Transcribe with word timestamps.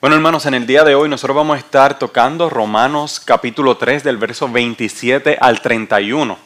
Bueno, 0.00 0.16
hermanos, 0.16 0.46
en 0.46 0.54
el 0.54 0.66
día 0.66 0.82
de 0.82 0.94
hoy 0.94 1.10
nosotros 1.10 1.36
vamos 1.36 1.56
a 1.56 1.58
estar 1.58 1.98
tocando 1.98 2.48
Romanos 2.48 3.20
capítulo 3.22 3.76
3 3.76 4.02
del 4.02 4.16
verso 4.16 4.48
27 4.48 5.36
al 5.38 5.60
31. 5.60 6.38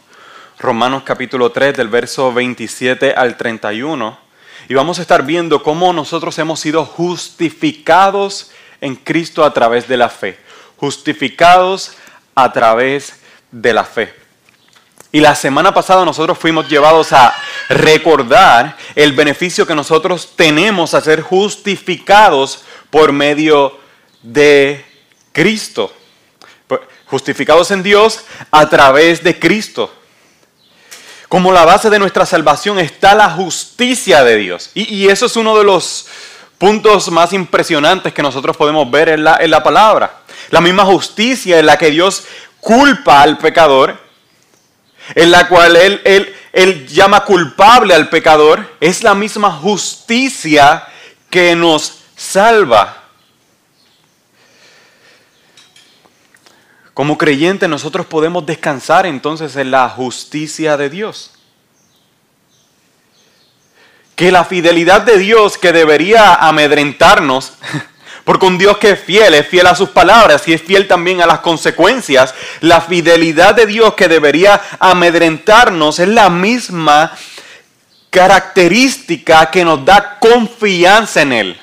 Romanos 0.59 1.05
capítulo 1.05 1.53
3 1.53 1.77
del 1.77 1.87
verso 1.87 2.33
27 2.33 3.13
al 3.13 3.37
31. 3.37 4.19
Y 4.69 4.75
vamos 4.75 4.99
a 4.99 5.03
estar 5.03 5.25
viendo 5.25 5.63
cómo 5.63 5.93
nosotros 5.93 6.37
hemos 6.41 6.59
sido 6.59 6.85
justificados 6.85 8.51
en 8.81 8.97
Cristo 8.97 9.45
a 9.45 9.55
través 9.55 9.87
de 9.87 9.99
la 9.99 10.09
fe. 10.09 10.37
Justificados 10.77 11.93
a 12.35 12.53
través 12.53 13.21
de 13.53 13.73
la 13.73 13.85
fe. 13.85 14.13
Y 15.13 15.21
la 15.21 15.37
semana 15.37 15.73
pasada 15.73 16.05
nosotros 16.05 16.37
fuimos 16.39 16.69
llevados 16.69 17.13
a 17.13 17.33
recordar 17.69 18.77
el 18.97 19.13
beneficio 19.13 19.65
que 19.65 19.77
nosotros 19.77 20.33
tenemos 20.35 20.93
a 20.93 21.01
ser 21.01 21.21
justificados 21.21 22.65
por 22.95 23.11
medio 23.11 23.77
de 24.23 24.85
Cristo. 25.33 25.93
Justificados 27.07 27.73
en 27.73 27.83
Dios 27.83 28.21
a 28.53 28.69
través 28.69 29.21
de 29.21 29.37
Cristo. 29.37 29.93
Como 31.29 31.51
la 31.51 31.65
base 31.65 31.91
de 31.91 31.99
nuestra 31.99 32.25
salvación 32.25 32.79
está 32.79 33.17
la 33.17 33.31
justicia 33.31 34.23
de 34.23 34.37
Dios. 34.37 34.71
Y, 34.75 35.09
eso 35.09 35.27
es 35.27 35.35
uno 35.35 35.59
de 35.59 35.65
los 35.65 36.07
puntos 36.57 37.11
más 37.11 37.33
impresionantes 37.33 38.13
que 38.13 38.23
nosotros 38.23 38.57
podemos 38.57 38.89
ver 38.89 39.09
en 39.09 39.25
la, 39.25 39.39
en 39.41 39.51
la 39.51 39.65
palabra. 39.65 40.21
La 40.51 40.61
misma 40.61 40.85
justicia 40.85 41.59
en 41.59 41.67
la 41.67 41.77
que 41.77 41.91
Dios 41.91 42.23
culpa 42.61 43.23
al 43.23 43.39
pecador, 43.39 43.99
en 45.17 45.33
la 45.33 45.49
cual 45.49 45.75
él, 45.75 46.01
él, 46.05 46.33
él 46.53 46.87
llama 46.87 47.25
culpable 47.25 47.93
al 47.93 48.09
pecador, 48.09 48.77
es 48.79 49.03
la 49.03 49.17
misma 49.17 49.51
justicia 49.51 50.87
que 51.29 51.57
nos 51.57 52.04
salva. 52.17 53.05
Como 56.95 57.19
creyentes 57.19 57.69
nosotros 57.69 58.07
podemos 58.07 58.47
descansar 58.47 59.05
entonces 59.05 59.57
en 59.57 59.73
la 59.73 59.89
justicia 59.89 60.77
de 60.77 60.89
Dios. 60.89 61.33
Que 64.15 64.31
la 64.31 64.45
fidelidad 64.45 65.03
de 65.03 65.19
Dios 65.19 65.59
que 65.59 65.73
debería 65.73 66.35
amedrentarnos, 66.35 67.55
porque 68.25 68.47
un 68.47 68.59
Dios 68.59 68.79
que 68.79 68.91
es 68.91 69.01
fiel, 69.01 69.35
es 69.35 69.49
fiel 69.49 69.67
a 69.67 69.75
sus 69.75 69.89
palabras 69.89 70.47
y 70.47 70.53
es 70.53 70.63
fiel 70.63 70.87
también 70.87 71.21
a 71.21 71.27
las 71.27 71.41
consecuencias, 71.41 72.33
la 72.61 72.81
fidelidad 72.81 73.57
de 73.57 73.67
Dios 73.67 73.95
que 73.95 74.07
debería 74.07 74.63
amedrentarnos 74.79 75.99
es 75.99 76.09
la 76.09 76.31
misma 76.31 77.13
característica 78.11 79.51
que 79.51 79.65
nos 79.65 79.85
da 79.85 80.21
confianza 80.21 81.23
en 81.23 81.33
Él. 81.33 81.61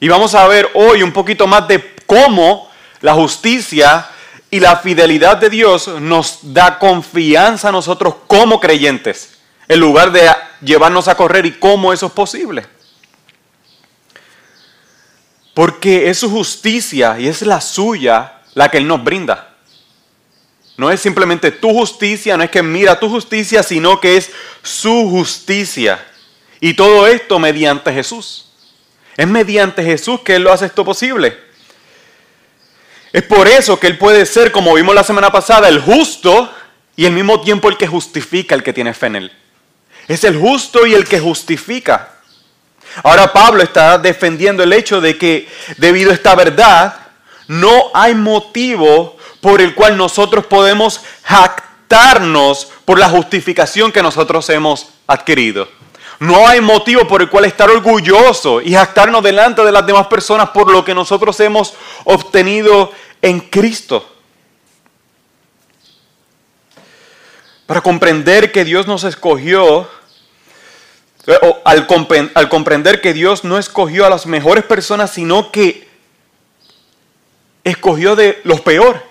Y 0.00 0.08
vamos 0.08 0.34
a 0.34 0.46
ver 0.46 0.70
hoy 0.74 1.02
un 1.02 1.12
poquito 1.12 1.46
más 1.46 1.66
de 1.66 1.96
cómo 2.06 2.70
la 3.00 3.14
justicia 3.14 4.08
y 4.50 4.60
la 4.60 4.76
fidelidad 4.76 5.36
de 5.36 5.50
Dios 5.50 5.88
nos 5.88 6.38
da 6.42 6.78
confianza 6.78 7.68
a 7.68 7.72
nosotros 7.72 8.14
como 8.26 8.60
creyentes, 8.60 9.38
en 9.66 9.80
lugar 9.80 10.12
de 10.12 10.30
llevarnos 10.62 11.08
a 11.08 11.16
correr 11.16 11.46
y 11.46 11.52
cómo 11.52 11.92
eso 11.92 12.06
es 12.06 12.12
posible. 12.12 12.66
Porque 15.52 16.08
es 16.08 16.18
su 16.18 16.30
justicia 16.30 17.18
y 17.18 17.26
es 17.26 17.42
la 17.42 17.60
suya 17.60 18.40
la 18.54 18.70
que 18.70 18.78
Él 18.78 18.86
nos 18.86 19.02
brinda. 19.02 19.56
No 20.76 20.92
es 20.92 21.00
simplemente 21.00 21.50
tu 21.50 21.72
justicia, 21.72 22.36
no 22.36 22.44
es 22.44 22.50
que 22.50 22.62
mira 22.62 23.00
tu 23.00 23.10
justicia, 23.10 23.64
sino 23.64 24.00
que 24.00 24.16
es 24.16 24.30
su 24.62 25.10
justicia. 25.10 26.04
Y 26.60 26.74
todo 26.74 27.08
esto 27.08 27.40
mediante 27.40 27.92
Jesús. 27.92 28.47
Es 29.18 29.26
mediante 29.26 29.82
Jesús 29.82 30.20
que 30.20 30.36
Él 30.36 30.44
lo 30.44 30.52
hace 30.52 30.66
esto 30.66 30.84
posible. 30.84 31.36
Es 33.12 33.24
por 33.24 33.48
eso 33.48 33.80
que 33.80 33.88
Él 33.88 33.98
puede 33.98 34.24
ser, 34.24 34.52
como 34.52 34.72
vimos 34.74 34.94
la 34.94 35.02
semana 35.02 35.32
pasada, 35.32 35.68
el 35.68 35.80
justo 35.80 36.48
y 36.94 37.04
al 37.04 37.10
mismo 37.10 37.40
tiempo 37.40 37.68
el 37.68 37.76
que 37.76 37.88
justifica 37.88 38.54
el 38.54 38.62
que 38.62 38.72
tiene 38.72 38.94
fe 38.94 39.06
en 39.06 39.16
Él. 39.16 39.32
Es 40.06 40.22
el 40.22 40.38
justo 40.38 40.86
y 40.86 40.94
el 40.94 41.04
que 41.04 41.18
justifica. 41.18 42.12
Ahora 43.02 43.32
Pablo 43.32 43.60
está 43.64 43.98
defendiendo 43.98 44.62
el 44.62 44.72
hecho 44.72 45.00
de 45.00 45.18
que 45.18 45.48
debido 45.78 46.12
a 46.12 46.14
esta 46.14 46.36
verdad 46.36 46.94
no 47.48 47.90
hay 47.94 48.14
motivo 48.14 49.16
por 49.40 49.60
el 49.60 49.74
cual 49.74 49.96
nosotros 49.96 50.46
podemos 50.46 51.00
jactarnos 51.24 52.68
por 52.84 53.00
la 53.00 53.08
justificación 53.08 53.90
que 53.90 54.00
nosotros 54.00 54.48
hemos 54.50 54.90
adquirido. 55.08 55.68
No 56.20 56.48
hay 56.48 56.60
motivo 56.60 57.06
por 57.06 57.22
el 57.22 57.30
cual 57.30 57.44
estar 57.44 57.70
orgulloso 57.70 58.60
y 58.60 58.72
jactarnos 58.72 59.22
delante 59.22 59.64
de 59.64 59.70
las 59.70 59.86
demás 59.86 60.08
personas 60.08 60.50
por 60.50 60.70
lo 60.70 60.84
que 60.84 60.94
nosotros 60.94 61.38
hemos 61.40 61.74
obtenido 62.04 62.90
en 63.22 63.38
Cristo. 63.40 64.04
Para 67.66 67.80
comprender 67.80 68.50
que 68.50 68.64
Dios 68.64 68.88
nos 68.88 69.04
escogió, 69.04 69.88
o 71.42 71.58
al, 71.64 71.86
al 72.34 72.48
comprender 72.48 73.00
que 73.00 73.12
Dios 73.12 73.44
no 73.44 73.58
escogió 73.58 74.04
a 74.04 74.10
las 74.10 74.26
mejores 74.26 74.64
personas, 74.64 75.12
sino 75.12 75.52
que 75.52 75.86
escogió 77.62 78.16
de 78.16 78.40
los 78.42 78.60
peores. 78.60 79.02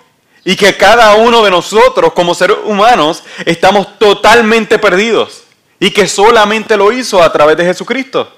Y 0.44 0.56
que 0.56 0.76
cada 0.76 1.14
uno 1.16 1.44
de 1.44 1.52
nosotros 1.52 2.14
como 2.14 2.34
seres 2.34 2.58
humanos 2.66 3.24
estamos 3.46 4.00
totalmente 4.00 4.80
perdidos 4.80 5.47
y 5.80 5.92
que 5.92 6.08
solamente 6.08 6.76
lo 6.78 6.92
hizo 6.92 7.22
a 7.22 7.32
través 7.32 7.58
de 7.58 7.66
Jesucristo. 7.66 8.34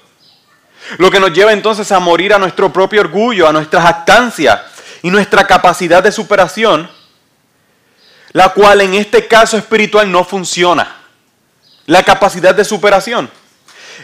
Lo 0.98 1.10
que 1.10 1.20
nos 1.20 1.32
lleva 1.32 1.52
entonces 1.52 1.90
a 1.92 2.00
morir 2.00 2.34
a 2.34 2.38
nuestro 2.38 2.72
propio 2.72 3.00
orgullo, 3.00 3.48
a 3.48 3.52
nuestra 3.52 3.80
jactancia 3.80 4.64
y 5.02 5.10
nuestra 5.10 5.46
capacidad 5.46 6.02
de 6.02 6.12
superación, 6.12 6.90
la 8.32 8.50
cual 8.50 8.80
en 8.80 8.94
este 8.94 9.26
caso 9.26 9.56
espiritual 9.56 10.10
no 10.10 10.24
funciona. 10.24 10.96
La 11.86 12.02
capacidad 12.02 12.54
de 12.54 12.64
superación. 12.64 13.30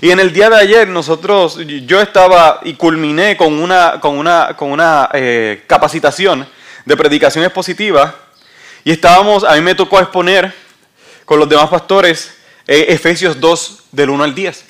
Y 0.01 0.11
en 0.11 0.21
el 0.21 0.33
día 0.33 0.51
de 0.51 0.57
ayer 0.57 0.89
nosotros, 0.89 1.59
yo 1.87 2.01
estaba 2.01 2.61
y 2.65 2.75
culminé 2.75 3.37
con 3.37 3.55
una, 3.55 3.99
con 4.01 4.19
una, 4.19 4.55
con 4.57 4.71
una 4.71 5.09
eh, 5.13 5.65
capacitación 5.67 6.47
de 6.85 6.97
predicación 6.97 7.45
expositiva 7.45 8.15
y 8.85 8.93
estábamos, 8.93 9.43
a 9.43 9.55
mí 9.55 9.61
me 9.63 9.75
tocó 9.75 9.99
exponer 9.99 10.55
con 11.25 11.41
los 11.41 11.49
demás 11.49 11.69
pastores 11.69 12.36
eh, 12.67 12.87
Efesios 12.89 13.41
2 13.41 13.85
del 13.93 14.11
1 14.11 14.25
al 14.25 14.35
10, 14.35 14.65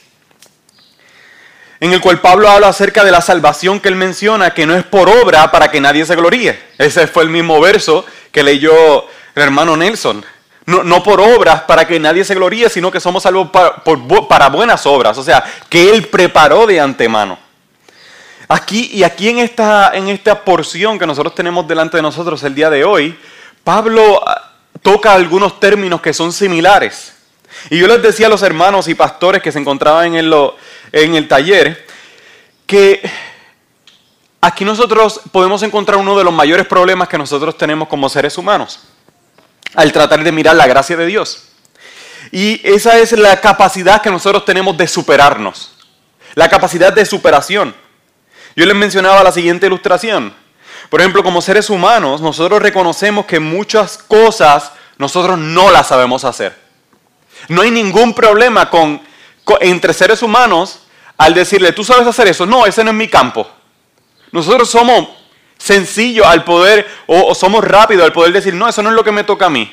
en 1.80 1.92
el 1.92 2.00
cual 2.00 2.20
Pablo 2.20 2.48
habla 2.48 2.68
acerca 2.68 3.04
de 3.04 3.10
la 3.10 3.20
salvación 3.20 3.80
que 3.80 3.88
él 3.88 3.96
menciona, 3.96 4.54
que 4.54 4.66
no 4.66 4.74
es 4.74 4.84
por 4.84 5.08
obra 5.08 5.50
para 5.50 5.70
que 5.70 5.80
nadie 5.80 6.04
se 6.06 6.16
gloríe. 6.16 6.58
Ese 6.78 7.06
fue 7.06 7.22
el 7.22 7.30
mismo 7.30 7.60
verso 7.60 8.04
que 8.32 8.42
leyó 8.42 9.06
el 9.34 9.42
hermano 9.42 9.76
Nelson. 9.76 10.24
No, 10.66 11.02
por 11.04 11.20
obras 11.20 11.62
para 11.62 11.86
que 11.86 12.00
nadie 12.00 12.24
se 12.24 12.34
gloríe, 12.34 12.68
sino 12.68 12.90
que 12.90 12.98
somos 12.98 13.22
salvos 13.22 13.50
para, 13.50 13.84
para 14.28 14.48
buenas 14.48 14.84
obras, 14.84 15.16
o 15.16 15.22
sea, 15.22 15.44
que 15.68 15.90
Él 15.90 16.08
preparó 16.08 16.66
de 16.66 16.80
antemano. 16.80 17.38
Aquí 18.48 18.90
y 18.92 19.02
aquí 19.02 19.28
en 19.28 19.38
esta, 19.38 19.92
en 19.94 20.08
esta 20.08 20.44
porción 20.44 20.98
que 20.98 21.06
nosotros 21.06 21.34
tenemos 21.34 21.66
delante 21.68 21.96
de 21.98 22.02
nosotros 22.02 22.42
el 22.42 22.54
día 22.54 22.68
de 22.68 22.84
hoy, 22.84 23.16
Pablo 23.64 24.22
ah, 24.26 24.52
toca 24.82 25.12
algunos 25.12 25.58
términos 25.58 26.00
que 26.00 26.12
son 26.12 26.32
similares. 26.32 27.15
Y 27.70 27.78
yo 27.78 27.86
les 27.86 28.02
decía 28.02 28.26
a 28.26 28.30
los 28.30 28.42
hermanos 28.42 28.88
y 28.88 28.94
pastores 28.94 29.42
que 29.42 29.52
se 29.52 29.58
encontraban 29.58 30.14
en, 30.14 30.32
en 30.92 31.14
el 31.14 31.28
taller 31.28 31.86
que 32.66 33.00
aquí 34.40 34.64
nosotros 34.64 35.20
podemos 35.32 35.62
encontrar 35.62 35.98
uno 35.98 36.16
de 36.16 36.24
los 36.24 36.32
mayores 36.32 36.66
problemas 36.66 37.08
que 37.08 37.18
nosotros 37.18 37.58
tenemos 37.58 37.88
como 37.88 38.08
seres 38.08 38.38
humanos 38.38 38.80
al 39.74 39.92
tratar 39.92 40.22
de 40.22 40.32
mirar 40.32 40.56
la 40.56 40.66
gracia 40.66 40.96
de 40.96 41.06
Dios. 41.06 41.48
Y 42.32 42.60
esa 42.64 42.98
es 42.98 43.12
la 43.12 43.40
capacidad 43.40 44.00
que 44.00 44.10
nosotros 44.10 44.44
tenemos 44.44 44.76
de 44.76 44.86
superarnos, 44.86 45.72
la 46.34 46.48
capacidad 46.48 46.92
de 46.92 47.04
superación. 47.04 47.74
Yo 48.54 48.64
les 48.64 48.74
mencionaba 48.74 49.22
la 49.22 49.32
siguiente 49.32 49.66
ilustración. 49.66 50.34
Por 50.88 51.00
ejemplo, 51.00 51.22
como 51.22 51.42
seres 51.42 51.68
humanos, 51.68 52.20
nosotros 52.20 52.62
reconocemos 52.62 53.26
que 53.26 53.40
muchas 53.40 53.98
cosas 53.98 54.72
nosotros 54.98 55.38
no 55.38 55.70
las 55.70 55.88
sabemos 55.88 56.24
hacer. 56.24 56.65
No 57.48 57.62
hay 57.62 57.70
ningún 57.70 58.14
problema 58.14 58.68
con, 58.70 59.00
entre 59.60 59.92
seres 59.92 60.22
humanos 60.22 60.80
al 61.16 61.34
decirle, 61.34 61.72
tú 61.72 61.84
sabes 61.84 62.06
hacer 62.06 62.28
eso. 62.28 62.46
No, 62.46 62.66
ese 62.66 62.84
no 62.84 62.90
es 62.90 62.96
mi 62.96 63.08
campo. 63.08 63.48
Nosotros 64.32 64.68
somos 64.68 65.08
sencillos 65.56 66.26
al 66.26 66.44
poder, 66.44 66.86
o, 67.06 67.34
somos 67.34 67.64
rápidos 67.64 68.04
al 68.04 68.12
poder 68.12 68.32
decir, 68.32 68.54
no, 68.54 68.68
eso 68.68 68.82
no 68.82 68.90
es 68.90 68.94
lo 68.94 69.04
que 69.04 69.12
me 69.12 69.24
toca 69.24 69.46
a 69.46 69.50
mí. 69.50 69.72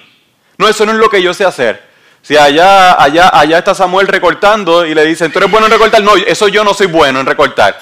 No, 0.57 0.67
eso 0.67 0.85
no 0.85 0.91
es 0.91 0.97
lo 0.97 1.09
que 1.09 1.21
yo 1.21 1.33
sé 1.33 1.45
hacer. 1.45 1.91
Si 2.21 2.37
allá, 2.37 3.01
allá, 3.01 3.29
allá 3.33 3.57
está 3.57 3.75
Samuel 3.75 4.07
recortando 4.07 4.85
y 4.85 4.93
le 4.93 5.05
dicen, 5.05 5.31
tú 5.31 5.39
eres 5.39 5.51
bueno 5.51 5.65
en 5.65 5.73
recortar, 5.73 6.01
no, 6.01 6.15
eso 6.15 6.47
yo 6.47 6.63
no 6.63 6.73
soy 6.73 6.87
bueno 6.87 7.19
en 7.19 7.25
recortar. 7.25 7.77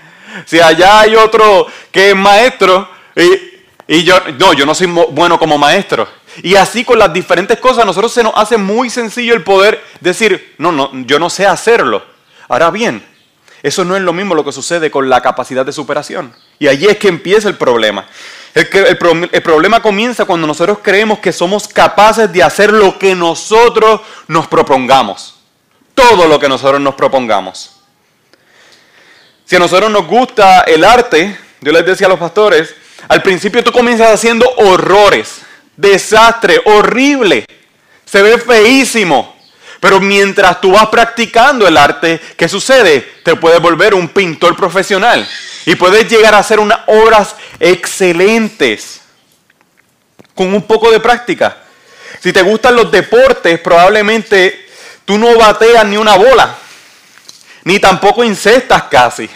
si 0.44 0.60
allá 0.60 1.00
hay 1.00 1.16
otro 1.16 1.66
que 1.90 2.10
es 2.10 2.16
maestro 2.16 2.90
y, 3.14 3.94
y 3.96 4.04
yo, 4.04 4.20
no, 4.38 4.52
yo 4.52 4.66
no 4.66 4.74
soy 4.74 4.88
bueno 4.88 5.38
como 5.38 5.56
maestro. 5.56 6.06
Y 6.42 6.56
así 6.56 6.84
con 6.84 6.98
las 6.98 7.12
diferentes 7.12 7.58
cosas, 7.58 7.82
a 7.82 7.86
nosotros 7.86 8.12
se 8.12 8.22
nos 8.22 8.32
hace 8.36 8.56
muy 8.56 8.90
sencillo 8.90 9.34
el 9.34 9.42
poder 9.42 9.82
decir, 10.00 10.54
no, 10.58 10.72
no, 10.72 10.90
yo 11.06 11.18
no 11.18 11.30
sé 11.30 11.46
hacerlo. 11.46 12.04
Ahora 12.48 12.70
bien, 12.70 13.04
eso 13.62 13.84
no 13.84 13.96
es 13.96 14.02
lo 14.02 14.12
mismo 14.12 14.34
lo 14.34 14.44
que 14.44 14.52
sucede 14.52 14.90
con 14.90 15.08
la 15.08 15.20
capacidad 15.20 15.64
de 15.64 15.72
superación. 15.72 16.34
Y 16.58 16.68
allí 16.68 16.86
es 16.86 16.98
que 16.98 17.08
empieza 17.08 17.48
el 17.48 17.56
problema. 17.56 18.06
El, 18.54 18.68
el, 18.72 19.30
el, 19.32 19.42
problema 19.42 19.80
comienza 19.80 20.24
cuando 20.24 20.46
nosotros 20.46 20.78
creemos 20.82 21.18
que 21.18 21.32
somos 21.32 21.68
capaces 21.68 22.32
de 22.32 22.42
hacer 22.42 22.72
lo 22.72 22.98
que 22.98 23.14
nosotros 23.14 24.00
nos 24.28 24.46
propongamos. 24.46 25.36
Todo 25.94 26.28
lo 26.28 26.38
que 26.38 26.48
nosotros 26.48 26.80
nos 26.80 26.94
propongamos. 26.94 27.76
Si 29.46 29.54
a 29.54 29.58
nosotros 29.58 29.90
nos 29.90 30.06
gusta 30.06 30.62
el 30.62 30.84
arte, 30.84 31.38
yo 31.60 31.72
les 31.72 31.86
decía 31.86 32.08
a 32.08 32.10
los 32.10 32.18
pastores, 32.18 32.74
al 33.08 33.22
principio 33.22 33.62
tú 33.62 33.70
comienzas 33.70 34.12
haciendo 34.12 34.44
horrores, 34.56 35.42
desastre, 35.76 36.60
horrible, 36.64 37.46
se 38.04 38.22
ve 38.22 38.38
feísimo. 38.38 39.36
Pero 39.80 40.00
mientras 40.00 40.60
tú 40.60 40.72
vas 40.72 40.86
practicando 40.86 41.68
el 41.68 41.76
arte, 41.76 42.20
¿qué 42.36 42.48
sucede? 42.48 43.00
Te 43.22 43.36
puedes 43.36 43.60
volver 43.60 43.94
un 43.94 44.08
pintor 44.08 44.56
profesional 44.56 45.28
y 45.66 45.74
puedes 45.74 46.08
llegar 46.08 46.34
a 46.34 46.38
hacer 46.38 46.58
unas 46.60 46.80
obras 46.86 47.36
excelentes 47.60 49.02
con 50.34 50.52
un 50.54 50.62
poco 50.62 50.90
de 50.90 51.00
práctica. 51.00 51.56
Si 52.20 52.32
te 52.32 52.42
gustan 52.42 52.76
los 52.76 52.90
deportes, 52.90 53.60
probablemente 53.60 54.66
tú 55.04 55.18
no 55.18 55.36
bateas 55.36 55.84
ni 55.86 55.96
una 55.96 56.16
bola, 56.16 56.56
ni 57.64 57.78
tampoco 57.78 58.24
incestas 58.24 58.84
casi, 58.84 59.28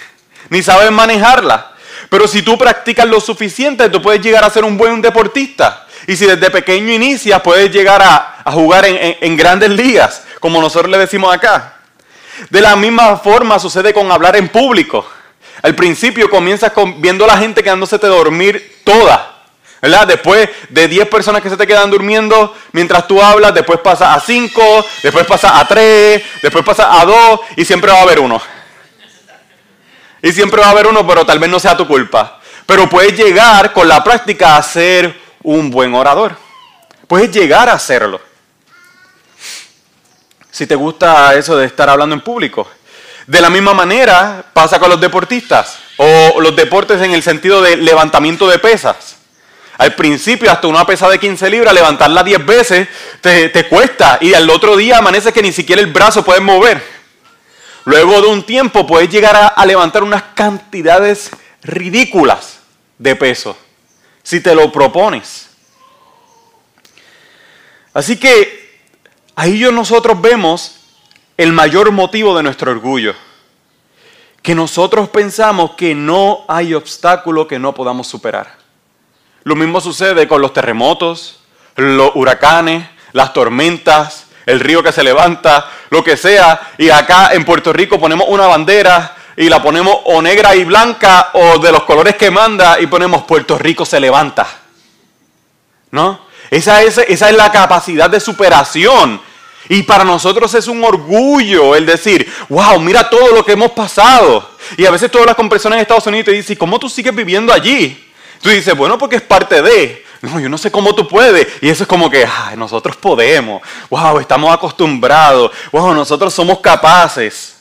ni 0.48 0.62
sabes 0.62 0.90
manejarla. 0.90 1.72
Pero 2.08 2.26
si 2.26 2.42
tú 2.42 2.58
practicas 2.58 3.06
lo 3.06 3.20
suficiente, 3.20 3.88
tú 3.88 4.00
puedes 4.02 4.20
llegar 4.20 4.42
a 4.44 4.50
ser 4.50 4.64
un 4.64 4.76
buen 4.76 5.00
deportista. 5.00 5.86
Y 6.06 6.16
si 6.16 6.26
desde 6.26 6.50
pequeño 6.50 6.92
inicias, 6.92 7.40
puedes 7.42 7.70
llegar 7.70 8.02
a, 8.02 8.42
jugar 8.52 8.84
en, 8.86 9.36
grandes 9.36 9.70
ligas, 9.70 10.24
como 10.40 10.60
nosotros 10.60 10.90
le 10.90 10.98
decimos 10.98 11.32
acá. 11.34 11.74
De 12.48 12.60
la 12.60 12.74
misma 12.76 13.16
forma 13.18 13.58
sucede 13.58 13.92
con 13.92 14.10
hablar 14.10 14.36
en 14.36 14.48
público. 14.48 15.06
Al 15.62 15.74
principio 15.74 16.30
comienzas 16.30 16.72
con, 16.72 17.00
viendo 17.00 17.24
a 17.24 17.28
la 17.28 17.36
gente 17.36 17.62
quedándose 17.62 17.98
de 17.98 18.08
dormir 18.08 18.80
toda. 18.84 19.40
¿verdad? 19.80 20.06
Después 20.06 20.48
de 20.68 20.88
10 20.88 21.08
personas 21.08 21.42
que 21.42 21.50
se 21.50 21.56
te 21.56 21.66
quedan 21.66 21.90
durmiendo 21.90 22.54
mientras 22.72 23.06
tú 23.06 23.22
hablas, 23.22 23.54
después 23.54 23.80
pasa 23.80 24.14
a 24.14 24.20
5, 24.20 24.86
después 25.02 25.26
pasa 25.26 25.58
a 25.58 25.66
3, 25.66 26.22
después 26.42 26.64
pasa 26.64 27.00
a 27.00 27.04
2 27.04 27.40
y 27.56 27.64
siempre 27.64 27.90
va 27.90 27.98
a 27.98 28.02
haber 28.02 28.20
uno. 28.20 28.40
Y 30.22 30.32
siempre 30.32 30.60
va 30.60 30.68
a 30.68 30.70
haber 30.70 30.86
uno, 30.86 31.06
pero 31.06 31.24
tal 31.24 31.38
vez 31.38 31.48
no 31.48 31.58
sea 31.58 31.76
tu 31.76 31.86
culpa. 31.86 32.40
Pero 32.66 32.88
puedes 32.88 33.16
llegar 33.16 33.72
con 33.72 33.88
la 33.88 34.04
práctica 34.04 34.56
a 34.56 34.62
ser 34.62 35.18
un 35.42 35.70
buen 35.70 35.94
orador. 35.94 36.36
Puedes 37.06 37.30
llegar 37.30 37.68
a 37.68 37.74
hacerlo. 37.74 38.20
Si 40.50 40.66
te 40.66 40.74
gusta 40.74 41.34
eso 41.34 41.56
de 41.56 41.66
estar 41.66 41.88
hablando 41.88 42.14
en 42.14 42.20
público. 42.20 42.68
De 43.26 43.40
la 43.40 43.50
misma 43.50 43.74
manera 43.74 44.44
pasa 44.52 44.78
con 44.78 44.90
los 44.90 45.00
deportistas 45.00 45.78
o 45.96 46.40
los 46.40 46.54
deportes 46.56 47.00
en 47.02 47.12
el 47.12 47.22
sentido 47.22 47.62
de 47.62 47.76
levantamiento 47.76 48.48
de 48.48 48.58
pesas. 48.58 49.16
Al 49.78 49.94
principio, 49.94 50.50
hasta 50.50 50.66
una 50.66 50.84
pesa 50.84 51.08
de 51.08 51.18
15 51.18 51.48
libras, 51.48 51.72
levantarla 51.72 52.22
10 52.22 52.44
veces 52.44 52.88
te, 53.20 53.66
cuesta 53.68 54.18
y 54.20 54.34
al 54.34 54.50
otro 54.50 54.76
día 54.76 54.98
amanece 54.98 55.32
que 55.32 55.42
ni 55.42 55.52
siquiera 55.52 55.80
el 55.80 55.92
brazo 55.92 56.24
puedes 56.24 56.42
mover. 56.42 56.82
Luego 57.86 58.20
de 58.20 58.28
un 58.28 58.42
tiempo 58.42 58.86
puedes 58.86 59.08
llegar 59.08 59.54
a 59.56 59.66
levantar 59.66 60.02
unas 60.02 60.22
cantidades 60.34 61.30
ridículas 61.62 62.58
de 62.98 63.16
peso 63.16 63.56
si 64.30 64.40
te 64.40 64.54
lo 64.54 64.70
propones. 64.70 65.50
Así 67.92 68.16
que 68.16 68.78
ahí 69.34 69.66
nosotros 69.72 70.20
vemos 70.20 70.76
el 71.36 71.52
mayor 71.52 71.90
motivo 71.90 72.36
de 72.36 72.44
nuestro 72.44 72.70
orgullo. 72.70 73.12
Que 74.40 74.54
nosotros 74.54 75.08
pensamos 75.08 75.72
que 75.72 75.96
no 75.96 76.44
hay 76.46 76.74
obstáculo 76.74 77.48
que 77.48 77.58
no 77.58 77.74
podamos 77.74 78.06
superar. 78.06 78.56
Lo 79.42 79.56
mismo 79.56 79.80
sucede 79.80 80.28
con 80.28 80.40
los 80.40 80.52
terremotos, 80.52 81.40
los 81.74 82.12
huracanes, 82.14 82.86
las 83.10 83.32
tormentas, 83.32 84.26
el 84.46 84.60
río 84.60 84.80
que 84.80 84.92
se 84.92 85.02
levanta, 85.02 85.68
lo 85.90 86.04
que 86.04 86.16
sea. 86.16 86.70
Y 86.78 86.88
acá 86.90 87.30
en 87.32 87.44
Puerto 87.44 87.72
Rico 87.72 87.98
ponemos 87.98 88.28
una 88.28 88.46
bandera 88.46 89.16
y 89.36 89.48
la 89.48 89.62
ponemos 89.62 89.96
o 90.04 90.20
negra 90.20 90.54
y 90.54 90.64
blanca 90.64 91.30
o 91.34 91.58
de 91.58 91.72
los 91.72 91.84
colores 91.84 92.16
que 92.16 92.30
manda 92.30 92.80
y 92.80 92.86
ponemos 92.86 93.24
Puerto 93.24 93.58
Rico 93.58 93.84
se 93.84 94.00
levanta. 94.00 94.46
¿No? 95.90 96.26
Esa 96.50 96.82
es, 96.82 96.98
esa 96.98 97.30
es 97.30 97.36
la 97.36 97.50
capacidad 97.50 98.10
de 98.10 98.20
superación 98.20 99.20
y 99.68 99.84
para 99.84 100.02
nosotros 100.02 100.52
es 100.54 100.66
un 100.66 100.82
orgullo 100.82 101.76
el 101.76 101.86
decir, 101.86 102.28
wow, 102.48 102.80
mira 102.80 103.08
todo 103.08 103.32
lo 103.32 103.44
que 103.44 103.52
hemos 103.52 103.70
pasado. 103.70 104.50
Y 104.76 104.84
a 104.84 104.90
veces 104.90 105.12
todas 105.12 105.28
las 105.28 105.36
personas 105.48 105.76
en 105.76 105.82
Estados 105.82 106.08
Unidos 106.08 106.24
te 106.24 106.32
dicen, 106.32 106.56
¿cómo 106.56 106.76
tú 106.76 106.88
sigues 106.88 107.14
viviendo 107.14 107.52
allí? 107.52 108.12
Tú 108.42 108.50
dices, 108.50 108.76
bueno, 108.76 108.98
porque 108.98 109.14
es 109.16 109.22
parte 109.22 109.62
de. 109.62 110.04
No, 110.22 110.40
yo 110.40 110.48
no 110.48 110.58
sé 110.58 110.72
cómo 110.72 110.92
tú 110.92 111.06
puedes. 111.06 111.46
Y 111.60 111.68
eso 111.68 111.84
es 111.84 111.88
como 111.88 112.10
que, 112.10 112.26
ay, 112.26 112.56
nosotros 112.56 112.96
podemos. 112.96 113.62
Wow, 113.88 114.18
estamos 114.18 114.52
acostumbrados. 114.52 115.52
Wow, 115.70 115.94
nosotros 115.94 116.34
somos 116.34 116.58
capaces. 116.58 117.59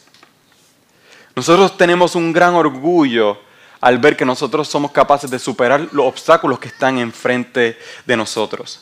Nosotros 1.40 1.78
tenemos 1.78 2.16
un 2.16 2.34
gran 2.34 2.54
orgullo 2.54 3.40
al 3.80 3.98
ver 3.98 4.18
que 4.18 4.26
nosotros 4.26 4.68
somos 4.68 4.92
capaces 4.92 5.32
de 5.32 5.40
superar 5.40 5.88
los 5.94 6.06
obstáculos 6.06 6.60
que 6.60 6.68
están 6.68 6.98
enfrente 6.98 7.80
de 8.06 8.18
nosotros. 8.18 8.82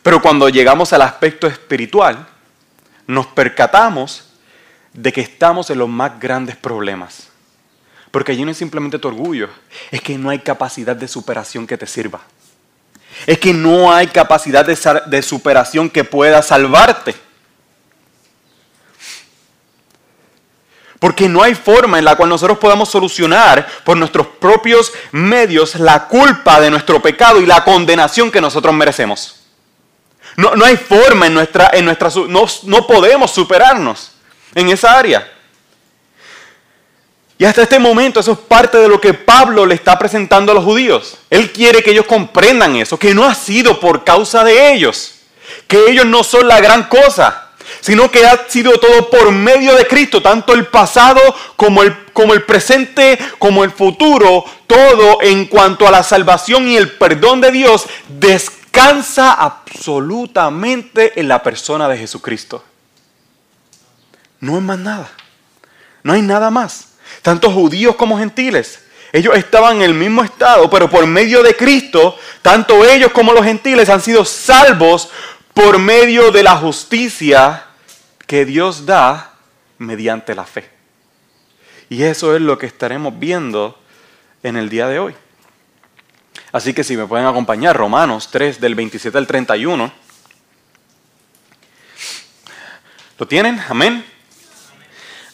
Pero 0.00 0.22
cuando 0.22 0.48
llegamos 0.48 0.92
al 0.92 1.02
aspecto 1.02 1.48
espiritual, 1.48 2.28
nos 3.08 3.26
percatamos 3.26 4.28
de 4.92 5.12
que 5.12 5.22
estamos 5.22 5.70
en 5.70 5.78
los 5.78 5.88
más 5.88 6.20
grandes 6.20 6.54
problemas. 6.54 7.30
Porque 8.12 8.30
allí 8.30 8.44
no 8.44 8.52
es 8.52 8.58
simplemente 8.58 9.00
tu 9.00 9.08
orgullo, 9.08 9.48
es 9.90 10.00
que 10.00 10.16
no 10.16 10.30
hay 10.30 10.38
capacidad 10.38 10.94
de 10.94 11.08
superación 11.08 11.66
que 11.66 11.76
te 11.76 11.88
sirva. 11.88 12.20
Es 13.26 13.40
que 13.40 13.52
no 13.52 13.92
hay 13.92 14.06
capacidad 14.06 14.64
de, 14.64 15.22
superación 15.22 15.90
que 15.90 16.04
pueda 16.04 16.42
salvarte. 16.42 17.16
Porque 21.02 21.28
no 21.28 21.42
hay 21.42 21.56
forma 21.56 21.98
en 21.98 22.04
la 22.04 22.14
cual 22.14 22.28
nosotros 22.28 22.58
podamos 22.58 22.88
solucionar 22.88 23.66
por 23.82 23.96
nuestros 23.96 24.24
propios 24.24 24.92
medios 25.10 25.74
la 25.74 26.06
culpa 26.06 26.60
de 26.60 26.70
nuestro 26.70 27.02
pecado 27.02 27.40
y 27.40 27.46
la 27.46 27.64
condenación 27.64 28.30
que 28.30 28.40
nosotros 28.40 28.72
merecemos. 28.72 29.40
No, 30.36 30.52
hay 30.64 30.76
forma 30.76 31.26
en 31.26 31.34
nuestra, 31.34 31.70
en 31.72 31.86
nuestra 31.86 32.08
no, 32.28 32.46
no 32.62 32.86
podemos 32.86 33.32
superarnos 33.32 34.12
en 34.54 34.68
esa 34.68 34.96
área. 34.96 35.28
Y 37.36 37.44
hasta 37.46 37.62
este 37.62 37.80
momento 37.80 38.20
eso 38.20 38.30
es 38.30 38.38
parte 38.38 38.78
de 38.78 38.86
lo 38.86 39.00
que 39.00 39.12
Pablo 39.12 39.66
le 39.66 39.74
está 39.74 39.98
presentando 39.98 40.52
a 40.52 40.54
los 40.54 40.62
judíos. 40.62 41.18
Él 41.30 41.50
quiere 41.50 41.82
que 41.82 41.90
ellos 41.90 42.06
comprendan 42.06 42.76
eso, 42.76 42.96
que 42.96 43.12
no 43.12 43.24
ha 43.24 43.34
sido 43.34 43.80
por 43.80 44.04
causa 44.04 44.44
de 44.44 44.72
ellos, 44.72 45.16
que 45.66 45.90
ellos 45.90 46.06
no 46.06 46.22
son 46.22 46.46
la 46.46 46.60
gran 46.60 46.84
cosa, 46.84 47.50
sino 47.82 48.12
que 48.12 48.24
ha 48.24 48.48
sido 48.48 48.78
todo 48.78 49.10
por 49.10 49.32
medio 49.32 49.74
de 49.74 49.88
Cristo, 49.88 50.22
tanto 50.22 50.54
el 50.54 50.66
pasado 50.66 51.20
como 51.56 51.82
el, 51.82 52.04
como 52.12 52.32
el 52.32 52.44
presente, 52.44 53.18
como 53.40 53.64
el 53.64 53.72
futuro, 53.72 54.44
todo 54.68 55.20
en 55.20 55.46
cuanto 55.46 55.86
a 55.86 55.90
la 55.90 56.04
salvación 56.04 56.68
y 56.68 56.76
el 56.76 56.92
perdón 56.92 57.40
de 57.40 57.50
Dios 57.50 57.86
descansa 58.08 59.32
absolutamente 59.32 61.18
en 61.18 61.26
la 61.26 61.42
persona 61.42 61.88
de 61.88 61.98
Jesucristo. 61.98 62.62
No 64.38 64.56
es 64.56 64.62
más 64.62 64.78
nada. 64.78 65.10
No 66.04 66.12
hay 66.12 66.22
nada 66.22 66.50
más. 66.50 66.90
Tanto 67.20 67.50
judíos 67.50 67.96
como 67.96 68.16
gentiles. 68.16 68.78
Ellos 69.12 69.36
estaban 69.36 69.78
en 69.78 69.82
el 69.82 69.94
mismo 69.94 70.22
estado, 70.22 70.70
pero 70.70 70.88
por 70.88 71.04
medio 71.08 71.42
de 71.42 71.56
Cristo, 71.56 72.16
tanto 72.42 72.84
ellos 72.84 73.10
como 73.10 73.32
los 73.32 73.44
gentiles 73.44 73.88
han 73.88 74.00
sido 74.00 74.24
salvos 74.24 75.10
por 75.52 75.80
medio 75.80 76.30
de 76.30 76.44
la 76.44 76.56
justicia 76.56 77.66
que 78.32 78.46
Dios 78.46 78.86
da 78.86 79.34
mediante 79.76 80.34
la 80.34 80.46
fe. 80.46 80.70
Y 81.90 82.04
eso 82.04 82.34
es 82.34 82.40
lo 82.40 82.56
que 82.56 82.64
estaremos 82.64 83.18
viendo 83.18 83.78
en 84.42 84.56
el 84.56 84.70
día 84.70 84.88
de 84.88 84.98
hoy. 84.98 85.14
Así 86.50 86.72
que 86.72 86.82
si 86.82 86.96
me 86.96 87.06
pueden 87.06 87.26
acompañar, 87.26 87.76
Romanos 87.76 88.30
3 88.30 88.58
del 88.58 88.74
27 88.74 89.18
al 89.18 89.26
31. 89.26 89.92
¿Lo 93.18 93.28
tienen? 93.28 93.62
Amén. 93.68 94.02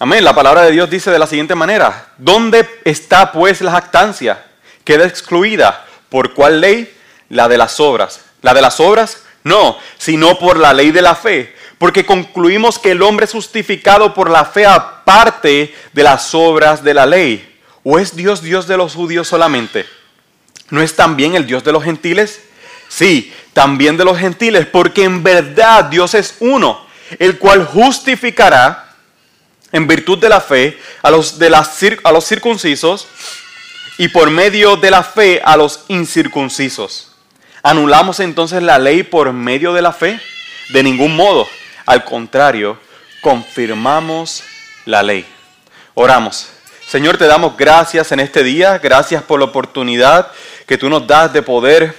Amén. 0.00 0.24
La 0.24 0.34
palabra 0.34 0.62
de 0.62 0.72
Dios 0.72 0.90
dice 0.90 1.12
de 1.12 1.20
la 1.20 1.28
siguiente 1.28 1.54
manera, 1.54 2.14
¿dónde 2.18 2.68
está 2.82 3.30
pues 3.30 3.60
la 3.60 3.70
jactancia? 3.70 4.44
Queda 4.82 5.06
excluida. 5.06 5.86
¿Por 6.08 6.34
cuál 6.34 6.60
ley? 6.60 6.92
La 7.28 7.46
de 7.46 7.58
las 7.58 7.78
obras. 7.78 8.24
¿La 8.42 8.54
de 8.54 8.60
las 8.60 8.80
obras? 8.80 9.22
No, 9.44 9.78
sino 9.98 10.36
por 10.36 10.56
la 10.56 10.72
ley 10.72 10.90
de 10.90 11.02
la 11.02 11.14
fe. 11.14 11.54
Porque 11.78 12.04
concluimos 12.04 12.78
que 12.78 12.90
el 12.90 13.02
hombre 13.02 13.24
es 13.24 13.32
justificado 13.32 14.12
por 14.12 14.30
la 14.30 14.44
fe 14.44 14.66
aparte 14.66 15.74
de 15.92 16.02
las 16.02 16.34
obras 16.34 16.82
de 16.82 16.94
la 16.94 17.06
ley. 17.06 17.56
¿O 17.84 17.98
es 17.98 18.14
Dios 18.16 18.42
Dios 18.42 18.66
de 18.66 18.76
los 18.76 18.94
judíos 18.94 19.28
solamente? 19.28 19.86
¿No 20.70 20.82
es 20.82 20.96
también 20.96 21.34
el 21.34 21.46
Dios 21.46 21.64
de 21.64 21.72
los 21.72 21.84
gentiles? 21.84 22.42
Sí, 22.88 23.32
también 23.52 23.96
de 23.96 24.04
los 24.04 24.18
gentiles, 24.18 24.66
porque 24.66 25.04
en 25.04 25.22
verdad 25.22 25.84
Dios 25.84 26.14
es 26.14 26.36
uno, 26.40 26.86
el 27.18 27.38
cual 27.38 27.64
justificará 27.64 28.94
en 29.72 29.86
virtud 29.86 30.18
de 30.18 30.28
la 30.28 30.40
fe 30.40 30.78
a 31.02 31.10
los, 31.10 31.38
de 31.38 31.50
los 31.50 32.24
circuncisos 32.24 33.06
y 33.98 34.08
por 34.08 34.30
medio 34.30 34.76
de 34.76 34.90
la 34.90 35.02
fe 35.02 35.40
a 35.44 35.56
los 35.56 35.84
incircuncisos. 35.88 37.12
¿Anulamos 37.62 38.20
entonces 38.20 38.62
la 38.62 38.78
ley 38.78 39.02
por 39.02 39.32
medio 39.32 39.72
de 39.72 39.82
la 39.82 39.92
fe? 39.92 40.20
De 40.70 40.82
ningún 40.82 41.16
modo. 41.16 41.46
Al 41.88 42.04
contrario, 42.04 42.76
confirmamos 43.22 44.44
la 44.84 45.02
ley. 45.02 45.24
Oramos. 45.94 46.46
Señor, 46.86 47.16
te 47.16 47.24
damos 47.24 47.56
gracias 47.56 48.12
en 48.12 48.20
este 48.20 48.42
día, 48.42 48.76
gracias 48.76 49.22
por 49.22 49.38
la 49.38 49.46
oportunidad 49.46 50.30
que 50.66 50.76
tú 50.76 50.90
nos 50.90 51.06
das 51.06 51.32
de 51.32 51.40
poder 51.40 51.94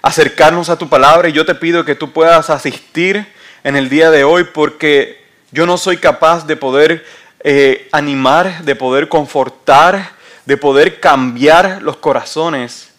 acercarnos 0.00 0.68
a 0.68 0.78
tu 0.78 0.88
palabra 0.88 1.28
y 1.28 1.32
yo 1.32 1.44
te 1.44 1.56
pido 1.56 1.84
que 1.84 1.96
tú 1.96 2.12
puedas 2.12 2.50
asistir 2.50 3.26
en 3.64 3.74
el 3.74 3.88
día 3.88 4.12
de 4.12 4.22
hoy 4.22 4.44
porque 4.44 5.26
yo 5.50 5.66
no 5.66 5.76
soy 5.76 5.96
capaz 5.96 6.46
de 6.46 6.54
poder 6.54 7.04
eh, 7.40 7.88
animar, 7.90 8.62
de 8.62 8.76
poder 8.76 9.08
confortar, 9.08 10.12
de 10.44 10.56
poder 10.56 11.00
cambiar 11.00 11.82
los 11.82 11.96
corazones 11.96 12.92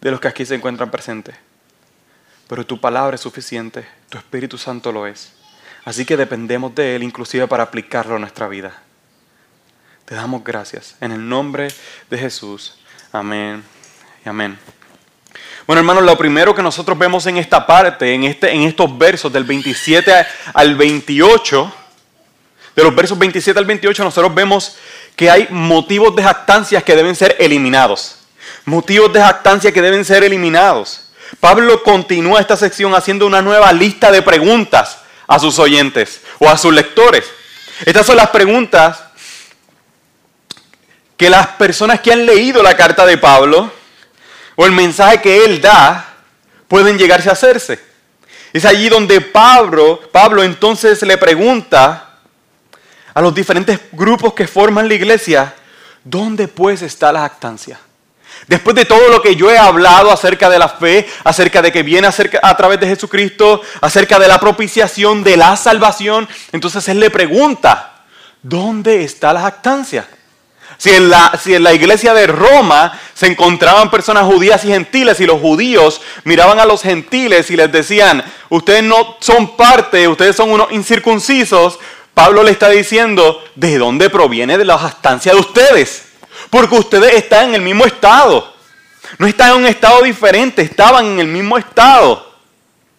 de 0.00 0.12
los 0.12 0.18
que 0.18 0.28
aquí 0.28 0.46
se 0.46 0.54
encuentran 0.54 0.90
presentes. 0.90 1.36
Pero 2.48 2.64
tu 2.64 2.80
palabra 2.80 3.16
es 3.16 3.20
suficiente, 3.20 3.86
tu 4.08 4.16
Espíritu 4.16 4.56
Santo 4.56 4.90
lo 4.92 5.06
es. 5.06 5.36
Así 5.88 6.04
que 6.04 6.18
dependemos 6.18 6.74
de 6.74 6.96
Él 6.96 7.02
inclusive 7.02 7.48
para 7.48 7.62
aplicarlo 7.62 8.16
a 8.16 8.18
nuestra 8.18 8.46
vida. 8.46 8.82
Te 10.04 10.14
damos 10.14 10.44
gracias. 10.44 10.96
En 11.00 11.12
el 11.12 11.26
nombre 11.26 11.68
de 12.10 12.18
Jesús. 12.18 12.76
Amén 13.10 13.64
amén. 14.28 14.58
Bueno, 15.66 15.80
hermanos, 15.80 16.02
lo 16.02 16.18
primero 16.18 16.54
que 16.54 16.62
nosotros 16.62 16.98
vemos 16.98 17.24
en 17.24 17.38
esta 17.38 17.66
parte, 17.66 18.12
en, 18.12 18.24
este, 18.24 18.52
en 18.52 18.64
estos 18.64 18.98
versos 18.98 19.32
del 19.32 19.44
27 19.44 20.12
al 20.52 20.76
28, 20.76 21.72
de 22.76 22.84
los 22.84 22.94
versos 22.94 23.18
27 23.18 23.58
al 23.58 23.64
28, 23.64 24.04
nosotros 24.04 24.34
vemos 24.34 24.76
que 25.16 25.30
hay 25.30 25.48
motivos 25.48 26.14
de 26.14 26.22
jactancia 26.22 26.82
que 26.82 26.94
deben 26.94 27.16
ser 27.16 27.34
eliminados. 27.38 28.18
Motivos 28.66 29.10
de 29.10 29.22
jactancia 29.22 29.72
que 29.72 29.80
deben 29.80 30.04
ser 30.04 30.22
eliminados. 30.22 31.10
Pablo 31.40 31.82
continúa 31.82 32.40
esta 32.40 32.58
sección 32.58 32.94
haciendo 32.94 33.26
una 33.26 33.40
nueva 33.40 33.72
lista 33.72 34.10
de 34.10 34.20
preguntas 34.20 34.98
a 35.28 35.38
sus 35.38 35.58
oyentes 35.60 36.22
o 36.40 36.48
a 36.48 36.58
sus 36.58 36.74
lectores. 36.74 37.24
Estas 37.84 38.04
son 38.04 38.16
las 38.16 38.30
preguntas 38.30 39.04
que 41.16 41.30
las 41.30 41.46
personas 41.48 42.00
que 42.00 42.12
han 42.12 42.26
leído 42.26 42.62
la 42.62 42.76
carta 42.76 43.06
de 43.06 43.18
Pablo 43.18 43.70
o 44.56 44.66
el 44.66 44.72
mensaje 44.72 45.20
que 45.20 45.44
él 45.44 45.60
da 45.60 46.14
pueden 46.66 46.98
llegarse 46.98 47.28
a 47.28 47.32
hacerse. 47.32 47.78
Es 48.52 48.64
allí 48.64 48.88
donde 48.88 49.20
Pablo, 49.20 50.00
Pablo 50.10 50.42
entonces 50.42 51.02
le 51.02 51.18
pregunta 51.18 52.18
a 53.12 53.20
los 53.20 53.34
diferentes 53.34 53.80
grupos 53.92 54.32
que 54.32 54.46
forman 54.46 54.88
la 54.88 54.94
iglesia, 54.94 55.54
¿dónde 56.02 56.48
pues 56.48 56.82
está 56.82 57.12
la 57.12 57.20
jactancia? 57.20 57.78
Después 58.46 58.76
de 58.76 58.84
todo 58.84 59.08
lo 59.08 59.20
que 59.20 59.36
yo 59.36 59.50
he 59.50 59.58
hablado 59.58 60.10
acerca 60.10 60.48
de 60.48 60.58
la 60.58 60.68
fe, 60.68 61.06
acerca 61.24 61.60
de 61.60 61.72
que 61.72 61.82
viene 61.82 62.08
a 62.42 62.56
través 62.56 62.80
de 62.80 62.86
Jesucristo, 62.86 63.60
acerca 63.80 64.18
de 64.18 64.28
la 64.28 64.40
propiciación, 64.40 65.22
de 65.22 65.36
la 65.36 65.56
salvación, 65.56 66.28
entonces 66.52 66.88
él 66.88 67.00
le 67.00 67.10
pregunta, 67.10 68.04
¿dónde 68.42 69.04
está 69.04 69.32
la 69.32 69.42
jactancia? 69.42 70.08
Si 70.78 70.90
en, 70.90 71.10
la, 71.10 71.74
iglesia 71.74 72.14
de 72.14 72.28
Roma 72.28 72.98
se 73.12 73.26
encontraban 73.26 73.90
personas 73.90 74.24
judías 74.24 74.64
y 74.64 74.68
gentiles 74.68 75.18
y 75.18 75.26
los 75.26 75.40
judíos 75.40 76.00
miraban 76.22 76.60
a 76.60 76.66
los 76.66 76.82
gentiles 76.82 77.50
y 77.50 77.56
les 77.56 77.72
decían, 77.72 78.22
ustedes 78.48 78.84
no 78.84 79.16
son 79.18 79.56
parte, 79.56 80.06
ustedes 80.06 80.36
son 80.36 80.52
unos 80.52 80.70
incircuncisos, 80.70 81.80
Pablo 82.14 82.44
le 82.44 82.52
está 82.52 82.68
diciendo, 82.68 83.42
¿de 83.56 83.76
dónde 83.76 84.08
proviene 84.08 84.56
de 84.56 84.64
la 84.64 84.78
jactancia 84.78 85.32
de 85.32 85.40
ustedes? 85.40 86.07
Porque 86.50 86.76
ustedes 86.76 87.14
están 87.14 87.50
en 87.50 87.56
el 87.56 87.62
mismo 87.62 87.84
estado. 87.84 88.54
No 89.18 89.26
están 89.26 89.50
en 89.50 89.56
un 89.58 89.66
estado 89.66 90.02
diferente, 90.02 90.62
estaban 90.62 91.06
en 91.06 91.20
el 91.20 91.28
mismo 91.28 91.56
estado, 91.56 92.34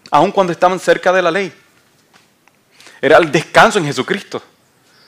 aun 0.10 0.32
cuando 0.32 0.51
estaban 0.51 0.79
cerca 0.79 1.13
de 1.13 1.22
la 1.22 1.29
ley. 1.29 1.53
Era 3.01 3.18
el 3.18 3.32
descanso 3.32 3.79
en 3.79 3.86
Jesucristo. 3.86 4.41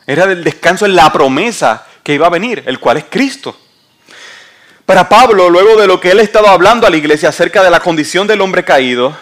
Era 0.05 0.25
el 0.25 0.43
descanso 0.43 0.85
en 0.85 0.95
la 0.95 1.11
promesa 1.11 1.85
que 2.03 2.13
iba 2.13 2.27
a 2.27 2.29
venir, 2.29 2.63
el 2.65 2.79
cual 2.79 2.97
es 2.97 3.05
Cristo. 3.09 3.57
Para 4.85 5.07
Pablo, 5.07 5.49
luego 5.49 5.79
de 5.79 5.87
lo 5.87 5.99
que 5.99 6.11
él 6.11 6.19
estaba 6.19 6.51
hablando 6.51 6.85
a 6.85 6.89
la 6.89 6.97
iglesia 6.97 7.29
acerca 7.29 7.63
de 7.63 7.69
la 7.69 7.79
condición 7.79 8.27
del 8.27 8.41
hombre 8.41 8.63
caído, 8.63 9.17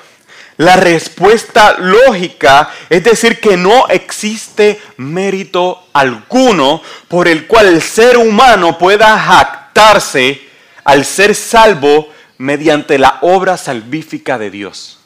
la 0.59 0.75
respuesta 0.75 1.77
lógica 1.79 2.69
es 2.89 3.01
decir 3.01 3.39
que 3.39 3.55
no 3.55 3.87
existe 3.87 4.81
mérito 4.97 5.87
alguno 5.93 6.81
por 7.07 7.29
el 7.29 7.47
cual 7.47 7.67
el 7.67 7.81
ser 7.81 8.17
humano 8.17 8.77
pueda 8.77 9.17
jactarse 9.17 10.49
al 10.83 11.05
ser 11.05 11.33
salvo 11.33 12.09
mediante 12.39 12.97
la 12.97 13.19
obra 13.21 13.55
salvífica 13.55 14.37
de 14.37 14.51
Dios. 14.51 14.99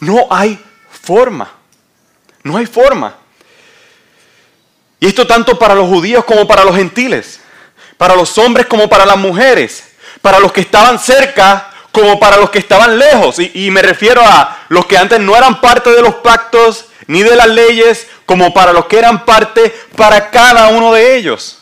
No 0.00 0.26
hay 0.28 0.58
forma. 0.90 1.52
No 2.42 2.56
hay 2.56 2.66
forma. 2.66 3.14
Y 4.98 5.06
esto 5.06 5.24
tanto 5.24 5.56
para 5.56 5.76
los 5.76 5.86
judíos 5.86 6.24
como 6.24 6.48
para 6.48 6.64
los 6.64 6.74
gentiles, 6.74 7.38
para 7.96 8.16
los 8.16 8.36
hombres 8.38 8.66
como 8.66 8.88
para 8.88 9.06
las 9.06 9.18
mujeres, 9.18 9.84
para 10.20 10.40
los 10.40 10.52
que 10.52 10.62
estaban 10.62 10.98
cerca 10.98 11.67
como 12.00 12.20
para 12.20 12.36
los 12.36 12.50
que 12.50 12.58
estaban 12.58 12.98
lejos. 12.98 13.36
Y, 13.38 13.70
me 13.70 13.82
refiero 13.82 14.22
a 14.22 14.64
los 14.68 14.86
que 14.86 14.96
antes 14.96 15.18
no 15.20 15.36
eran 15.36 15.60
parte 15.60 15.90
de 15.90 16.02
los 16.02 16.16
pactos 16.16 16.86
ni 17.06 17.22
de 17.22 17.36
las 17.36 17.48
leyes, 17.48 18.06
como 18.26 18.52
para 18.52 18.72
los 18.72 18.86
que 18.86 18.98
eran 18.98 19.24
parte, 19.24 19.74
para 19.96 20.30
cada 20.30 20.68
uno 20.68 20.92
de 20.92 21.16
ellos. 21.16 21.58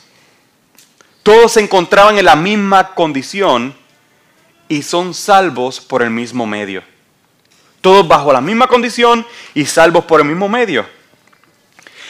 Todos 1.23 1.53
se 1.53 1.61
encontraban 1.61 2.19
en 2.19 2.25
la 2.25 2.37
misma 2.37 2.95
condición 2.95 3.75
y 4.69 4.83
son 4.83 5.15
salvos 5.15 5.81
por 5.81 6.03
el 6.03 6.11
mismo 6.11 6.47
medio. 6.47 6.83
Todos 7.81 8.07
bajo 8.07 8.33
la 8.33 8.41
misma 8.41 8.67
condición 8.67 9.27
y 9.55 9.65
salvos 9.65 10.05
por 10.05 10.21
el 10.21 10.27
mismo 10.27 10.49
medio. 10.49 10.87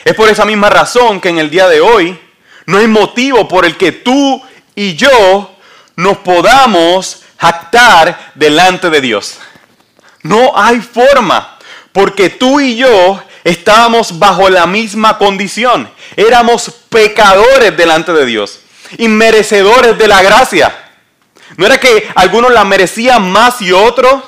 Es 0.04 0.14
por 0.14 0.28
esa 0.28 0.45
misma 0.45 0.71
razón 0.71 1.21
que 1.21 1.28
en 1.28 1.38
el 1.38 1.50
día 1.50 1.68
de 1.68 1.80
hoy 1.80 2.18
no 2.64 2.78
hay 2.78 2.87
motivo 2.87 3.47
por 3.47 3.64
el 3.64 3.76
que 3.76 3.92
tú 3.92 4.42
y 4.75 4.95
yo 4.95 5.54
nos 5.97 6.18
podamos 6.18 7.25
jactar 7.38 8.33
delante 8.35 8.90
de 8.90 9.00
Dios. 9.00 9.38
No 10.23 10.52
hay 10.57 10.81
forma, 10.81 11.59
porque 11.93 12.31
tú 12.31 12.61
y 12.61 12.76
yo 12.76 13.23
estábamos 13.45 14.19
bajo 14.19 14.49
la 14.50 14.66
misma 14.66 15.19
condición. 15.19 15.88
Éramos 16.16 16.71
pecadores 16.88 17.76
delante 17.76 18.12
de 18.12 18.26
Dios 18.26 18.61
y 18.99 19.09
merecedores 19.09 19.97
de 19.99 20.09
la 20.09 20.23
gracia. 20.23 20.75
No 21.57 21.66
era 21.66 21.78
que 21.78 22.09
algunos 22.14 22.52
la 22.52 22.64
merecían 22.64 23.31
más 23.31 23.62
y 23.62 23.73
otros 23.73 24.23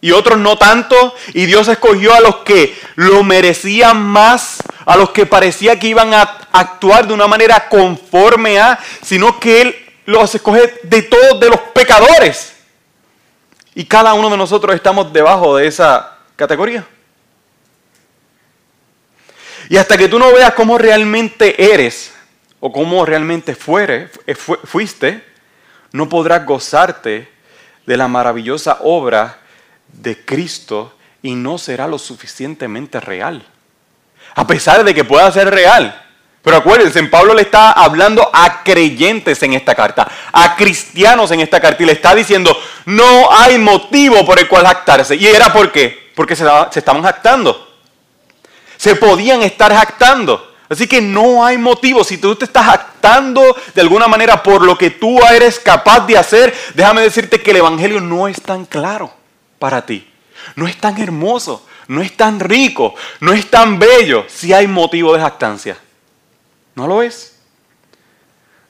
y 0.00 0.12
otros 0.12 0.38
no 0.38 0.56
tanto, 0.56 1.14
y 1.34 1.46
Dios 1.46 1.66
escogió 1.66 2.14
a 2.14 2.20
los 2.20 2.36
que 2.36 2.78
lo 2.94 3.24
merecían 3.24 4.00
más, 4.00 4.58
a 4.86 4.96
los 4.96 5.10
que 5.10 5.26
parecía 5.26 5.78
que 5.78 5.88
iban 5.88 6.14
a 6.14 6.38
actuar 6.52 7.08
de 7.08 7.14
una 7.14 7.26
manera 7.26 7.68
conforme 7.68 8.60
a, 8.60 8.78
sino 9.02 9.40
que 9.40 9.60
Él 9.60 9.87
los 10.08 10.34
escoge 10.34 10.80
de 10.84 11.02
todos, 11.02 11.38
de 11.38 11.50
los 11.50 11.60
pecadores. 11.74 12.54
Y 13.74 13.84
cada 13.84 14.14
uno 14.14 14.30
de 14.30 14.38
nosotros 14.38 14.74
estamos 14.74 15.12
debajo 15.12 15.54
de 15.54 15.66
esa 15.66 16.16
categoría. 16.34 16.86
Y 19.68 19.76
hasta 19.76 19.98
que 19.98 20.08
tú 20.08 20.18
no 20.18 20.32
veas 20.32 20.54
cómo 20.54 20.78
realmente 20.78 21.74
eres 21.74 22.14
o 22.58 22.72
cómo 22.72 23.04
realmente 23.04 23.54
fuere, 23.54 24.08
fuiste, 24.64 25.22
no 25.92 26.08
podrás 26.08 26.46
gozarte 26.46 27.28
de 27.84 27.96
la 27.98 28.08
maravillosa 28.08 28.78
obra 28.80 29.40
de 29.88 30.24
Cristo 30.24 30.94
y 31.20 31.34
no 31.34 31.58
será 31.58 31.86
lo 31.86 31.98
suficientemente 31.98 32.98
real. 32.98 33.46
A 34.34 34.46
pesar 34.46 34.84
de 34.84 34.94
que 34.94 35.04
pueda 35.04 35.30
ser 35.30 35.50
real. 35.50 36.07
Pero 36.42 36.58
acuérdense, 36.58 37.02
Pablo 37.04 37.34
le 37.34 37.42
está 37.42 37.72
hablando 37.72 38.30
a 38.32 38.62
creyentes 38.62 39.42
en 39.42 39.54
esta 39.54 39.74
carta, 39.74 40.08
a 40.32 40.56
cristianos 40.56 41.30
en 41.30 41.40
esta 41.40 41.60
carta, 41.60 41.82
y 41.82 41.86
le 41.86 41.92
está 41.92 42.14
diciendo, 42.14 42.56
no 42.86 43.28
hay 43.30 43.58
motivo 43.58 44.24
por 44.24 44.38
el 44.38 44.46
cual 44.46 44.66
jactarse. 44.66 45.16
¿Y 45.16 45.26
era 45.26 45.52
por 45.52 45.72
qué? 45.72 46.10
Porque 46.14 46.36
se, 46.36 46.44
estaban 46.76 47.02
jactando. 47.02 47.68
Se 48.76 48.94
podían 48.94 49.42
estar 49.42 49.72
jactando. 49.74 50.54
Así 50.68 50.86
que 50.86 51.00
no 51.00 51.44
hay 51.44 51.58
motivo. 51.58 52.04
Si 52.04 52.18
tú 52.18 52.36
te 52.36 52.44
estás 52.44 52.66
jactando 52.66 53.56
de 53.74 53.80
alguna 53.80 54.06
manera 54.06 54.42
por 54.42 54.62
lo 54.62 54.78
que 54.78 54.90
tú 54.90 55.18
eres 55.24 55.58
capaz 55.58 56.06
de 56.06 56.16
hacer, 56.16 56.54
déjame 56.74 57.02
decirte 57.02 57.40
que 57.40 57.50
el 57.50 57.58
Evangelio 57.58 58.00
no 58.00 58.28
es 58.28 58.40
tan 58.40 58.64
claro 58.64 59.12
para 59.58 59.84
ti. 59.84 60.08
No 60.54 60.66
es 60.68 60.76
tan 60.76 61.00
hermoso, 61.00 61.66
no 61.88 62.00
es 62.00 62.16
tan 62.16 62.38
rico, 62.38 62.94
no 63.20 63.32
es 63.32 63.50
tan 63.50 63.78
bello 63.78 64.24
si 64.28 64.52
hay 64.52 64.66
motivo 64.66 65.14
de 65.14 65.20
jactancia. 65.20 65.76
No 66.78 66.86
lo 66.86 67.02
es. 67.02 67.34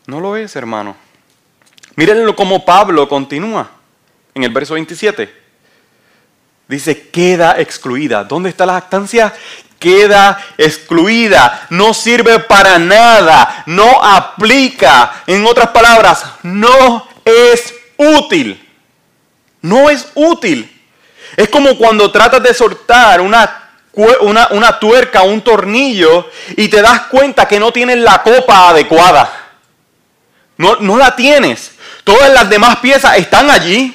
No 0.07 0.19
lo 0.19 0.35
es, 0.35 0.57
hermano. 0.57 0.97
Mírenlo 1.95 2.35
como 2.35 2.65
Pablo 2.65 3.07
continúa 3.07 3.71
en 4.33 4.45
el 4.45 4.51
verso 4.51 4.73
27. 4.73 5.31
Dice, 6.69 7.11
queda 7.11 7.61
excluida. 7.61 8.25
¿Dónde 8.25 8.49
está 8.49 8.65
la 8.65 8.73
jactancia? 8.73 9.35
queda 9.79 10.43
excluida, 10.57 11.67
no 11.71 11.95
sirve 11.95 12.41
para 12.41 12.81
nada, 12.81 13.63
no 13.67 14.03
aplica, 14.03 15.23
en 15.25 15.47
otras 15.47 15.69
palabras, 15.69 16.25
no 16.43 17.07
es 17.25 17.73
útil. 17.97 18.69
No 19.63 19.89
es 19.89 20.09
útil. 20.15 20.83
Es 21.37 21.49
como 21.49 21.79
cuando 21.79 22.11
tratas 22.11 22.43
de 22.43 22.53
soltar 22.53 23.21
una, 23.21 23.68
una, 24.21 24.49
una 24.51 24.79
tuerca, 24.79 25.23
un 25.23 25.43
tornillo, 25.43 26.31
y 26.57 26.69
te 26.69 26.81
das 26.81 27.03
cuenta 27.03 27.49
que 27.49 27.59
no 27.59 27.73
tienes 27.73 27.99
la 27.99 28.23
copa 28.23 28.69
adecuada. 28.69 29.31
No, 30.57 30.77
no 30.77 30.97
la 30.97 31.17
tienes. 31.17 31.73
Todas 32.05 32.33
las 32.33 32.49
demás 32.49 32.79
piezas 32.79 33.17
están 33.19 33.51
allí, 33.51 33.95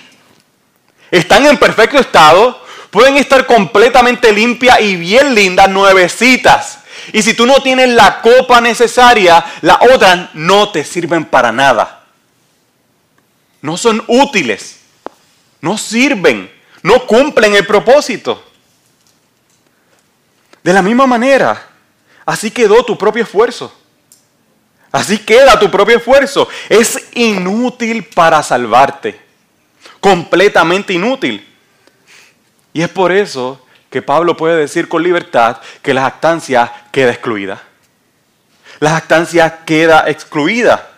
están 1.09 1.45
en 1.45 1.57
perfecto 1.57 1.97
estado, 1.99 2.61
pueden 2.91 3.17
estar 3.17 3.45
completamente 3.45 4.31
limpias 4.31 4.81
y 4.81 4.95
bien 4.95 5.33
lindas, 5.33 5.69
nuevecitas. 5.69 6.79
Y 7.11 7.21
si 7.21 7.33
tú 7.33 7.45
no 7.45 7.61
tienes 7.61 7.89
la 7.89 8.21
copa 8.21 8.61
necesaria, 8.61 9.43
las 9.61 9.77
otras 9.93 10.29
no 10.33 10.69
te 10.69 10.83
sirven 10.83 11.25
para 11.25 11.51
nada. 11.51 12.03
No 13.61 13.77
son 13.77 14.03
útiles, 14.07 14.79
no 15.61 15.77
sirven, 15.77 16.51
no 16.81 17.05
cumplen 17.05 17.55
el 17.55 17.65
propósito. 17.65 18.52
De 20.63 20.73
la 20.73 20.81
misma 20.81 21.05
manera, 21.05 21.67
así 22.25 22.49
quedó 22.49 22.83
tu 22.83 22.97
propio 22.97 23.23
esfuerzo. 23.23 23.73
Así 24.91 25.17
queda 25.17 25.59
tu 25.59 25.69
propio 25.69 25.97
esfuerzo. 25.97 26.47
Es 26.69 27.09
inútil 27.13 28.05
para 28.05 28.41
salvarte. 28.43 29.19
Completamente 29.99 30.93
inútil. 30.93 31.47
Y 32.73 32.81
es 32.81 32.89
por 32.89 33.11
eso 33.11 33.65
que 33.89 34.01
Pablo 34.01 34.37
puede 34.37 34.57
decir 34.57 34.87
con 34.87 35.03
libertad 35.03 35.57
que 35.81 35.93
la 35.93 36.01
jactancia 36.03 36.71
queda 36.91 37.11
excluida. 37.11 37.61
La 38.79 38.91
jactancia 38.91 39.63
queda 39.65 40.05
excluida. 40.07 40.91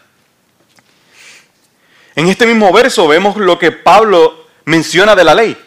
En 2.15 2.27
este 2.27 2.45
mismo 2.45 2.71
verso 2.71 3.07
vemos 3.07 3.37
lo 3.37 3.59
que 3.59 3.71
Pablo 3.71 4.47
menciona 4.65 5.15
de 5.15 5.23
la 5.23 5.35
ley. 5.35 5.57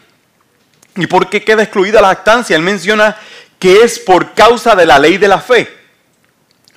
¿Y 0.97 1.07
por 1.07 1.31
qué 1.31 1.45
queda 1.45 1.63
excluida 1.63 2.01
la 2.01 2.09
jactancia? 2.09 2.57
Él 2.57 2.63
menciona 2.63 3.17
que 3.59 3.83
es 3.83 3.99
por 3.99 4.35
causa 4.35 4.75
de 4.75 4.87
la 4.87 4.99
ley 4.99 5.19
de 5.19 5.29
la 5.29 5.41
fe, 5.41 5.73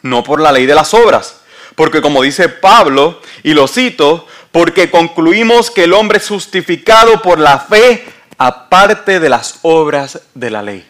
no 0.02 0.24
por 0.24 0.42
la 0.42 0.52
ley 0.52 0.66
de 0.66 0.76
las 0.76 0.94
obras. 0.94 1.42
Porque 1.76 2.02
como 2.02 2.22
dice 2.22 2.50
Pablo, 2.50 3.22
y 3.44 3.54
lo 3.54 3.68
cito, 3.68 4.28
porque 4.52 4.90
concluimos 4.90 5.72
que 5.72 5.86
el 5.86 5.94
hombre 5.94 6.18
es 6.18 6.28
justificado 6.28 7.22
por 7.22 7.40
la 7.40 7.60
fe 7.60 8.06
aparte 8.38 9.20
de 9.20 9.30
las 9.30 9.60
obras 9.62 10.20
de 10.34 10.50
la 10.50 10.62
ley. 10.62 10.88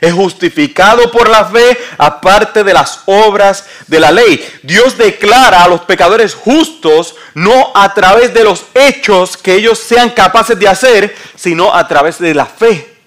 Es 0.00 0.12
justificado 0.12 1.10
por 1.10 1.28
la 1.28 1.44
fe 1.46 1.76
aparte 1.96 2.62
de 2.62 2.72
las 2.72 3.00
obras 3.06 3.66
de 3.88 3.98
la 3.98 4.12
ley. 4.12 4.46
Dios 4.62 4.96
declara 4.96 5.64
a 5.64 5.68
los 5.68 5.80
pecadores 5.80 6.34
justos 6.34 7.16
no 7.34 7.72
a 7.74 7.92
través 7.94 8.32
de 8.32 8.44
los 8.44 8.64
hechos 8.74 9.36
que 9.36 9.54
ellos 9.54 9.78
sean 9.78 10.10
capaces 10.10 10.58
de 10.58 10.68
hacer, 10.68 11.16
sino 11.34 11.74
a 11.74 11.88
través 11.88 12.18
de 12.20 12.34
la 12.34 12.46
fe. 12.46 12.97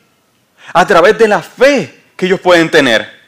A 0.74 0.86
través 0.86 1.18
de 1.18 1.28
la 1.28 1.42
fe 1.42 2.04
que 2.16 2.26
ellos 2.26 2.40
pueden 2.40 2.70
tener. 2.70 3.22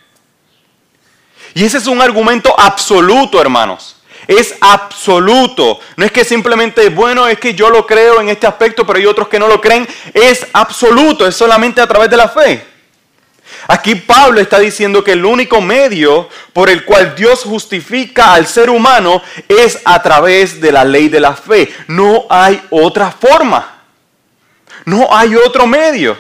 Y 1.54 1.64
ese 1.64 1.78
es 1.78 1.88
un 1.88 2.02
argumento 2.02 2.54
absoluto, 2.60 3.40
hermanos. 3.40 3.98
Es 4.28 4.56
absoluto. 4.62 5.80
No 5.98 6.06
es 6.06 6.12
que 6.12 6.24
simplemente, 6.24 6.90
bueno, 6.90 7.28
es 7.28 7.40
que 7.40 7.54
yo 7.54 7.70
lo 7.70 7.86
creo 7.86 8.22
en 8.22 8.30
este 8.30 8.48
aspecto, 8.48 8.86
pero 8.86 9.00
hay 9.00 9.06
otros 9.06 9.28
que 9.28 9.40
no 9.40 9.48
lo 9.48 9.60
creen. 9.60 9.88
Es 10.14 10.48
absoluto, 10.54 11.28
es 11.28 11.36
solamente 11.36 11.82
a 11.82 11.88
través 11.88 12.10
de 12.10 12.18
la 12.18 12.30
fe. 12.30 12.66
Aquí 13.68 13.96
Pablo 13.96 14.42
está 14.42 14.60
diciendo 14.60 15.04
que 15.04 15.14
el 15.14 15.24
único 15.24 15.62
medio 15.62 16.30
por 16.52 16.70
el 16.70 16.84
cual 16.86 17.16
Dios 17.16 17.44
justifica 17.44 18.34
al 18.34 18.48
ser 18.48 18.70
humano 18.70 19.22
es 19.48 19.80
a 19.86 20.02
través 20.02 20.60
de 20.60 20.72
la 20.72 20.84
ley 20.84 21.10
de 21.10 21.20
la 21.20 21.34
fe. 21.34 21.74
No 21.88 22.26
hay 22.30 22.62
otra 22.70 23.12
forma. 23.12 23.82
No 24.86 25.08
hay 25.16 25.36
otro 25.36 25.66
medio. 25.68 26.18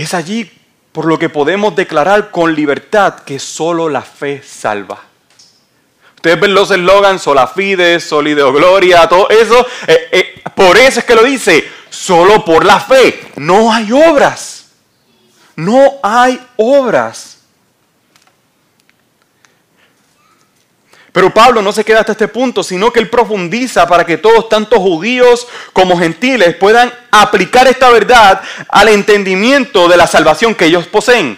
Es 0.00 0.14
allí 0.14 0.50
por 0.92 1.04
lo 1.04 1.18
que 1.18 1.28
podemos 1.28 1.76
declarar 1.76 2.30
con 2.30 2.54
libertad 2.54 3.16
que 3.16 3.38
solo 3.38 3.90
la 3.90 4.00
fe 4.00 4.42
salva. 4.42 4.98
Ustedes 6.16 6.40
ven 6.40 6.54
los 6.54 6.70
eslogans, 6.70 7.20
sola 7.20 7.46
fide, 7.46 8.00
solideo 8.00 8.50
gloria, 8.50 9.06
todo 9.06 9.28
eso. 9.28 9.66
Eh, 9.86 10.08
eh, 10.10 10.42
por 10.54 10.78
eso 10.78 11.00
es 11.00 11.04
que 11.04 11.14
lo 11.14 11.22
dice, 11.22 11.70
solo 11.90 12.42
por 12.46 12.64
la 12.64 12.80
fe. 12.80 13.30
No 13.36 13.70
hay 13.70 13.92
obras. 13.92 14.70
No 15.54 15.98
hay 16.02 16.40
obras. 16.56 17.39
Pero 21.12 21.34
Pablo 21.34 21.60
no 21.60 21.72
se 21.72 21.84
queda 21.84 22.00
hasta 22.00 22.12
este 22.12 22.28
punto, 22.28 22.62
sino 22.62 22.92
que 22.92 23.00
él 23.00 23.10
profundiza 23.10 23.86
para 23.86 24.06
que 24.06 24.16
todos, 24.16 24.48
tanto 24.48 24.78
judíos 24.80 25.46
como 25.72 25.98
gentiles, 25.98 26.54
puedan 26.54 26.92
aplicar 27.10 27.66
esta 27.66 27.90
verdad 27.90 28.40
al 28.68 28.88
entendimiento 28.88 29.88
de 29.88 29.96
la 29.96 30.06
salvación 30.06 30.54
que 30.54 30.66
ellos 30.66 30.86
poseen. 30.86 31.36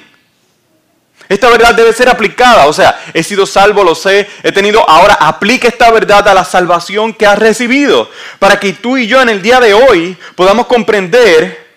Esta 1.29 1.49
verdad 1.49 1.75
debe 1.75 1.95
ser 1.95 2.11
aplicada, 2.11 2.67
o 2.67 2.75
sea, 2.75 3.01
he 3.15 3.23
sido 3.23 3.47
salvo, 3.47 3.83
lo 3.83 3.95
sé, 3.95 4.29
he 4.43 4.53
tenido, 4.53 4.87
ahora 4.87 5.15
aplica 5.15 5.67
esta 5.67 5.91
verdad 5.91 6.29
a 6.29 6.35
la 6.35 6.45
salvación 6.45 7.15
que 7.15 7.25
has 7.25 7.39
recibido, 7.39 8.11
para 8.39 8.61
que 8.61 8.75
tú 8.75 8.99
y 8.99 9.07
yo 9.07 9.23
en 9.23 9.31
el 9.31 9.41
día 9.41 9.59
de 9.59 9.73
hoy 9.73 10.19
podamos 10.35 10.67
comprender 10.67 11.73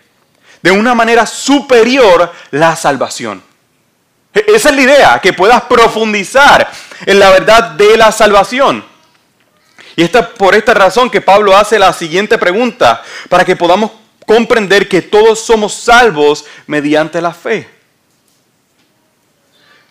de 0.62 0.72
una 0.72 0.94
manera 0.94 1.26
superior 1.26 2.34
la 2.52 2.76
salvación. 2.76 3.42
Esa 4.36 4.70
es 4.70 4.76
la 4.76 4.82
idea, 4.82 5.20
que 5.22 5.32
puedas 5.32 5.62
profundizar 5.64 6.70
en 7.06 7.20
la 7.20 7.30
verdad 7.32 7.72
de 7.72 7.96
la 7.96 8.12
salvación. 8.12 8.84
Y 9.96 10.04
es 10.04 10.10
por 10.38 10.56
esta 10.56 10.74
razón 10.74 11.10
que 11.10 11.22
Pablo 11.22 11.56
hace 11.56 11.80
la 11.80 11.94
siguiente 11.94 12.38
pregunta, 12.38 13.02
para 13.30 13.46
que 13.46 13.56
podamos 13.56 13.92
comprender 14.26 14.90
que 14.90 15.02
todos 15.02 15.40
somos 15.40 15.74
salvos 15.74 16.44
mediante 16.68 17.22
la 17.22 17.34
fe. 17.34 17.70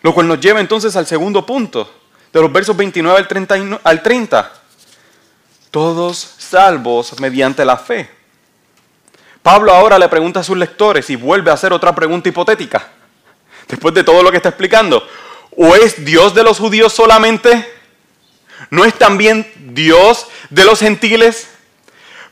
Lo 0.03 0.13
cual 0.13 0.27
nos 0.27 0.39
lleva 0.39 0.59
entonces 0.59 0.95
al 0.95 1.07
segundo 1.07 1.43
punto, 1.43 1.91
de 2.31 2.39
los 2.39 2.51
versos 2.51 2.77
29 2.77 3.17
al 3.17 3.27
30. 3.27 3.79
Al 3.83 4.03
30. 4.03 4.51
Todos 5.71 6.35
salvos 6.37 7.19
mediante 7.19 7.65
la 7.65 7.77
fe. 7.77 8.09
Pablo 9.41 9.73
ahora 9.73 9.97
le 9.97 10.07
pregunta 10.09 10.41
a 10.41 10.43
sus 10.43 10.57
lectores 10.57 11.09
y 11.09 11.15
vuelve 11.15 11.49
a 11.49 11.55
hacer 11.55 11.73
otra 11.73 11.95
pregunta 11.95 12.29
hipotética, 12.29 12.91
después 13.67 13.93
de 13.93 14.03
todo 14.03 14.23
lo 14.23 14.31
que 14.31 14.37
está 14.37 14.49
explicando. 14.49 15.07
¿O 15.55 15.75
es 15.75 16.03
Dios 16.03 16.33
de 16.35 16.43
los 16.43 16.59
judíos 16.59 16.93
solamente? 16.93 17.67
¿No 18.69 18.85
es 18.85 18.93
también 18.93 19.49
Dios 19.55 20.27
de 20.49 20.65
los 20.65 20.79
gentiles? 20.79 21.47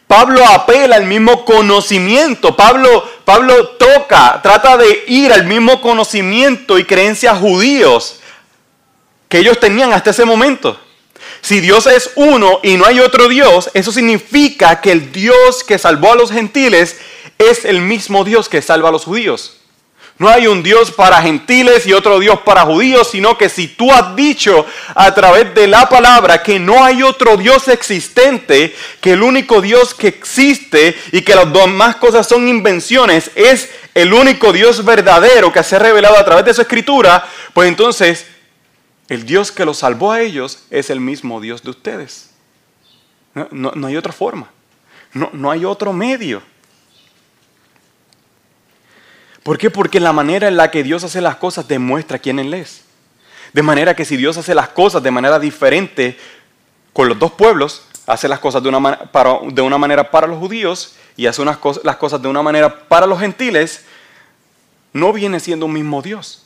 Pablo 0.08 0.46
apela 0.46 0.98
al 0.98 1.06
mismo 1.06 1.46
conocimiento. 1.46 2.56
Pablo, 2.56 3.04
Pablo 3.26 3.70
toca, 3.70 4.40
trata 4.44 4.78
de 4.78 5.06
ir 5.08 5.32
al 5.32 5.46
mismo 5.46 5.82
conocimiento 5.82 6.78
y 6.78 6.86
creencias 6.86 7.40
judíos 7.40 8.20
que 9.30 9.40
ellos 9.40 9.60
tenían 9.60 9.94
hasta 9.94 10.12
ese 10.12 10.26
momento. 10.26 10.80
Si 11.42 11.60
Dios 11.60 11.88
es 11.88 12.12
uno 12.16 12.60
y 12.62 12.78
no 12.78 12.86
hay 12.86 13.00
otro 13.00 13.28
Dios, 13.28 13.70
eso 13.74 13.92
significa 13.92 14.82
que 14.82 14.92
el 14.92 15.12
Dios 15.12 15.64
que 15.64 15.80
salvó 15.80 16.12
a 16.14 16.16
los 16.16 16.32
gentiles 16.32 16.98
es 17.38 17.66
el 17.66 17.82
mismo 17.82 18.24
Dios 18.24 18.48
que 18.48 18.62
salva 18.62 18.90
a 18.90 18.92
los 18.92 19.06
judíos. 19.06 19.63
No 20.20 20.30
hay 20.30 20.46
un 20.46 20.62
Dios 20.62 20.92
para 20.92 21.22
gentiles 21.22 21.88
y 21.88 21.94
otro 21.94 22.20
Dios 22.20 22.40
para 22.42 22.62
judíos, 22.62 23.10
sino 23.12 23.38
que 23.38 23.50
si 23.50 23.68
tú 23.68 23.92
has 23.92 24.16
dicho 24.16 24.66
a 24.94 25.14
través 25.14 25.54
de 25.56 25.68
la 25.68 25.90
palabra 25.90 26.44
que 26.44 26.60
no 26.60 26.84
hay 26.84 27.02
otro 27.02 27.36
Dios 27.36 27.68
existente, 27.68 28.76
que 29.02 29.14
el 29.14 29.24
único 29.24 29.60
Dios 29.60 29.94
que 29.96 30.08
existe 30.08 30.96
y 31.12 31.22
que 31.22 31.34
las 31.34 31.52
demás 31.52 31.96
cosas 31.96 32.28
son 32.28 32.48
invenciones, 32.48 33.32
es 33.36 33.72
el 33.96 34.14
único 34.14 34.54
Dios 34.54 34.86
verdadero 34.86 35.52
que 35.52 35.64
se 35.64 35.76
ha 35.76 35.80
revelado 35.80 36.18
a 36.18 36.26
través 36.26 36.46
de 36.46 36.54
su 36.54 36.62
escritura, 36.62 37.28
pues 37.54 37.68
entonces 37.68 38.28
el 39.10 39.26
Dios 39.26 39.52
que 39.52 39.66
los 39.66 39.80
salvó 39.80 40.12
a 40.12 40.22
ellos 40.22 40.64
es 40.70 40.92
el 40.92 41.00
mismo 41.00 41.42
Dios 41.42 41.64
de 41.64 41.72
ustedes. 41.72 42.30
No, 43.52 43.88
hay 43.88 43.98
otra 43.98 44.14
forma, 44.14 44.52
no, 45.14 45.32
no 45.34 45.50
hay 45.50 45.66
otro 45.66 45.92
medio. 45.92 46.44
¿Por 49.44 49.58
qué? 49.58 49.70
Porque 49.70 50.00
la 50.00 50.14
manera 50.14 50.48
en 50.48 50.56
la 50.56 50.72
que 50.72 50.84
Dios 50.84 51.04
hace 51.04 51.20
las 51.20 51.36
cosas 51.36 51.68
demuestra 51.68 52.18
quién 52.18 52.40
Él 52.40 52.54
es. 52.54 52.82
De 53.52 53.62
manera 53.62 53.96
que 53.96 54.06
si 54.06 54.18
Dios 54.18 54.38
hace 54.38 54.56
las 54.56 54.70
cosas 54.70 55.04
de 55.04 55.12
manera 55.12 55.38
diferente 55.38 56.18
con 56.94 57.10
los 57.10 57.20
dos 57.20 57.34
pueblos, 57.34 57.84
hace 58.08 58.28
las 58.28 58.40
cosas 58.40 58.64
de 58.64 58.70
una, 58.70 59.78
manera 59.78 60.10
para 60.10 60.28
los 60.28 60.40
judíos 60.40 60.96
y 61.18 61.28
hace 61.28 61.44
las 61.46 61.58
cosas 61.58 62.22
de 62.22 62.28
una 62.28 62.42
manera 62.42 62.88
para 62.88 63.06
los 63.06 63.20
gentiles, 63.20 63.86
no 64.94 65.12
viene 65.12 65.40
siendo 65.40 65.66
un 65.66 65.74
mismo 65.74 66.02
Dios. 66.02 66.40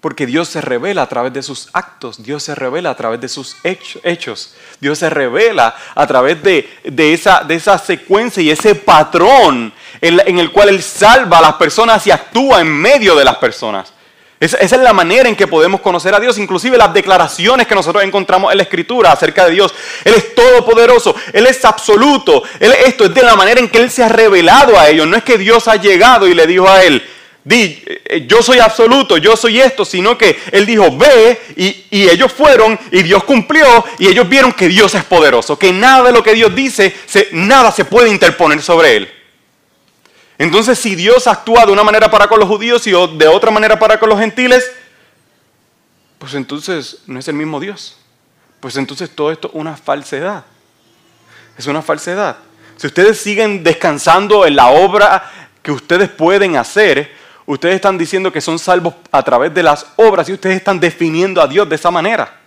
Porque 0.00 0.24
Dios 0.24 0.48
se 0.48 0.60
revela 0.60 1.02
a 1.02 1.08
través 1.08 1.32
de 1.32 1.42
sus 1.42 1.68
actos, 1.72 2.22
Dios 2.22 2.42
se 2.44 2.54
revela 2.54 2.90
a 2.90 2.96
través 2.96 3.20
de 3.20 3.28
sus 3.28 3.56
hechos, 3.64 4.54
Dios 4.80 4.98
se 4.98 5.10
revela 5.10 5.74
a 5.94 6.06
través 6.06 6.42
de 6.42 7.12
esa 7.12 7.78
secuencia 7.78 8.42
y 8.42 8.50
ese 8.50 8.76
patrón 8.76 9.72
en, 10.00 10.38
el 10.38 10.50
cual 10.50 10.68
Él 10.68 10.82
salva 10.82 11.38
a 11.38 11.42
las 11.42 11.54
personas 11.54 12.06
y 12.06 12.10
actúa 12.10 12.60
en 12.60 12.68
medio 12.68 13.14
de 13.14 13.24
las 13.24 13.36
personas. 13.36 13.92
Esa, 14.38 14.58
es 14.58 14.72
la 14.72 14.92
manera 14.92 15.28
en 15.28 15.34
que 15.36 15.46
podemos 15.46 15.80
conocer 15.80 16.14
a 16.14 16.20
Dios, 16.20 16.36
inclusive 16.38 16.76
las 16.76 16.92
declaraciones 16.92 17.66
que 17.66 17.74
nosotros 17.74 18.04
encontramos 18.04 18.52
en 18.52 18.58
la 18.58 18.64
Escritura 18.64 19.12
acerca 19.12 19.46
de 19.46 19.52
Dios. 19.52 19.74
Él 20.04 20.14
es 20.14 20.34
todopoderoso, 20.34 21.14
Él 21.32 21.46
es 21.46 21.64
absoluto, 21.64 22.42
esto 22.60 23.06
es 23.06 23.14
de 23.14 23.22
la 23.22 23.34
manera 23.34 23.60
en 23.60 23.68
que 23.68 23.78
Él 23.78 23.90
se 23.90 24.04
ha 24.04 24.08
revelado 24.08 24.78
a 24.78 24.88
ellos. 24.88 25.06
No 25.06 25.16
es 25.16 25.24
que 25.24 25.38
Dios 25.38 25.68
ha 25.68 25.76
llegado 25.76 26.28
y 26.28 26.34
le 26.34 26.46
dijo 26.46 26.68
a 26.68 26.82
Él, 26.82 27.02
di, 27.46 27.80
eh, 27.86 28.26
yo 28.28 28.42
soy 28.42 28.58
absoluto, 28.58 29.16
yo 29.16 29.36
soy 29.36 29.60
esto, 29.60 29.84
sino 29.84 30.18
que 30.18 30.36
Él 30.50 30.66
dijo, 30.66 30.94
ve, 30.96 31.40
y, 31.56 31.86
ellos 32.08 32.32
fueron, 32.32 32.78
y 32.90 33.02
Dios 33.04 33.24
cumplió, 33.24 33.84
y 33.98 34.08
ellos 34.08 34.28
vieron 34.28 34.52
que 34.52 34.68
Dios 34.68 34.94
es 34.94 35.04
poderoso, 35.04 35.58
que 35.58 35.72
nada 35.72 36.08
de 36.08 36.12
lo 36.12 36.22
que 36.22 36.34
Dios 36.34 36.54
dice, 36.54 36.94
nada 37.32 37.70
se 37.70 37.84
puede 37.84 38.10
interponer 38.10 38.60
sobre 38.60 38.96
Él. 38.96 39.15
Entonces, 40.38 40.78
si 40.78 40.94
Dios 40.94 41.26
actúa 41.26 41.64
de 41.64 41.72
una 41.72 41.82
manera 41.82 42.10
para 42.10 42.28
con 42.28 42.38
los 42.38 42.48
judíos 42.48 42.86
y 42.86 42.90
de 42.90 43.28
otra 43.28 43.50
manera 43.50 43.78
para 43.78 43.98
con 43.98 44.08
los 44.08 44.18
gentiles, 44.18 44.70
pues 46.18 46.34
entonces 46.34 46.98
no 47.06 47.18
es 47.18 47.28
el 47.28 47.34
mismo 47.34 47.58
Dios. 47.58 47.96
Pues 48.60 48.76
entonces 48.76 49.10
todo 49.10 49.30
esto 49.32 49.48
es 49.48 49.54
una 49.54 49.76
falsedad. 49.76 50.44
Es 51.56 51.66
una 51.66 51.82
falsedad. 51.82 52.36
Si 52.76 52.86
ustedes 52.86 53.18
siguen 53.18 53.64
descansando 53.64 54.44
en 54.44 54.56
la 54.56 54.68
obra 54.68 55.30
que 55.62 55.72
ustedes 55.72 56.10
pueden 56.10 56.56
hacer, 56.56 57.14
ustedes 57.46 57.76
están 57.76 57.96
diciendo 57.96 58.30
que 58.30 58.42
son 58.42 58.58
salvos 58.58 58.94
a 59.10 59.22
través 59.22 59.54
de 59.54 59.62
las 59.62 59.86
obras 59.96 60.28
y 60.28 60.34
ustedes 60.34 60.56
están 60.56 60.78
definiendo 60.78 61.40
a 61.40 61.46
Dios 61.46 61.66
de 61.68 61.76
esa 61.76 61.90
manera. 61.90 62.40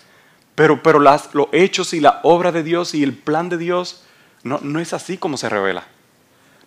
Pero, 0.54 0.84
pero 0.84 1.00
las, 1.00 1.34
los 1.34 1.48
hechos 1.52 1.94
y 1.94 2.00
la 2.00 2.20
obra 2.24 2.52
de 2.52 2.62
Dios 2.62 2.94
y 2.94 3.02
el 3.02 3.14
plan 3.14 3.50
de 3.50 3.58
Dios 3.58 4.04
no, 4.44 4.60
no 4.62 4.80
es 4.80 4.94
así 4.94 5.18
como 5.18 5.38
se 5.38 5.50
revela. 5.50 5.86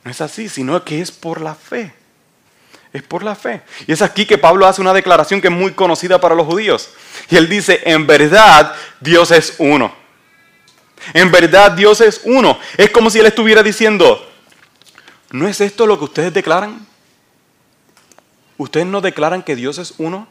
No 0.04 0.10
es 0.10 0.20
así, 0.20 0.48
sino 0.48 0.84
que 0.84 1.00
es 1.00 1.12
por 1.12 1.40
la 1.40 1.54
fe. 1.54 1.94
Es 2.92 3.02
por 3.02 3.22
la 3.22 3.34
fe. 3.34 3.62
Y 3.86 3.92
es 3.92 4.02
aquí 4.02 4.26
que 4.26 4.38
Pablo 4.38 4.66
hace 4.66 4.80
una 4.80 4.92
declaración 4.92 5.40
que 5.40 5.48
es 5.48 5.52
muy 5.52 5.72
conocida 5.72 6.20
para 6.20 6.34
los 6.34 6.46
judíos. 6.46 6.90
Y 7.30 7.36
él 7.36 7.48
dice, 7.48 7.80
en 7.84 8.06
verdad 8.06 8.74
Dios 9.00 9.30
es 9.30 9.54
uno. 9.58 9.94
En 11.14 11.30
verdad 11.30 11.72
Dios 11.72 12.00
es 12.00 12.20
uno. 12.24 12.58
Es 12.76 12.90
como 12.90 13.10
si 13.10 13.18
él 13.18 13.26
estuviera 13.26 13.62
diciendo, 13.62 14.28
¿no 15.30 15.48
es 15.48 15.60
esto 15.60 15.86
lo 15.86 15.98
que 15.98 16.04
ustedes 16.04 16.34
declaran? 16.34 16.86
¿Ustedes 18.58 18.86
no 18.86 19.00
declaran 19.00 19.42
que 19.42 19.56
Dios 19.56 19.78
es 19.78 19.94
uno? 19.98 20.28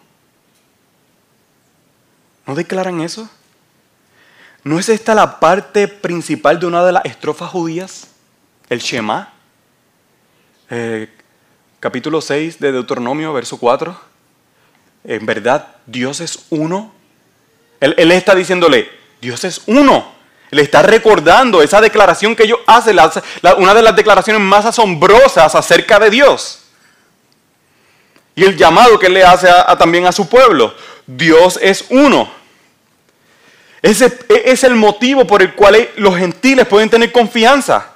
¿No 2.46 2.56
declaran 2.56 3.02
eso? 3.02 3.30
¿No 4.64 4.78
es 4.78 4.90
esta 4.90 5.16
la 5.16 5.40
parte 5.40 5.88
principal 5.88 6.60
de 6.60 6.68
una 6.68 6.86
de 6.86 6.92
las 6.92 7.06
estrofas 7.06 7.50
judías? 7.50 8.08
El 8.70 8.80
Shema. 8.80 9.34
Eh, 10.74 11.10
capítulo 11.82 12.22
6 12.22 12.62
de 12.62 12.72
Deuteronomio, 12.72 13.34
verso 13.34 13.58
4. 13.58 13.94
En 15.04 15.26
verdad, 15.26 15.68
Dios 15.86 16.22
es 16.22 16.46
uno. 16.50 16.94
Él, 17.82 18.10
está 18.12 18.34
diciéndole, 18.34 18.90
Dios 19.20 19.44
es 19.44 19.64
uno. 19.66 20.14
Le 20.50 20.62
está 20.62 20.82
recordando 20.82 21.62
esa 21.62 21.82
declaración 21.82 22.38
que 22.38 22.44
ellos 22.44 22.60
hacen, 22.68 22.98
una 23.58 23.74
de 23.74 23.82
las 23.82 23.96
declaraciones 23.98 24.42
más 24.42 24.66
asombrosas 24.66 25.54
acerca 25.56 26.00
de 26.00 26.10
Dios. 26.10 26.62
Y 28.34 28.46
el 28.46 28.56
llamado 28.56 28.98
que 28.98 29.08
él 29.08 29.16
le 29.16 29.26
hace 29.26 29.50
también 29.78 30.06
a 30.06 30.14
su 30.14 30.30
pueblo. 30.30 30.74
Dios 31.06 31.60
es 31.62 31.84
uno. 31.90 32.32
Ese 33.82 34.18
es 34.30 34.64
el 34.64 34.76
motivo 34.76 35.28
por 35.28 35.42
el 35.42 35.54
cual 35.54 35.90
los 35.98 36.16
gentiles 36.16 36.66
pueden 36.66 36.90
tener 36.90 37.12
confianza. 37.12 37.91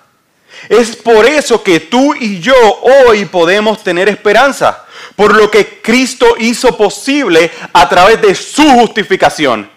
Es 0.69 0.95
por 0.95 1.25
eso 1.25 1.61
que 1.61 1.79
tú 1.79 2.15
y 2.15 2.39
yo 2.39 2.55
hoy 2.81 3.25
podemos 3.25 3.83
tener 3.83 4.09
esperanza, 4.09 4.85
por 5.15 5.35
lo 5.35 5.49
que 5.51 5.81
Cristo 5.81 6.35
hizo 6.39 6.75
posible 6.75 7.51
a 7.73 7.87
través 7.87 8.21
de 8.21 8.33
su 8.35 8.63
justificación. 8.71 9.69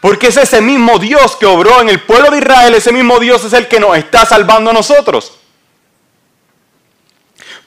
Porque 0.00 0.26
es 0.28 0.36
ese 0.36 0.60
mismo 0.60 0.98
Dios 0.98 1.36
que 1.36 1.46
obró 1.46 1.80
en 1.80 1.88
el 1.88 2.00
pueblo 2.00 2.30
de 2.30 2.38
Israel, 2.38 2.74
ese 2.74 2.92
mismo 2.92 3.20
Dios 3.20 3.44
es 3.44 3.52
el 3.52 3.68
que 3.68 3.78
nos 3.78 3.96
está 3.96 4.26
salvando 4.26 4.70
a 4.70 4.74
nosotros. 4.74 5.38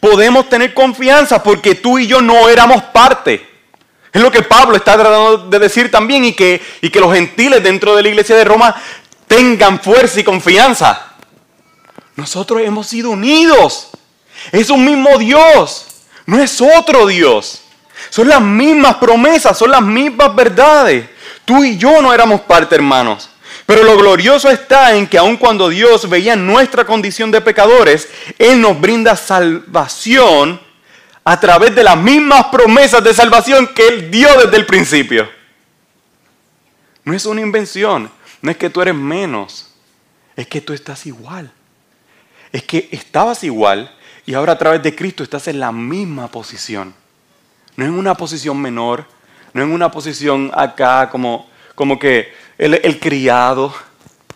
Podemos 0.02 0.50
tener 0.50 0.74
confianza 0.74 1.42
porque 1.42 1.76
tú 1.76 1.98
y 1.98 2.08
yo 2.08 2.22
no 2.22 2.50
éramos 2.50 2.84
parte. 2.84 3.56
Es 4.12 4.22
lo 4.22 4.32
que 4.32 4.44
Pablo 4.44 4.76
está 4.76 4.94
tratando 4.94 5.38
de 5.50 5.60
decir 5.60 5.90
también 5.90 6.26
y 6.26 6.34
que, 6.34 6.62
y 6.82 6.90
que 6.90 7.00
los 7.00 7.14
gentiles 7.14 7.64
dentro 7.64 7.96
de 7.96 8.04
la 8.04 8.10
iglesia 8.10 8.36
de 8.36 8.46
Roma 8.46 8.76
tengan 9.28 9.80
fuerza 9.80 10.20
y 10.20 10.24
confianza. 10.24 11.15
Nosotros 12.16 12.62
hemos 12.62 12.88
sido 12.88 13.12
unidos. 13.12 13.90
Es 14.52 14.70
un 14.70 14.86
mismo 14.86 15.18
Dios. 15.18 15.88
No 16.26 16.42
es 16.42 16.62
otro 16.62 17.08
Dios. 17.08 17.62
Son 18.10 18.28
las 18.28 18.42
mismas 18.42 18.96
promesas, 18.96 19.58
son 19.58 19.72
las 19.72 19.82
mismas 19.82 20.36
verdades. 20.36 21.10
Tú 21.44 21.64
y 21.64 21.78
yo 21.78 22.02
no 22.02 22.14
éramos 22.14 22.42
parte, 22.42 22.76
hermanos. 22.76 23.30
Pero 23.66 23.84
lo 23.84 23.98
glorioso 23.98 24.50
está 24.50 24.96
en 24.96 25.08
que 25.08 25.18
aun 25.18 25.38
cuando 25.38 25.70
Dios 25.70 26.08
veía 26.08 26.36
nuestra 26.36 26.86
condición 26.86 27.32
de 27.32 27.42
pecadores, 27.42 28.08
Él 28.38 28.62
nos 28.62 28.80
brinda 28.80 29.16
salvación 29.16 30.62
a 31.24 31.40
través 31.40 31.74
de 31.74 31.84
las 31.84 31.98
mismas 31.98 32.46
promesas 32.46 33.04
de 33.04 33.14
salvación 33.14 33.68
que 33.74 33.88
Él 33.88 34.12
dio 34.12 34.30
desde 34.40 34.58
el 34.58 34.66
principio. 34.66 35.28
No 37.04 37.14
es 37.14 37.26
una 37.26 37.42
invención, 37.42 38.12
no 38.42 38.52
es 38.52 38.58
que 38.58 38.70
tú 38.70 38.82
eres 38.82 38.96
menos, 38.96 39.72
es 40.36 40.48
que 40.48 40.62
tú 40.62 40.74
estás 40.74 41.06
igual 41.08 41.52
es 42.56 42.64
que 42.64 42.88
estabas 42.92 43.44
igual 43.44 43.94
y 44.26 44.34
ahora 44.34 44.54
a 44.54 44.58
través 44.58 44.82
de 44.82 44.96
Cristo 44.96 45.24
estás 45.24 45.50
en 45.50 45.60
la 45.60 45.74
misma 45.74 46.30
posición. 46.30 46.94
No 47.76 47.84
en 47.84 47.92
una 47.92 48.16
posición 48.16 48.62
menor, 48.62 49.04
no 49.52 49.62
en 49.62 49.74
una 49.74 49.92
posición 49.92 50.50
acá 50.54 51.10
como, 51.10 51.50
como 51.76 52.00
que 52.00 52.34
el, 52.58 52.98
criado. 53.02 53.74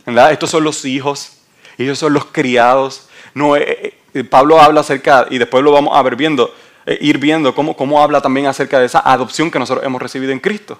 Estos 0.05 0.49
son 0.49 0.65
los 0.65 0.83
hijos, 0.83 1.37
ellos 1.77 1.97
son 1.97 2.11
los 2.11 2.25
criados. 2.25 3.07
No, 3.33 3.55
eh, 3.55 3.93
eh, 4.13 4.23
Pablo 4.25 4.59
habla 4.59 4.81
acerca, 4.81 5.25
y 5.29 5.37
después 5.37 5.63
lo 5.63 5.71
vamos 5.71 5.97
a 5.97 6.01
ver 6.01 6.17
viendo, 6.17 6.53
eh, 6.85 6.97
ir 6.99 7.19
viendo 7.19 7.55
cómo, 7.55 7.73
cómo, 7.77 8.03
habla 8.03 8.19
también 8.19 8.47
acerca 8.47 8.81
de 8.81 8.87
esa 8.87 8.99
adopción 8.99 9.49
que 9.49 9.59
nosotros 9.59 9.85
hemos 9.85 10.01
recibido 10.01 10.33
en 10.33 10.41
Cristo. 10.41 10.77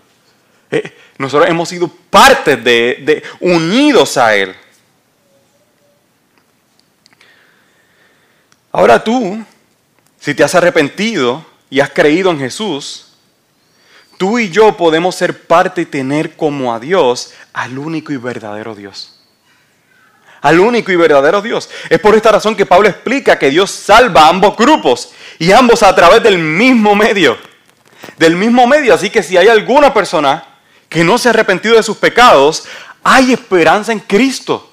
nosotros 1.17 1.49
hemos 1.49 1.69
sido 1.69 1.89
parte 2.10 2.58
de, 2.58 3.02
de, 3.02 3.23
unidos 3.39 4.17
a 4.17 4.36
Él. 4.36 4.54
Ahora 8.80 9.04
tú, 9.04 9.44
si 10.22 10.34
te 10.34 10.42
has 10.42 10.56
arrepentido 10.56 11.46
y 11.70 11.82
has 11.82 11.89
creído 11.89 12.32
en 12.32 12.39
Jesús, 12.39 13.08
tú 14.18 14.39
y 14.39 14.50
yo 14.52 14.78
podemos 14.78 15.15
ser 15.15 15.46
parte 15.48 15.82
y 15.82 15.86
tener 15.86 16.38
como 16.38 16.74
a 16.74 16.80
Dios 16.80 17.34
al 17.52 17.78
único 17.78 18.13
y 18.13 18.15
verdadero 18.15 18.76
Dios. 18.76 19.20
Al 20.39 20.62
único 20.62 20.94
y 20.94 20.96
verdadero 20.96 21.42
Dios. 21.42 21.70
Es 21.89 22.00
por 22.00 22.15
esta 22.15 22.32
razón 22.32 22.56
que 22.56 22.65
Pablo 22.65 22.88
explica 22.88 23.38
que 23.38 23.50
Dios 23.50 23.70
salva 23.70 24.22
a 24.22 24.30
ambos 24.30 24.56
grupos 24.56 25.10
y 25.39 25.52
ambos 25.52 25.84
a 25.84 25.94
través 25.94 26.24
del 26.24 26.38
mismo 26.38 26.96
medio. 26.96 27.38
Del 28.18 28.38
mismo 28.38 28.65
medio. 28.65 28.94
Así 28.94 29.10
que 29.10 29.24
si 29.24 29.36
hay 29.36 29.50
alguna 29.50 29.94
persona 29.94 30.46
que 30.88 31.04
no 31.04 31.18
se 31.18 31.28
ha 31.28 31.32
arrepentido 31.32 31.76
de 31.76 31.84
sus 31.84 31.98
pecados, 31.98 32.63
hay 33.04 33.34
esperanza 33.34 33.92
en 33.92 34.00
Cristo. 34.00 34.72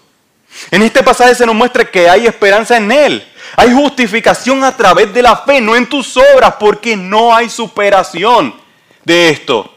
En 0.71 0.83
este 0.83 1.03
pasaje 1.03 1.35
se 1.35 1.45
nos 1.45 1.57
muestra 1.57 1.85
que 1.85 2.09
hay 2.09 2.29
esperanza 2.29 2.77
en 2.77 2.93
Él. 2.93 3.33
Hay 3.57 3.73
justificación 3.73 4.63
a 4.65 4.77
través 4.77 5.13
de 5.15 5.23
la 5.23 5.37
fe, 5.37 5.61
no 5.63 5.75
en 5.75 5.89
tus 5.89 6.17
obras, 6.17 6.55
porque 6.61 6.95
no 6.97 7.35
hay 7.35 7.49
superación 7.49 8.55
de 9.05 9.31
esto. 9.31 9.73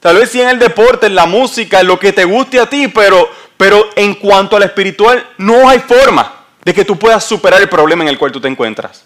Tal 0.00 0.16
vez 0.16 0.30
sí 0.30 0.40
en 0.40 0.50
el 0.50 0.58
deporte, 0.58 1.06
en 1.06 1.14
la 1.14 1.24
música, 1.24 1.80
en 1.80 1.86
lo 1.86 1.98
que 1.98 2.12
te 2.12 2.24
guste 2.24 2.60
a 2.60 2.68
ti, 2.68 2.88
pero, 2.88 3.28
pero 3.56 3.88
en 3.96 4.14
cuanto 4.14 4.56
al 4.56 4.64
espiritual, 4.64 5.26
no 5.38 5.68
hay 5.68 5.80
forma 5.80 6.44
de 6.62 6.74
que 6.74 6.84
tú 6.84 6.98
puedas 6.98 7.24
superar 7.24 7.60
el 7.62 7.68
problema 7.68 8.04
en 8.04 8.08
el 8.08 8.18
cual 8.18 8.32
tú 8.32 8.40
te 8.40 8.48
encuentras. 8.48 9.04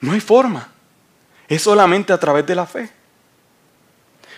No 0.00 0.12
hay 0.12 0.20
forma. 0.20 0.68
Es 1.46 1.62
solamente 1.62 2.12
a 2.12 2.18
través 2.18 2.44
de 2.46 2.54
la 2.54 2.66
fe. 2.66 2.90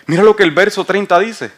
Mira 0.05 0.23
lo 0.23 0.35
que 0.35 0.43
el 0.43 0.51
verso 0.51 0.85
30 0.85 1.19
dice. 1.19 1.51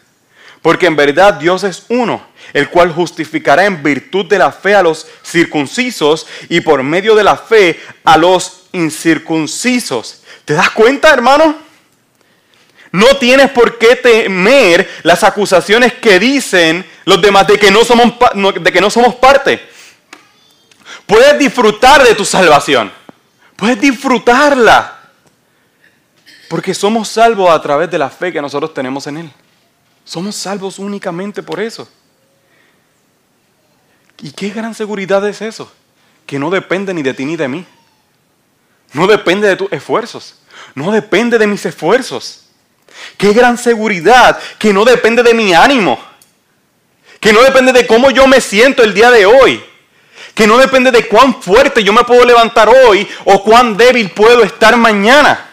Porque 0.62 0.88
en 0.88 0.96
verdad 0.96 1.36
Dios 1.36 1.64
es 1.64 1.86
uno, 1.90 2.22
el 2.54 2.70
cual 2.70 2.92
justificará 2.92 3.66
en 3.66 3.82
virtud 3.82 4.26
de 4.26 4.38
la 4.38 4.52
fe 4.52 4.76
a 4.76 4.84
los 4.84 5.08
circuncisos 5.24 6.28
y 6.50 6.62
por 6.62 6.84
medio 6.84 7.16
de 7.16 7.24
la 7.24 7.38
fe 7.38 7.80
a 8.04 8.18
los 8.18 8.68
incircuncisos. 8.74 10.24
¿Te 10.46 10.54
das 10.54 10.70
cuenta, 10.72 11.14
hermano? 11.14 11.56
No 12.92 13.18
tienes 13.18 13.52
por 13.52 13.78
qué 13.78 13.96
temer 13.96 14.90
las 15.04 15.24
acusaciones 15.24 15.94
que 15.94 16.20
dicen 16.20 16.86
los 17.06 17.22
demás 17.22 17.48
de 17.48 17.58
que 17.58 17.72
no 17.72 17.84
somos, 17.84 18.14
de 18.60 18.72
que 18.72 18.82
no 18.82 18.90
somos 18.90 19.16
parte. 19.16 19.70
Puedes 21.06 21.38
disfrutar 21.40 22.04
de 22.04 22.16
tu 22.16 22.26
salvación. 22.26 22.92
Puedes 23.56 23.80
disfrutarla. 23.80 24.98
Porque 26.50 26.74
somos 26.74 27.08
salvos 27.10 27.50
a 27.52 27.62
través 27.62 27.92
de 27.92 28.00
la 28.00 28.10
fe 28.10 28.34
que 28.34 28.42
nosotros 28.42 28.74
tenemos 28.74 29.06
en 29.06 29.18
Él. 29.18 29.32
Somos 30.04 30.36
salvos 30.36 30.80
únicamente 30.80 31.44
por 31.44 31.60
eso. 31.60 31.88
¿Y 34.22 34.32
qué 34.32 34.50
gran 34.50 34.74
seguridad 34.74 35.28
es 35.28 35.42
eso? 35.42 35.72
Que 36.26 36.40
no 36.40 36.50
depende 36.50 36.94
ni 36.94 37.02
de 37.04 37.14
ti 37.14 37.26
ni 37.26 37.36
de 37.36 37.48
mí. 37.48 37.66
No 38.94 39.08
depende 39.08 39.48
de 39.48 39.56
tus 39.56 39.72
esfuerzos. 39.72 40.36
No 40.76 40.92
depende 40.92 41.38
de 41.38 41.48
mis 41.48 41.66
esfuerzos. 41.66 42.46
Qué 43.18 43.34
gran 43.34 43.58
seguridad 43.58 44.40
que 44.58 44.74
no 44.74 44.84
depende 44.84 45.24
de 45.24 45.34
mi 45.34 45.54
ánimo. 45.54 46.00
Que 47.20 47.34
no 47.34 47.42
depende 47.42 47.72
de 47.72 47.86
cómo 47.86 48.12
yo 48.12 48.28
me 48.28 48.42
siento 48.42 48.84
el 48.84 48.94
día 48.94 49.12
de 49.12 49.26
hoy. 49.26 49.64
Que 50.34 50.48
no 50.48 50.58
depende 50.58 50.92
de 50.92 51.08
cuán 51.08 51.42
fuerte 51.42 51.84
yo 51.84 51.94
me 51.94 52.04
puedo 52.04 52.26
levantar 52.26 52.70
hoy 52.70 53.08
o 53.26 53.44
cuán 53.44 53.78
débil 53.78 54.12
puedo 54.12 54.44
estar 54.44 54.76
mañana. 54.78 55.49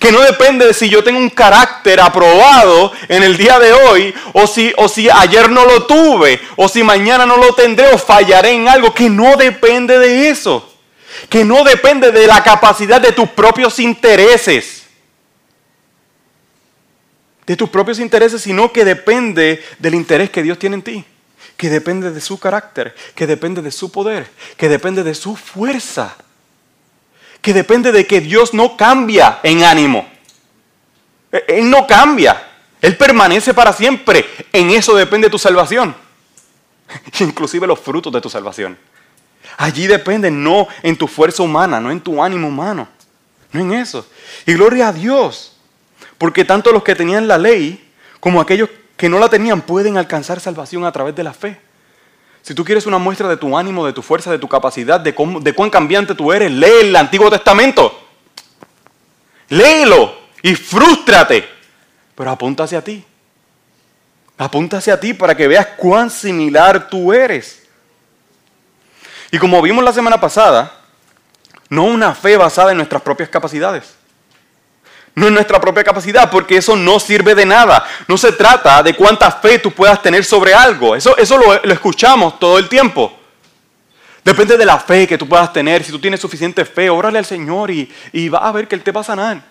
Que 0.00 0.10
no 0.10 0.20
depende 0.22 0.66
de 0.66 0.74
si 0.74 0.88
yo 0.88 1.04
tengo 1.04 1.18
un 1.18 1.30
carácter 1.30 2.00
aprobado 2.00 2.90
en 3.06 3.22
el 3.22 3.36
día 3.36 3.60
de 3.60 3.72
hoy 3.72 4.12
o 4.32 4.48
si, 4.48 4.72
o 4.76 4.88
si 4.88 5.08
ayer 5.08 5.50
no 5.50 5.64
lo 5.64 5.86
tuve 5.86 6.40
o 6.56 6.68
si 6.68 6.82
mañana 6.82 7.24
no 7.26 7.36
lo 7.36 7.54
tendré 7.54 7.92
o 7.92 7.98
fallaré 7.98 8.50
en 8.50 8.66
algo. 8.66 8.92
Que 8.92 9.08
no 9.08 9.36
depende 9.36 9.98
de 9.98 10.30
eso. 10.30 10.68
Que 11.28 11.44
no 11.44 11.62
depende 11.62 12.10
de 12.10 12.26
la 12.26 12.42
capacidad 12.42 13.00
de 13.00 13.12
tus 13.12 13.28
propios 13.28 13.78
intereses 13.78 14.80
de 17.50 17.56
tus 17.56 17.68
propios 17.68 17.98
intereses, 17.98 18.42
sino 18.42 18.72
que 18.72 18.84
depende 18.84 19.60
del 19.80 19.96
interés 19.96 20.30
que 20.30 20.40
Dios 20.40 20.56
tiene 20.56 20.76
en 20.76 20.82
ti, 20.82 21.04
que 21.56 21.68
depende 21.68 22.12
de 22.12 22.20
su 22.20 22.38
carácter, 22.38 22.94
que 23.16 23.26
depende 23.26 23.60
de 23.60 23.72
su 23.72 23.90
poder, 23.90 24.30
que 24.56 24.68
depende 24.68 25.02
de 25.02 25.16
su 25.16 25.34
fuerza, 25.34 26.16
que 27.40 27.54
depende 27.54 27.92
de 27.92 28.06
que 28.06 28.20
Dios 28.20 28.54
no 28.54 28.76
cambia 28.76 29.40
en 29.42 29.64
ánimo. 29.64 30.08
E, 31.32 31.44
Él 31.48 31.70
no 31.70 31.86
cambia, 31.86 32.50
Él 32.80 32.96
permanece 32.96 33.54
para 33.54 33.72
siempre. 33.72 34.24
En 34.52 34.70
eso 34.70 34.94
depende 34.94 35.30
tu 35.30 35.38
salvación, 35.38 35.94
inclusive 37.20 37.66
los 37.66 37.80
frutos 37.80 38.12
de 38.12 38.20
tu 38.20 38.28
salvación. 38.28 38.78
Allí 39.56 39.86
depende 39.86 40.30
no 40.30 40.68
en 40.82 40.96
tu 40.96 41.06
fuerza 41.06 41.42
humana, 41.42 41.80
no 41.80 41.90
en 41.90 42.00
tu 42.00 42.22
ánimo 42.22 42.48
humano, 42.48 42.88
no 43.52 43.60
en 43.60 43.72
eso. 43.72 44.06
Y 44.46 44.54
gloria 44.54 44.88
a 44.88 44.92
Dios 44.92 45.50
porque 46.20 46.44
tanto 46.44 46.70
los 46.70 46.82
que 46.82 46.94
tenían 46.94 47.26
la 47.26 47.38
ley 47.38 47.92
como 48.20 48.42
aquellos 48.42 48.68
que 48.98 49.08
no 49.08 49.18
la 49.18 49.30
tenían 49.30 49.62
pueden 49.62 49.96
alcanzar 49.96 50.38
salvación 50.38 50.84
a 50.84 50.92
través 50.92 51.16
de 51.16 51.24
la 51.24 51.32
fe. 51.32 51.58
Si 52.42 52.54
tú 52.54 52.64
quieres 52.64 52.86
una 52.86 52.98
muestra 52.98 53.28
de 53.28 53.36
tu 53.36 53.56
ánimo, 53.56 53.84
de 53.86 53.92
tu 53.92 54.02
fuerza, 54.02 54.30
de 54.30 54.38
tu 54.38 54.48
capacidad, 54.48 54.98
de, 54.98 55.14
cuán 55.14 55.70
cambiante 55.70 56.14
tú 56.14 56.32
eres, 56.32 56.50
lee 56.50 56.80
el 56.82 56.96
Antiguo 56.96 57.30
Testamento. 57.30 58.08
Léelo 59.48 60.14
y 60.42 60.54
frústrate. 60.54 61.48
Pero 62.14 62.30
apunta 62.30 62.64
hacia 62.64 62.82
ti. 62.82 63.04
Apunta 64.38 64.78
hacia 64.78 64.98
ti 64.98 65.12
para 65.12 65.36
que 65.36 65.48
veas 65.48 65.66
cuán 65.76 66.10
similar 66.10 66.88
tú 66.88 67.12
eres. 67.12 67.68
Y 69.30 69.38
como 69.38 69.60
vimos 69.60 69.84
la 69.84 69.92
semana 69.92 70.20
pasada, 70.20 70.80
no 71.68 71.84
una 71.84 72.14
fe 72.14 72.36
basada 72.36 72.70
en 72.70 72.78
nuestras 72.78 73.02
propias 73.02 73.28
capacidades 73.28 73.99
no 75.14 75.26
es 75.26 75.32
nuestra 75.32 75.60
propia 75.60 75.84
capacidad, 75.84 76.30
porque 76.30 76.56
eso 76.56 76.76
no 76.76 77.00
sirve 77.00 77.34
de 77.34 77.44
nada. 77.44 77.84
No 78.06 78.16
se 78.16 78.32
trata 78.32 78.82
de 78.82 78.94
cuánta 78.94 79.30
fe 79.30 79.58
tú 79.58 79.70
puedas 79.72 80.00
tener 80.00 80.24
sobre 80.24 80.54
algo. 80.54 80.94
Eso, 80.94 81.16
eso 81.16 81.36
lo, 81.36 81.62
escuchamos 81.72 82.38
todo 82.38 82.58
el 82.58 82.68
tiempo. 82.68 83.12
Depende 84.24 84.56
de 84.56 84.64
la 84.64 84.78
fe 84.78 85.06
que 85.06 85.18
tú 85.18 85.28
puedas 85.28 85.52
tener. 85.52 85.82
Si 85.82 85.90
tú 85.90 85.98
tienes 85.98 86.20
suficiente 86.20 86.64
fe, 86.64 86.90
órale 86.90 87.18
al 87.18 87.24
Señor 87.24 87.70
y, 87.70 87.90
y 88.12 88.28
va 88.28 88.38
a 88.38 88.52
ver 88.52 88.68
que 88.68 88.76
Él 88.76 88.82
te 88.82 88.92
va 88.92 89.00
a 89.00 89.04
sanar. 89.04 89.42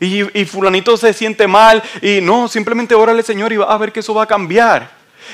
Y, 0.00 0.40
y, 0.40 0.44
fulanito 0.44 0.96
se 0.96 1.12
siente 1.12 1.48
mal 1.48 1.82
y 2.00 2.20
no, 2.20 2.46
simplemente 2.46 2.94
órale 2.94 3.18
al 3.18 3.24
Señor 3.24 3.52
y 3.52 3.56
va 3.56 3.66
a 3.66 3.76
ver 3.78 3.92
que 3.92 4.00
eso 4.00 4.14
va 4.14 4.22
a 4.22 4.26
cambiar. 4.26 4.88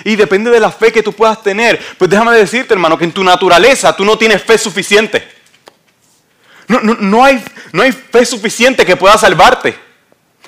Y 0.05 0.17
depende 0.17 0.51
de 0.51 0.59
la 0.59 0.73
fe 0.73 0.91
que 0.91 1.03
tú 1.03 1.13
puedas 1.13 1.43
tener. 1.43 1.79
Pues 1.99 2.11
déjame 2.11 2.33
decirte, 2.33 2.75
hermano, 2.75 2.99
que 2.99 3.05
en 3.05 3.13
tu 3.13 3.23
naturaleza 3.23 3.95
tú 3.95 4.05
no 4.05 4.19
tienes 4.19 4.43
fe 4.43 4.59
suficiente. 4.59 5.34
No, 6.69 7.25
hay, 7.25 7.45
no 7.73 7.83
hay 7.83 7.93
fe 7.93 8.25
suficiente 8.25 8.87
que 8.87 8.97
pueda 8.97 9.19
salvarte. 9.19 9.79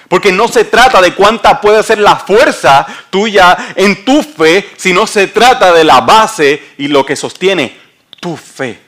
Porque 0.09 0.31
no 0.31 0.47
se 0.47 0.65
trata 0.65 1.01
de 1.01 1.15
cuánta 1.15 1.61
puede 1.61 1.83
ser 1.83 1.99
la 1.99 2.17
fuerza 2.17 2.87
tuya 3.11 3.75
en 3.75 4.05
tu 4.05 4.23
fe, 4.23 4.71
sino 4.77 5.07
se 5.07 5.27
trata 5.27 5.73
de 5.73 5.83
la 5.83 6.01
base 6.01 6.75
y 6.79 6.89
lo 6.89 7.05
que 7.05 7.17
sostiene 7.17 7.77
tu 8.21 8.37
fe. 8.37 8.81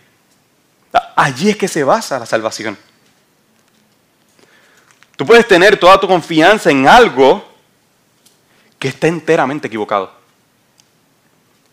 Allí 1.17 1.51
es 1.51 1.57
que 1.57 1.69
se 1.69 1.83
basa 1.83 2.19
la 2.19 2.27
salvación. 2.27 2.79
Tú 5.17 5.27
puedes 5.27 5.49
tener 5.49 5.77
toda 5.77 5.99
tu 5.99 6.07
confianza 6.07 6.71
en 6.71 6.87
algo 6.87 7.45
que 8.79 8.88
está 8.88 9.09
enteramente 9.09 9.67
equivocado. 9.67 10.12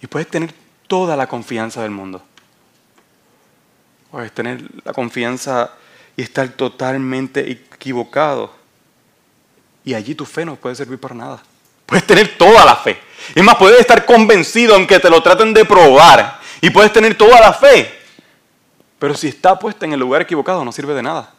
Y 0.02 0.08
puedes 0.08 0.28
tener 0.28 0.54
toda 0.88 1.16
la 1.16 1.28
confianza 1.28 1.84
del 1.84 1.92
mundo. 1.92 2.24
Puedes 4.16 4.32
tener 4.32 4.64
la 4.86 4.94
confianza 4.94 5.72
y 6.16 6.22
estar 6.22 6.48
totalmente 6.48 7.52
equivocado. 7.52 8.50
Y 9.84 9.94
allí 9.94 10.16
tu 10.16 10.26
fe 10.26 10.46
no 10.46 10.56
puede 10.56 10.74
servir 10.74 10.98
para 10.98 11.14
nada. 11.14 11.44
Puedes 11.86 12.08
tener 12.08 12.38
toda 12.38 12.64
la 12.64 12.78
fe. 12.78 12.98
Es 13.36 13.44
más, 13.44 13.58
puedes 13.58 13.78
estar 13.78 14.06
convencido 14.06 14.74
aunque 14.74 15.02
te 15.02 15.10
lo 15.10 15.22
traten 15.22 15.54
de 15.54 15.66
probar. 15.66 16.40
Y 16.62 16.70
puedes 16.70 16.94
tener 16.94 17.18
toda 17.18 17.42
la 17.42 17.52
fe. 17.52 17.94
Pero 19.00 19.16
si 19.16 19.28
está 19.28 19.60
puesta 19.60 19.86
en 19.86 19.92
el 19.92 20.00
lugar 20.00 20.22
equivocado, 20.22 20.64
no 20.64 20.72
sirve 20.72 20.94
de 20.94 21.04
nada. 21.04 21.34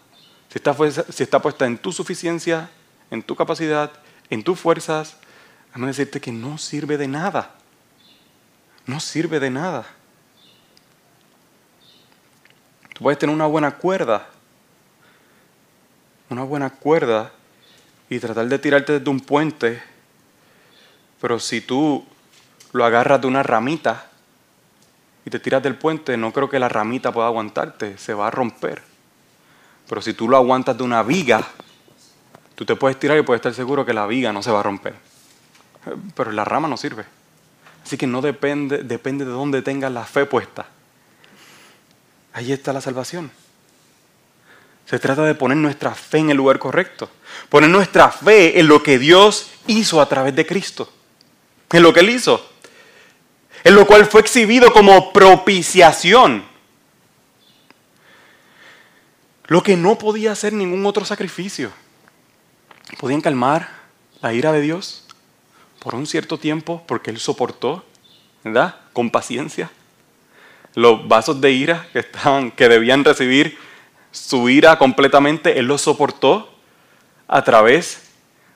Si 0.50 0.58
está, 0.58 0.76
si 1.10 1.22
está 1.22 1.40
puesta 1.40 1.64
en 1.64 1.78
tu 1.78 1.92
suficiencia, 1.92 2.68
en 3.10 3.22
tu 3.22 3.34
capacidad, 3.34 3.90
en 4.28 4.44
tus 4.44 4.60
fuerzas, 4.60 5.16
déjame 5.68 5.86
decirte 5.86 6.20
que 6.20 6.30
no 6.30 6.58
sirve 6.58 6.98
de 6.98 7.08
nada. 7.08 7.54
No 8.84 9.00
sirve 9.00 9.40
de 9.40 9.48
nada. 9.48 9.95
Tú 12.96 13.02
puedes 13.02 13.18
tener 13.18 13.34
una 13.34 13.44
buena 13.44 13.72
cuerda, 13.72 14.26
una 16.30 16.44
buena 16.44 16.70
cuerda 16.70 17.30
y 18.08 18.18
tratar 18.18 18.46
de 18.46 18.58
tirarte 18.58 18.94
desde 18.94 19.10
un 19.10 19.20
puente, 19.20 19.82
pero 21.20 21.38
si 21.38 21.60
tú 21.60 22.06
lo 22.72 22.86
agarras 22.86 23.20
de 23.20 23.26
una 23.26 23.42
ramita 23.42 24.06
y 25.26 25.30
te 25.30 25.38
tiras 25.38 25.62
del 25.62 25.76
puente, 25.76 26.16
no 26.16 26.32
creo 26.32 26.48
que 26.48 26.58
la 26.58 26.70
ramita 26.70 27.12
pueda 27.12 27.26
aguantarte, 27.26 27.98
se 27.98 28.14
va 28.14 28.28
a 28.28 28.30
romper. 28.30 28.80
Pero 29.90 30.00
si 30.00 30.14
tú 30.14 30.26
lo 30.26 30.38
aguantas 30.38 30.78
de 30.78 30.82
una 30.82 31.02
viga, 31.02 31.46
tú 32.54 32.64
te 32.64 32.76
puedes 32.76 32.98
tirar 32.98 33.18
y 33.18 33.22
puedes 33.22 33.40
estar 33.40 33.52
seguro 33.52 33.84
que 33.84 33.92
la 33.92 34.06
viga 34.06 34.32
no 34.32 34.42
se 34.42 34.50
va 34.50 34.60
a 34.60 34.62
romper. 34.62 34.94
Pero 36.14 36.32
la 36.32 36.46
rama 36.46 36.66
no 36.66 36.78
sirve. 36.78 37.04
Así 37.84 37.98
que 37.98 38.06
no 38.06 38.22
depende, 38.22 38.84
depende 38.84 39.26
de 39.26 39.32
dónde 39.32 39.60
tengas 39.60 39.92
la 39.92 40.06
fe 40.06 40.24
puesta. 40.24 40.68
Ahí 42.36 42.52
está 42.52 42.70
la 42.74 42.82
salvación. 42.82 43.30
Se 44.84 44.98
trata 44.98 45.22
de 45.22 45.34
poner 45.34 45.56
nuestra 45.56 45.94
fe 45.94 46.18
en 46.18 46.28
el 46.28 46.36
lugar 46.36 46.58
correcto. 46.58 47.08
Poner 47.48 47.70
nuestra 47.70 48.10
fe 48.10 48.60
en 48.60 48.68
lo 48.68 48.82
que 48.82 48.98
Dios 48.98 49.48
hizo 49.66 50.02
a 50.02 50.08
través 50.10 50.36
de 50.36 50.44
Cristo. 50.44 50.92
En 51.70 51.82
lo 51.82 51.94
que 51.94 52.00
Él 52.00 52.10
hizo. 52.10 52.46
En 53.64 53.74
lo 53.74 53.86
cual 53.86 54.04
fue 54.04 54.20
exhibido 54.20 54.70
como 54.70 55.14
propiciación. 55.14 56.44
Lo 59.46 59.62
que 59.62 59.78
no 59.78 59.96
podía 59.96 60.32
hacer 60.32 60.52
ningún 60.52 60.84
otro 60.84 61.06
sacrificio. 61.06 61.72
Podían 63.00 63.22
calmar 63.22 63.70
la 64.20 64.34
ira 64.34 64.52
de 64.52 64.60
Dios 64.60 65.06
por 65.78 65.94
un 65.94 66.06
cierto 66.06 66.38
tiempo 66.38 66.84
porque 66.86 67.10
Él 67.10 67.18
soportó, 67.18 67.86
¿verdad? 68.44 68.76
Con 68.92 69.08
paciencia 69.08 69.70
los 70.76 71.08
vasos 71.08 71.40
de 71.40 71.50
ira 71.50 71.88
que, 71.92 72.00
estaban, 72.00 72.50
que 72.52 72.68
debían 72.68 73.02
recibir 73.02 73.58
su 74.12 74.48
ira 74.48 74.78
completamente, 74.78 75.58
Él 75.58 75.66
los 75.66 75.80
soportó 75.80 76.54
a 77.26 77.42
través 77.42 78.10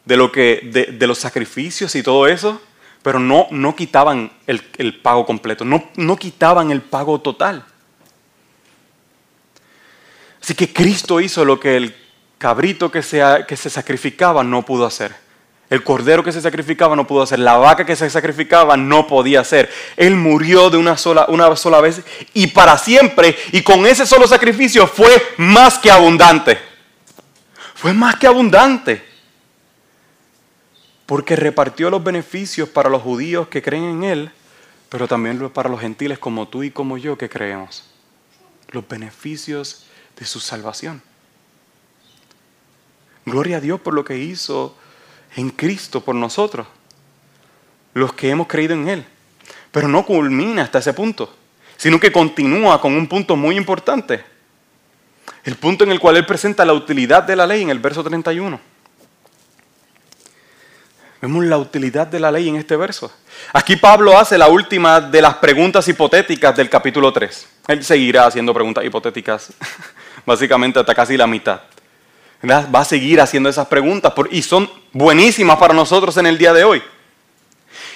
de, 0.04 0.16
lo 0.18 0.30
que, 0.30 0.60
de, 0.92 1.06
los 1.06 1.18
sacrificios 1.18 1.94
y 1.94 2.02
todo 2.02 2.28
eso, 2.28 2.60
pero 3.02 3.18
no, 3.18 3.46
no 3.50 3.74
quitaban 3.74 4.30
el, 4.46 5.00
pago 5.00 5.24
completo, 5.24 5.64
no, 5.64 5.88
no 5.96 6.16
quitaban 6.16 6.70
el 6.70 6.82
pago 6.82 7.20
total. 7.22 7.64
Así 10.42 10.54
que 10.54 10.72
Cristo 10.72 11.20
hizo 11.20 11.44
lo 11.46 11.58
que 11.58 11.76
el 11.76 11.96
cabrito 12.36 12.90
que 12.90 13.00
que 13.00 13.56
se 13.56 13.70
sacrificaba 13.70 14.44
no 14.44 14.62
pudo 14.62 14.84
hacer. 14.84 15.14
El 15.70 15.84
cordero 15.84 16.24
que 16.24 16.32
se 16.32 16.40
sacrificaba 16.40 16.96
no 16.96 17.06
pudo 17.06 17.22
hacer, 17.22 17.38
la 17.38 17.56
vaca 17.56 17.86
que 17.86 17.94
se 17.94 18.10
sacrificaba 18.10 18.76
no 18.76 19.06
podía 19.06 19.40
hacer. 19.40 19.70
Él 19.96 20.16
murió 20.16 20.68
de 20.68 20.76
una 20.76 20.96
sola, 20.96 21.26
una 21.28 21.54
sola 21.54 21.80
vez 21.80 22.02
y 22.34 22.48
para 22.48 22.76
siempre. 22.76 23.36
Y 23.52 23.62
con 23.62 23.86
ese 23.86 24.04
solo 24.04 24.26
sacrificio 24.26 24.88
fue 24.88 25.22
más 25.36 25.78
que 25.78 25.88
abundante. 25.88 26.58
Fue 27.76 27.92
más 27.92 28.16
que 28.16 28.26
abundante. 28.26 29.04
Porque 31.06 31.36
repartió 31.36 31.88
los 31.88 32.02
beneficios 32.02 32.68
para 32.68 32.90
los 32.90 33.02
judíos 33.02 33.46
que 33.46 33.62
creen 33.62 33.84
en 33.84 34.04
Él, 34.04 34.30
pero 34.88 35.06
también 35.06 35.50
para 35.50 35.68
los 35.68 35.80
gentiles 35.80 36.18
como 36.18 36.48
tú 36.48 36.64
y 36.64 36.72
como 36.72 36.98
yo 36.98 37.16
que 37.16 37.28
creemos. 37.28 37.84
Los 38.70 38.88
beneficios 38.88 39.86
de 40.18 40.26
su 40.26 40.40
salvación. 40.40 41.00
Gloria 43.24 43.58
a 43.58 43.60
Dios 43.60 43.80
por 43.80 43.94
lo 43.94 44.04
que 44.04 44.18
hizo 44.18 44.76
en 45.36 45.50
Cristo 45.50 46.00
por 46.00 46.14
nosotros, 46.14 46.66
los 47.94 48.12
que 48.12 48.30
hemos 48.30 48.46
creído 48.46 48.74
en 48.74 48.88
Él. 48.88 49.04
Pero 49.70 49.88
no 49.88 50.04
culmina 50.04 50.62
hasta 50.62 50.78
ese 50.78 50.92
punto, 50.92 51.34
sino 51.76 52.00
que 52.00 52.12
continúa 52.12 52.80
con 52.80 52.94
un 52.94 53.06
punto 53.06 53.36
muy 53.36 53.56
importante. 53.56 54.24
El 55.44 55.56
punto 55.56 55.84
en 55.84 55.92
el 55.92 56.00
cual 56.00 56.16
Él 56.16 56.26
presenta 56.26 56.64
la 56.64 56.72
utilidad 56.72 57.22
de 57.22 57.36
la 57.36 57.46
ley 57.46 57.62
en 57.62 57.70
el 57.70 57.78
verso 57.78 58.02
31. 58.02 58.60
Vemos 61.22 61.44
la 61.44 61.58
utilidad 61.58 62.06
de 62.06 62.18
la 62.18 62.32
ley 62.32 62.48
en 62.48 62.56
este 62.56 62.76
verso. 62.76 63.12
Aquí 63.52 63.76
Pablo 63.76 64.18
hace 64.18 64.38
la 64.38 64.48
última 64.48 65.00
de 65.00 65.20
las 65.20 65.34
preguntas 65.34 65.86
hipotéticas 65.86 66.56
del 66.56 66.70
capítulo 66.70 67.12
3. 67.12 67.48
Él 67.68 67.84
seguirá 67.84 68.26
haciendo 68.26 68.54
preguntas 68.54 68.84
hipotéticas, 68.84 69.52
básicamente 70.26 70.80
hasta 70.80 70.94
casi 70.94 71.18
la 71.18 71.26
mitad. 71.26 71.60
Va 72.42 72.80
a 72.80 72.84
seguir 72.84 73.20
haciendo 73.20 73.48
esas 73.48 73.66
preguntas 73.66 74.14
y 74.30 74.42
son 74.42 74.70
buenísimas 74.92 75.58
para 75.58 75.74
nosotros 75.74 76.16
en 76.16 76.26
el 76.26 76.38
día 76.38 76.52
de 76.54 76.64
hoy. 76.64 76.82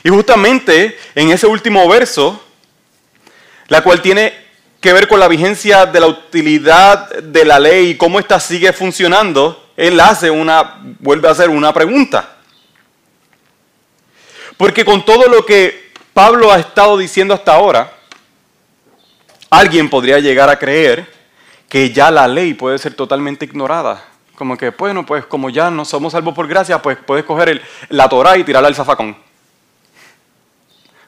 Y 0.02 0.10
justamente 0.10 0.98
en 1.14 1.30
ese 1.30 1.46
último 1.46 1.88
verso, 1.88 2.42
la 3.68 3.82
cual 3.82 4.02
tiene 4.02 4.34
que 4.80 4.92
ver 4.92 5.08
con 5.08 5.18
la 5.18 5.28
vigencia 5.28 5.86
de 5.86 5.98
la 5.98 6.08
utilidad 6.08 7.08
de 7.08 7.44
la 7.46 7.58
ley 7.58 7.90
y 7.90 7.96
cómo 7.96 8.18
ésta 8.18 8.38
sigue 8.38 8.74
funcionando, 8.74 9.72
él 9.78 9.98
hace 9.98 10.30
una, 10.30 10.78
vuelve 11.00 11.26
a 11.26 11.30
hacer 11.30 11.48
una 11.48 11.72
pregunta. 11.72 12.36
Porque 14.58 14.84
con 14.84 15.06
todo 15.06 15.26
lo 15.26 15.46
que 15.46 15.90
Pablo 16.12 16.52
ha 16.52 16.58
estado 16.58 16.98
diciendo 16.98 17.32
hasta 17.32 17.54
ahora, 17.54 17.94
alguien 19.48 19.88
podría 19.88 20.18
llegar 20.18 20.50
a 20.50 20.58
creer 20.58 21.10
que 21.68 21.90
ya 21.90 22.10
la 22.10 22.28
ley 22.28 22.52
puede 22.54 22.78
ser 22.78 22.94
totalmente 22.94 23.46
ignorada. 23.46 24.04
Como 24.34 24.56
que, 24.56 24.70
bueno, 24.70 25.06
pues 25.06 25.26
como 25.26 25.48
ya 25.48 25.70
no 25.70 25.84
somos 25.84 26.12
salvos 26.12 26.34
por 26.34 26.48
gracia, 26.48 26.82
pues 26.82 26.98
puedes 26.98 27.24
coger 27.24 27.62
la 27.88 28.08
Torah 28.08 28.36
y 28.36 28.44
tirarla 28.44 28.68
al 28.68 28.74
zafacón. 28.74 29.16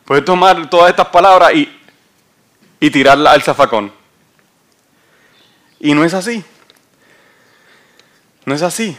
Puedes 0.05 0.25
tomar 0.25 0.71
todas 0.71 0.91
estas 0.91 1.09
palabras 1.09 1.53
y, 1.55 2.91
tirarla 2.91 3.33
al 3.33 3.43
zafacón. 3.43 3.93
Y 5.81 5.93
no 5.93 6.05
es 6.05 6.15
así. 6.15 6.45
No 8.45 8.55
es 8.55 8.63
así. 8.63 8.97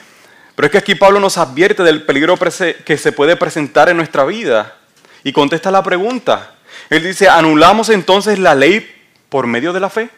Pero 0.56 0.66
es 0.66 0.72
que 0.74 0.78
aquí 0.78 0.96
Pablo 0.96 1.22
nos 1.22 1.38
advierte 1.38 1.84
del 1.84 2.04
peligro 2.04 2.38
que 2.38 2.98
se 2.98 3.12
puede 3.14 3.38
presentar 3.38 3.88
en 3.88 3.96
nuestra 3.96 4.26
vida 4.26 4.76
y 5.24 5.32
contesta 5.32 5.72
la 5.72 5.84
pregunta. 5.84 6.56
Él 6.90 7.04
dice, 7.04 7.30
¿anulamos 7.30 7.88
entonces 7.88 8.40
la 8.40 8.56
ley 8.56 8.94
por 9.30 9.48
medio 9.48 9.72
de 9.72 9.80
la 9.80 9.90
fe? 9.90 10.10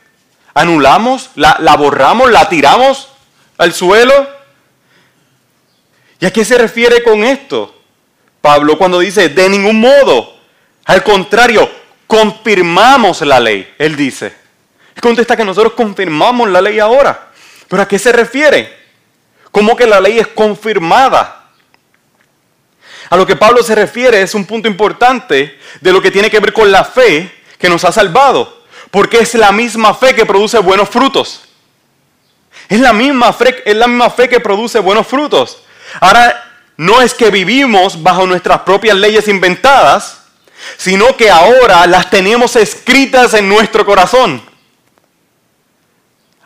¿Anulamos? 0.56 1.30
¿La, 1.36 1.58
la 1.60 1.76
borramos? 1.76 2.32
¿La 2.32 2.50
tiramos 2.50 3.10
al 3.60 3.74
suelo? 3.74 4.28
¿Y 6.20 6.26
a 6.26 6.34
qué 6.34 6.44
se 6.44 6.58
refiere 6.58 7.04
con 7.04 7.24
esto? 7.24 7.76
Pablo 8.42 8.78
cuando 8.78 9.00
dice, 9.00 9.30
de 9.30 9.50
ningún 9.50 9.80
modo. 9.80 10.38
Al 10.86 11.04
contrario, 11.04 11.70
confirmamos 12.08 13.22
la 13.22 13.40
ley, 13.40 13.72
él 13.78 13.96
dice. 13.96 14.34
Él 14.96 15.02
contesta 15.02 15.38
que 15.38 15.46
nosotros 15.46 15.74
confirmamos 15.74 16.50
la 16.50 16.62
ley 16.62 16.80
ahora. 16.80 17.32
¿Pero 17.68 17.84
a 17.84 17.88
qué 17.88 18.00
se 18.00 18.12
refiere? 18.12 18.76
¿Cómo 19.52 19.76
que 19.76 19.86
la 19.86 20.00
ley 20.00 20.20
es 20.20 20.28
confirmada? 20.28 21.50
A 23.10 23.18
lo 23.18 23.26
que 23.26 23.36
Pablo 23.36 23.62
se 23.62 23.76
refiere 23.76 24.22
es 24.22 24.34
un 24.36 24.46
punto 24.46 24.68
importante 24.68 25.60
de 25.82 25.92
lo 25.92 26.02
que 26.02 26.12
tiene 26.12 26.30
que 26.30 26.40
ver 26.40 26.54
con 26.54 26.72
la 26.72 26.86
fe 26.86 27.30
que 27.58 27.70
nos 27.70 27.84
ha 27.84 27.92
salvado. 27.92 28.64
Porque 28.90 29.20
es 29.20 29.36
la 29.36 29.52
misma 29.52 29.94
fe 29.94 30.16
que 30.16 30.26
produce 30.26 30.60
buenos 30.60 30.90
frutos. 30.90 31.49
Es 32.68 32.80
la 32.80 32.94
misma 32.94 33.34
fe, 33.34 33.64
es 33.66 33.76
la 33.76 33.88
misma 33.88 34.10
fe 34.10 34.30
que 34.30 34.40
produce 34.40 34.80
buenos 34.80 35.08
frutos. 35.08 35.64
Ahora, 36.00 36.50
no 36.78 37.02
es 37.02 37.14
que 37.14 37.30
vivimos 37.30 38.02
bajo 38.02 38.26
nuestras 38.26 38.62
propias 38.62 38.96
leyes 38.96 39.28
inventadas, 39.28 40.20
sino 40.78 41.18
que 41.18 41.30
ahora 41.30 41.86
las 41.88 42.10
tenemos 42.10 42.56
escritas 42.56 43.34
en 43.34 43.50
nuestro 43.50 43.86
corazón. 43.86 44.42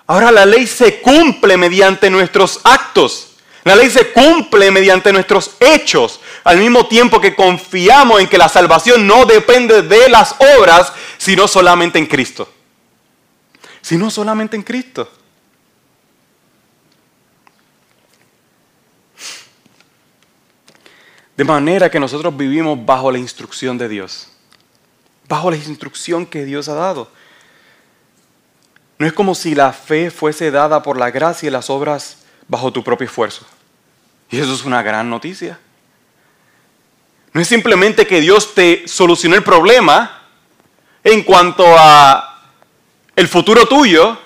Ahora 0.08 0.32
la 0.32 0.46
ley 0.46 0.68
se 0.68 1.02
cumple 1.02 1.58
mediante 1.58 2.10
nuestros 2.10 2.60
actos. 2.64 3.30
La 3.64 3.76
ley 3.76 3.90
se 3.90 4.12
cumple 4.12 4.72
mediante 4.72 5.14
nuestros 5.14 5.52
hechos, 5.60 6.20
al 6.44 6.58
mismo 6.58 6.88
tiempo 6.88 7.22
que 7.22 7.34
confiamos 7.34 8.20
en 8.20 8.28
que 8.28 8.38
la 8.38 8.50
salvación 8.50 9.08
no 9.08 9.26
depende 9.26 9.84
de 9.84 10.10
las 10.10 10.36
obras, 10.58 10.92
sino 11.18 11.48
solamente 11.48 11.98
en 11.98 12.06
Cristo. 12.06 12.52
Sino 13.82 14.10
solamente 14.10 14.58
en 14.58 14.64
Cristo. 14.64 15.10
De 21.36 21.44
manera 21.44 21.90
que 21.90 22.00
nosotros 22.00 22.36
vivimos 22.36 22.86
bajo 22.86 23.12
la 23.12 23.18
instrucción 23.18 23.78
de 23.78 23.90
Dios. 23.90 24.28
Bajo 25.28 25.50
la 25.50 25.58
instrucción 25.58 26.26
que 26.26 26.46
Dios 26.46 26.70
ha 26.70 26.76
dado. 26.76 27.10
No 29.00 29.08
es 29.08 29.14
como 29.14 29.34
si 29.34 29.56
la 29.56 29.74
fe 29.74 30.12
fuese 30.12 30.52
dada 30.52 30.84
por 30.84 30.98
la 30.98 31.12
gracia 31.12 31.48
y 31.48 31.52
las 31.52 31.70
obras 31.70 32.18
bajo 32.48 32.72
tu 32.72 32.84
propio 32.84 33.08
esfuerzo. 33.08 33.46
Y 34.30 34.40
eso 34.40 34.54
es 34.54 34.64
una 34.64 34.82
gran 34.82 35.10
noticia. 35.10 35.60
No 37.34 37.42
es 37.42 37.48
simplemente 37.48 38.06
que 38.06 38.22
Dios 38.22 38.54
te 38.54 38.88
solucionó 38.88 39.36
el 39.36 39.44
problema 39.44 40.22
en 41.04 41.24
cuanto 41.24 41.66
a 41.78 42.52
el 43.16 43.28
futuro 43.28 43.68
tuyo, 43.68 44.18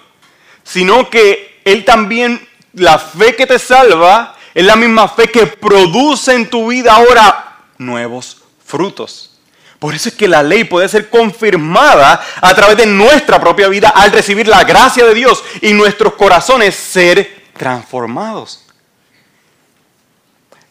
sino 0.63 1.09
que 1.09 1.61
Él 1.63 1.85
también, 1.85 2.47
la 2.73 2.99
fe 2.99 3.35
que 3.35 3.47
te 3.47 3.59
salva, 3.59 4.36
es 4.57 4.65
la 4.65 4.75
misma 4.75 5.07
fe 5.07 5.27
que 5.27 5.45
produce 5.45 6.33
en 6.33 6.49
tu 6.49 6.69
vida 6.69 6.91
ahora 6.91 7.59
nuevos 7.77 8.41
frutos. 8.65 9.37
Por 9.77 9.93
eso 9.93 10.09
es 10.09 10.15
que 10.15 10.27
la 10.27 10.41
ley 10.41 10.63
puede 10.63 10.89
ser 10.89 11.11
confirmada 11.11 12.19
a 12.41 12.55
través 12.55 12.75
de 12.75 12.87
nuestra 12.87 13.39
propia 13.39 13.67
vida 13.67 13.89
al 13.89 14.11
recibir 14.11 14.47
la 14.47 14.63
gracia 14.63 15.05
de 15.05 15.13
Dios 15.13 15.43
y 15.61 15.73
nuestros 15.73 16.13
corazones 16.13 16.73
ser 16.73 17.43
transformados. 17.53 18.65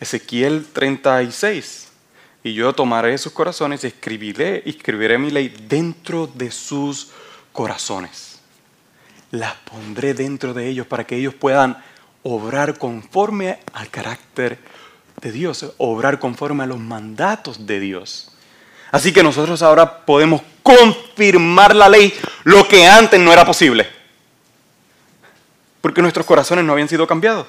Ezequiel 0.01 0.67
36. 0.73 1.87
Y 2.43 2.55
yo 2.55 2.73
tomaré 2.73 3.17
sus 3.19 3.31
corazones 3.31 3.85
y 3.85 3.87
escribiré, 3.87 4.65
escribiré 4.67 5.17
mi 5.17 5.31
ley 5.31 5.55
dentro 5.69 6.27
de 6.27 6.51
sus 6.51 7.13
corazones. 7.53 8.41
Las 9.31 9.55
pondré 9.59 10.13
dentro 10.13 10.53
de 10.53 10.67
ellos 10.67 10.89
para 10.89 11.07
que 11.07 11.15
ellos 11.15 11.35
puedan 11.35 11.81
obrar 12.29 12.77
conforme 12.77 13.61
al 13.73 13.89
carácter 13.89 14.59
de 15.21 15.31
Dios, 15.31 15.65
obrar 15.79 16.19
conforme 16.19 16.65
a 16.65 16.67
los 16.67 16.81
mandatos 16.81 17.67
de 17.67 17.79
Dios. 17.79 18.33
Así 18.91 19.13
que 19.13 19.23
nosotros 19.23 19.63
ahora 19.63 20.05
podemos 20.05 20.43
confirmar 20.63 21.77
la 21.77 21.89
ley, 21.89 22.13
lo 22.43 22.67
que 22.67 22.85
antes 22.85 23.21
no 23.21 23.33
era 23.33 23.47
posible. 23.47 23.87
Porque 25.81 26.03
nuestros 26.03 26.27
corazones 26.27 26.65
no 26.65 26.73
habían 26.73 26.89
sido 26.89 27.07
cambiados. 27.07 27.47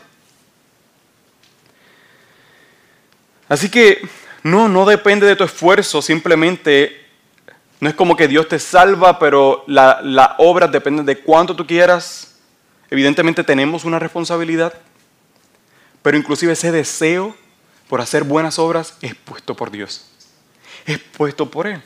Así 3.50 3.70
que 3.70 4.08
no, 4.44 4.70
no 4.70 4.86
depende 4.86 5.26
de 5.26 5.36
tu 5.36 5.44
esfuerzo, 5.44 6.04
simplemente 6.04 7.08
no 7.80 7.90
es 7.90 7.96
como 7.96 8.16
que 8.16 8.28
Dios 8.28 8.48
te 8.48 8.60
salva, 8.60 9.18
pero 9.18 9.64
la, 9.66 10.02
la 10.04 10.36
obra 10.38 10.68
depende 10.68 11.02
de 11.02 11.20
cuánto 11.20 11.56
tú 11.56 11.66
quieras. 11.66 12.27
Evidentemente 12.90 13.44
tenemos 13.44 13.84
una 13.86 14.00
responsabilidad, 14.00 14.74
pero 16.02 16.18
inclusive 16.18 16.54
ese 16.54 16.72
deseo 16.72 17.36
por 17.90 18.02
hacer 18.02 18.24
buenas 18.24 18.60
obras 18.60 18.96
es 19.02 19.16
puesto 19.16 19.56
por 19.56 19.72
Dios 19.72 20.08
es 20.88 21.00
puesto 21.00 21.52
por 21.52 21.68
Él. 21.68 21.82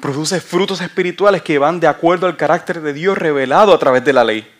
Produce 0.00 0.40
frutos 0.40 0.80
espirituales 0.80 1.42
que 1.42 1.58
van 1.58 1.80
de 1.80 1.86
acuerdo 1.86 2.26
al 2.26 2.36
carácter 2.36 2.80
de 2.80 2.92
Dios 2.92 3.16
revelado 3.16 3.72
a 3.72 3.78
través 3.78 4.04
de 4.04 4.12
la 4.12 4.24
ley. 4.24 4.50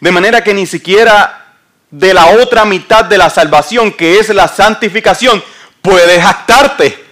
De 0.00 0.10
manera 0.10 0.42
que 0.42 0.52
ni 0.52 0.66
siquiera 0.66 1.54
de 1.90 2.12
la 2.12 2.26
otra 2.26 2.64
mitad 2.64 3.04
de 3.04 3.16
la 3.16 3.30
salvación, 3.30 3.92
que 3.92 4.18
es 4.18 4.28
la 4.30 4.48
santificación, 4.48 5.42
puedes 5.80 6.20
jactarte. 6.20 7.04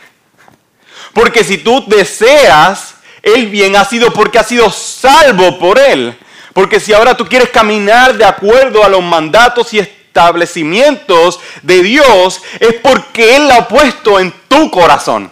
Porque 1.12 1.44
si 1.44 1.58
tú 1.58 1.84
deseas 1.86 2.94
el 3.22 3.48
bien, 3.48 3.76
ha 3.76 3.84
sido 3.84 4.12
porque 4.12 4.38
has 4.38 4.48
sido 4.48 4.68
salvo 4.70 5.58
por 5.58 5.78
Él. 5.78 6.18
Porque 6.52 6.80
si 6.80 6.92
ahora 6.92 7.16
tú 7.16 7.26
quieres 7.26 7.50
caminar 7.50 8.16
de 8.16 8.24
acuerdo 8.24 8.84
a 8.84 8.88
los 8.88 9.02
mandatos 9.02 9.72
y 9.72 9.78
establecimientos 9.78 11.40
de 11.62 11.82
Dios, 11.82 12.42
es 12.60 12.74
porque 12.82 13.36
Él 13.36 13.48
la 13.48 13.56
ha 13.56 13.68
puesto 13.68 14.20
en 14.20 14.32
tu 14.48 14.70
corazón. 14.70 15.30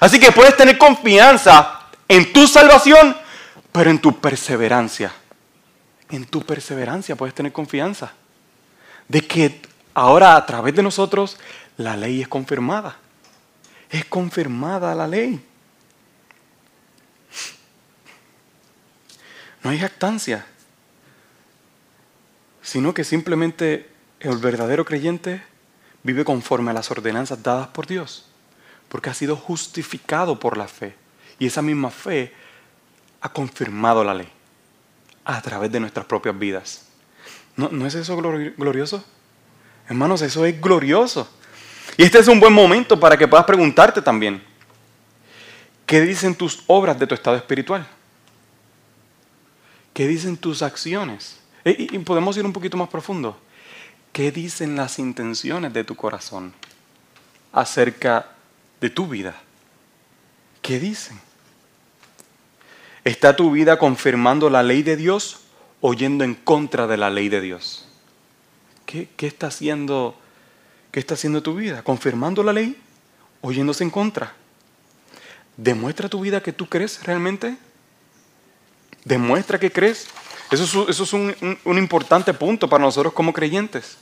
Así 0.00 0.18
que 0.18 0.32
puedes 0.32 0.56
tener 0.56 0.78
confianza 0.78 1.82
en 2.08 2.32
tu 2.32 2.46
salvación, 2.46 3.16
pero 3.72 3.90
en 3.90 3.98
tu 3.98 4.18
perseverancia. 4.20 5.12
En 6.10 6.24
tu 6.24 6.42
perseverancia 6.42 7.16
puedes 7.16 7.34
tener 7.34 7.52
confianza 7.52 8.12
de 9.08 9.26
que 9.26 9.60
ahora 9.94 10.36
a 10.36 10.46
través 10.46 10.74
de 10.74 10.82
nosotros 10.82 11.36
la 11.76 11.96
ley 11.96 12.22
es 12.22 12.28
confirmada. 12.28 12.96
Es 13.90 14.04
confirmada 14.04 14.94
la 14.94 15.06
ley. 15.06 15.40
No 19.68 19.72
hay 19.72 19.80
jactancia. 19.80 20.46
sino 22.62 22.94
que 22.94 23.04
simplemente 23.04 23.86
el 24.18 24.38
verdadero 24.38 24.82
creyente 24.86 25.42
vive 26.02 26.24
conforme 26.24 26.70
a 26.70 26.74
las 26.74 26.90
ordenanzas 26.90 27.42
dadas 27.42 27.68
por 27.68 27.86
Dios, 27.86 28.30
porque 28.88 29.10
ha 29.10 29.14
sido 29.14 29.36
justificado 29.36 30.40
por 30.40 30.56
la 30.56 30.68
fe. 30.68 30.94
Y 31.38 31.46
esa 31.48 31.60
misma 31.60 31.90
fe 31.90 32.32
ha 33.20 33.30
confirmado 33.30 34.02
la 34.02 34.14
ley 34.14 34.28
a 35.26 35.38
través 35.42 35.70
de 35.70 35.80
nuestras 35.80 36.06
propias 36.06 36.38
vidas. 36.38 36.86
¿No, 37.54 37.86
es 37.86 37.94
eso 37.94 38.16
glorioso? 38.16 39.04
Hermanos, 39.86 40.22
eso 40.22 40.46
es 40.46 40.58
glorioso. 40.58 41.28
Y 41.98 42.04
este 42.04 42.20
es 42.20 42.28
un 42.28 42.40
buen 42.40 42.54
momento 42.54 42.98
para 42.98 43.18
que 43.18 43.28
puedas 43.28 43.44
preguntarte 43.44 44.00
también, 44.00 44.42
¿qué 45.84 46.00
dicen 46.00 46.34
tus 46.34 46.64
obras 46.68 46.98
de 46.98 47.06
tu 47.06 47.14
estado 47.14 47.36
espiritual? 47.36 47.86
¿Qué 49.98 50.06
dicen 50.06 50.36
tus 50.36 50.62
acciones? 50.62 51.40
Y, 51.64 51.98
podemos 51.98 52.36
ir 52.36 52.46
un 52.46 52.52
poquito 52.52 52.76
más 52.76 52.88
profundo. 52.88 53.36
¿Qué 54.12 54.30
dicen 54.30 54.76
las 54.76 55.00
intenciones 55.00 55.72
de 55.72 55.82
tu 55.82 55.96
corazón 55.96 56.52
acerca 57.52 58.30
de 58.80 58.90
tu 58.90 59.08
vida? 59.08 59.34
¿Qué 60.62 60.78
dicen? 60.78 61.18
¿Está 63.02 63.34
tu 63.34 63.50
vida 63.50 63.76
confirmando 63.76 64.48
la 64.48 64.62
ley 64.62 64.84
de 64.84 64.96
Dios 64.96 65.40
o 65.80 65.94
yendo 65.94 66.22
en 66.22 66.36
contra 66.36 66.86
de 66.86 66.96
la 66.96 67.10
ley 67.10 67.28
de 67.28 67.40
Dios? 67.40 67.88
¿Qué, 68.86 69.08
está, 69.18 69.48
haciendo, 69.48 70.16
¿Qué 70.92 71.00
está 71.00 71.14
haciendo 71.14 71.42
tu 71.42 71.56
vida? 71.56 71.82
¿Confirmando 71.82 72.44
la 72.44 72.52
ley 72.52 72.80
o 73.40 73.50
yéndose 73.50 73.82
en 73.82 73.90
contra? 73.90 74.32
¿Demuestra 75.56 76.08
tu 76.08 76.20
vida 76.20 76.40
que 76.40 76.52
tú 76.52 76.68
crees 76.68 77.02
realmente? 77.02 77.58
¿Demuestra 79.08 79.58
que 79.58 79.72
crees? 79.72 80.06
Eso 80.50 80.86
es, 80.86 81.12
un, 81.14 81.34
importante 81.78 82.34
punto 82.34 82.68
para 82.68 82.84
nosotros 82.84 83.14
como 83.14 83.32
creyentes. 83.32 83.96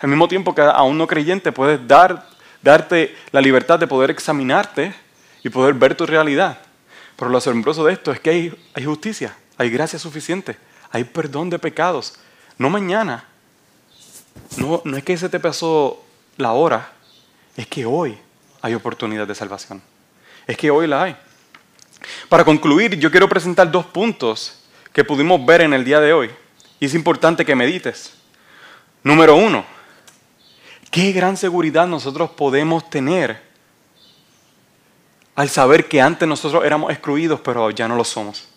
Al 0.00 0.08
mismo 0.08 0.26
tiempo 0.26 0.54
que 0.54 0.62
a 0.62 0.82
un 0.84 0.96
no 0.96 1.06
creyente 1.06 1.52
puedes 1.52 1.86
dar, 1.86 2.26
darte 2.62 3.14
la 3.30 3.42
libertad 3.42 3.78
de 3.78 3.86
poder 3.86 4.10
examinarte 4.10 4.94
y 5.42 5.50
poder 5.50 5.74
ver 5.74 5.94
tu 5.94 6.06
realidad. 6.06 6.60
Pero 7.16 7.30
lo 7.30 7.36
asombroso 7.36 7.84
de 7.84 7.92
esto 7.92 8.10
es 8.10 8.18
que 8.18 8.30
hay, 8.30 8.70
hay 8.72 8.86
justicia, 8.86 9.36
hay 9.58 9.68
gracia 9.68 9.98
suficiente, 9.98 10.56
hay 10.90 11.04
perdón 11.04 11.50
de 11.50 11.58
pecados. 11.58 12.14
No 12.56 12.70
mañana, 12.70 13.24
no, 14.56 14.80
no 14.82 14.96
es 14.96 15.04
que 15.04 15.18
se 15.18 15.28
te 15.28 15.40
pasó 15.40 16.02
la 16.38 16.52
hora, 16.52 16.90
es 17.54 17.66
que 17.66 17.84
hoy 17.84 18.16
hay 18.62 18.72
oportunidad 18.72 19.26
de 19.26 19.34
salvación. 19.34 19.82
Es 20.46 20.56
que 20.56 20.70
hoy 20.70 20.86
la 20.86 21.02
hay. 21.02 21.16
Para 22.28 22.44
concluir, 22.44 22.98
yo 22.98 23.10
quiero 23.10 23.28
presentar 23.28 23.70
dos 23.70 23.86
puntos 23.86 24.60
que 24.92 25.04
pudimos 25.04 25.44
ver 25.44 25.62
en 25.62 25.74
el 25.74 25.84
día 25.84 26.00
de 26.00 26.12
hoy. 26.12 26.30
Y 26.80 26.86
es 26.86 26.94
importante 26.94 27.44
que 27.44 27.54
medites. 27.54 28.12
Número 29.02 29.36
uno, 29.36 29.64
qué 30.90 31.12
gran 31.12 31.36
seguridad 31.36 31.86
nosotros 31.86 32.30
podemos 32.30 32.88
tener 32.90 33.40
al 35.34 35.50
saber 35.50 35.86
que 35.86 36.00
antes 36.00 36.26
nosotros 36.26 36.64
éramos 36.64 36.90
excluidos, 36.90 37.40
pero 37.40 37.70
ya 37.70 37.86
no 37.86 37.94
lo 37.94 38.04
somos. 38.04 38.48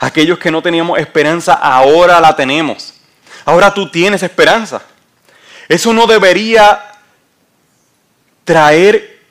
Aquellos 0.00 0.38
que 0.38 0.50
no 0.50 0.62
teníamos 0.62 0.98
esperanza, 0.98 1.54
ahora 1.54 2.20
la 2.20 2.34
tenemos. 2.34 2.94
Ahora 3.44 3.72
tú 3.72 3.90
tienes 3.90 4.22
esperanza. 4.22 4.82
Eso 5.68 5.92
no 5.92 6.06
debería 6.06 6.82
traer 8.44 9.22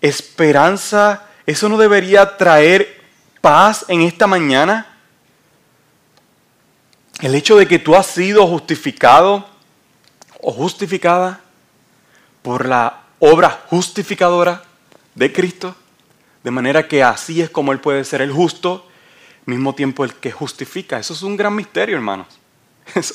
esperanza, 0.00 1.26
eso 1.46 1.68
no 1.68 1.76
debería 1.76 2.36
traer 2.36 3.02
paz 3.40 3.84
en 3.88 4.02
esta 4.02 4.26
mañana? 4.26 4.86
El 7.20 7.34
hecho 7.34 7.56
de 7.56 7.66
que 7.66 7.78
tú 7.78 7.94
has 7.94 8.06
sido 8.06 8.46
justificado 8.46 9.46
o 10.40 10.52
justificada 10.52 11.40
por 12.42 12.66
la 12.66 13.02
obra 13.18 13.62
justificadora 13.68 14.62
de 15.14 15.32
Cristo, 15.32 15.76
de 16.42 16.50
manera 16.50 16.88
que 16.88 17.02
así 17.02 17.40
es 17.40 17.50
como 17.50 17.72
Él 17.72 17.80
puede 17.80 18.04
ser 18.04 18.20
el 18.22 18.32
justo, 18.32 18.88
mismo 19.46 19.74
tiempo 19.74 20.04
el 20.04 20.14
que 20.14 20.32
justifica. 20.32 20.98
Eso 20.98 21.14
es 21.14 21.22
un 21.22 21.36
gran 21.36 21.54
misterio, 21.54 21.96
hermanos. 21.96 22.26
Eso, 22.94 23.14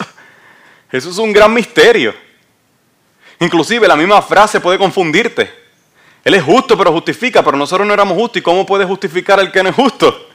eso 0.89 1.09
es 1.09 1.17
un 1.17 1.33
gran 1.33 1.53
misterio. 1.53 2.15
Inclusive 3.41 3.87
la 3.87 3.97
misma 3.97 4.21
frase 4.21 4.61
puede 4.61 4.77
confundirte. 4.77 5.66
Él 6.27 6.33
es 6.33 6.43
justo, 6.43 6.77
pero 6.77 6.91
justifica, 6.91 7.41
pero 7.41 7.55
nosotros 7.55 7.87
no 7.87 7.93
éramos 7.93 8.17
justos. 8.17 8.41
¿Y 8.41 8.43
cómo 8.43 8.65
puede 8.65 8.83
justificar 8.83 9.39
al 9.39 9.49
que 9.49 9.63
no 9.63 9.69
es 9.69 9.75
justo? 9.75 10.27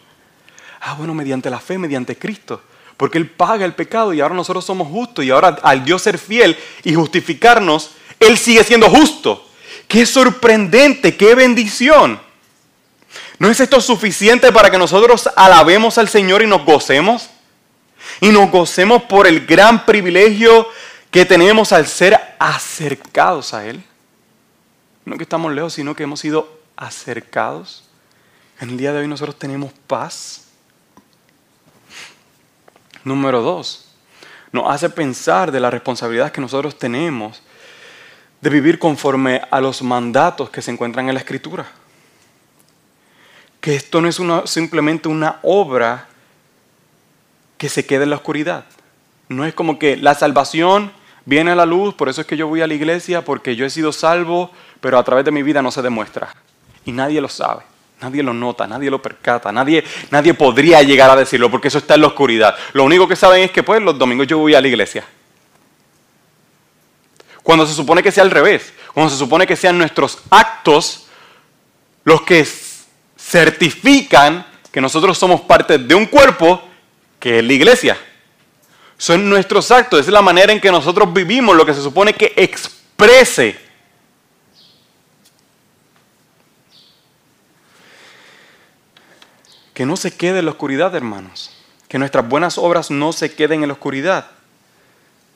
Ah, 0.81 0.95
bueno, 0.95 1.13
mediante 1.13 1.51
la 1.51 1.61
fe, 1.61 1.77
mediante 1.77 2.17
Cristo. 2.17 2.63
Porque 2.97 3.19
Él 3.19 3.29
paga 3.29 3.67
el 3.67 3.75
pecado 3.75 4.15
y 4.15 4.23
ahora 4.23 4.35
nosotros 4.35 4.65
somos 4.65 4.89
justos. 4.89 5.23
Y 5.23 5.31
ahora 5.31 5.59
al 5.63 5.85
Dios 5.85 6.01
ser 6.01 6.17
fiel 6.17 6.57
y 6.83 6.95
justificarnos, 6.95 7.91
Él 8.19 8.39
sigue 8.39 8.65
siendo 8.65 8.89
justo. 8.89 9.47
Qué 9.87 10.07
sorprendente, 10.07 11.15
qué 11.15 11.35
bendición. 11.35 12.19
¿No 13.39 13.51
es 13.51 13.61
esto 13.61 13.79
suficiente 13.83 14.51
para 14.51 14.71
que 14.71 14.79
nosotros 14.79 15.29
alabemos 15.37 15.99
al 15.99 16.09
Señor 16.09 16.41
y 16.41 16.47
nos 16.47 16.65
gocemos? 16.65 17.29
Y 18.23 18.31
nos 18.31 18.51
gocemos 18.51 19.03
por 19.03 19.27
el 19.27 19.45
gran 19.45 19.85
privilegio 19.85 20.67
que 21.11 21.27
tenemos 21.27 21.71
al 21.71 21.87
ser 21.87 22.19
acercados 22.39 23.53
a 23.53 23.67
Él. 23.67 23.85
No 25.05 25.17
que 25.17 25.25
estamos 25.25 25.53
lejos, 25.53 25.75
sino 25.75 25.95
que 25.97 26.05
hemos 26.05 26.21
sido 26.21 26.61
acercados. 26.77 27.85
En 28.61 28.71
el 28.71 28.77
día 28.77 28.93
de 28.93 29.01
hoy 29.01 29.09
nosotros 29.09 29.39
tenemos 29.39 29.73
paz. 29.87 30.47
Número 33.05 33.43
dos, 33.43 33.89
nos 34.53 34.71
hace 34.71 34.89
pensar 34.89 35.51
de 35.51 35.59
la 35.59 35.71
responsabilidad 35.71 36.31
que 36.31 36.41
nosotros 36.41 36.79
tenemos 36.79 37.43
de 38.41 38.51
vivir 38.51 38.79
conforme 38.79 39.41
a 39.51 39.61
los 39.61 39.83
mandatos 39.83 40.51
que 40.51 40.63
se 40.63 40.71
encuentran 40.71 41.09
en 41.09 41.15
la 41.15 41.21
Escritura. 41.21 41.67
Que 43.61 43.75
esto 43.75 44.01
no 44.01 44.09
es 44.09 44.21
simplemente 44.51 45.09
una 45.09 45.39
obra 45.43 46.09
que 47.57 47.69
se 47.69 47.87
queda 47.87 48.03
en 48.05 48.11
la 48.11 48.17
oscuridad. 48.17 48.65
No 49.29 49.45
es 49.45 49.55
como 49.55 49.79
que 49.79 49.97
la 49.97 50.15
salvación 50.15 50.93
viene 51.25 51.53
a 51.53 51.55
la 51.55 51.67
luz, 51.67 51.95
por 51.95 52.09
eso 52.09 52.21
es 52.21 52.27
que 52.27 52.37
yo 52.37 52.49
voy 52.49 52.61
a 52.63 52.67
la 52.67 52.75
iglesia, 52.75 53.25
porque 53.25 53.57
yo 53.57 53.65
he 53.65 53.71
sido 53.71 53.93
salvo, 53.93 54.51
pero 54.81 54.99
a 54.99 55.05
través 55.05 55.25
de 55.25 55.31
mi 55.31 55.43
vida 55.43 55.63
no 55.63 55.71
se 55.71 55.83
demuestra. 55.83 56.35
Y 56.85 56.93
nadie 56.93 57.21
lo 57.21 57.29
sabe, 57.29 57.63
nadie 58.01 58.23
lo 58.23 58.33
nota, 58.33 58.67
nadie 58.67 58.91
lo 58.91 59.01
percata, 59.01 59.53
nadie, 59.53 59.85
nadie 60.11 60.35
podría 60.35 60.83
llegar 60.83 61.11
a 61.11 61.17
decirlo, 61.17 61.51
porque 61.51 61.69
eso 61.69 61.79
está 61.79 61.95
en 61.95 62.03
la 62.03 62.09
oscuridad. 62.09 62.57
Lo 62.73 62.85
único 62.85 63.07
que 63.07 63.17
saben 63.17 63.43
es 63.43 63.51
que 63.51 63.63
pues 63.63 63.81
los 63.81 63.99
domingos 63.99 64.27
yo 64.27 64.39
voy 64.39 64.55
a 64.55 64.61
la 64.61 64.69
iglesia. 64.69 65.05
Cuando 67.43 67.67
se 67.67 67.75
supone 67.75 68.03
que 68.03 68.13
sea 68.13 68.23
al 68.23 68.31
revés, 68.31 68.73
cuando 68.95 69.11
se 69.11 69.19
supone 69.19 69.47
que 69.47 69.57
sean 69.57 69.79
nuestros 69.79 70.19
actos 70.31 71.09
los 72.05 72.23
que 72.23 72.47
certifican 73.17 74.47
que 74.71 74.81
nosotros 74.81 75.19
somos 75.19 75.43
parte 75.43 75.79
de 75.79 75.95
un 75.95 76.07
cuerpo 76.07 76.63
que 77.19 77.39
es 77.39 77.45
la 77.45 77.53
iglesia. 77.53 77.97
Son 79.03 79.29
nuestros 79.29 79.73
actos, 79.73 79.99
es 79.99 80.07
la 80.07 80.23
manera 80.23 80.53
en 80.53 80.61
que 80.61 80.71
nosotros 80.71 81.13
vivimos, 81.13 81.57
lo 81.57 81.67
que 81.67 81.75
se 81.75 81.83
supone 81.83 82.15
que 82.15 82.35
exprese 82.37 83.59
que 89.75 89.85
no 89.85 89.97
se 89.97 90.17
quede 90.17 90.39
en 90.39 90.45
la 90.45 90.53
oscuridad, 90.53 90.95
hermanos. 90.95 91.51
Que 91.89 91.99
nuestras 91.99 92.29
buenas 92.29 92.57
obras 92.59 92.93
no 92.93 93.13
se 93.13 93.35
queden 93.35 93.65
en 93.65 93.71
la 93.71 93.73
oscuridad, 93.73 94.31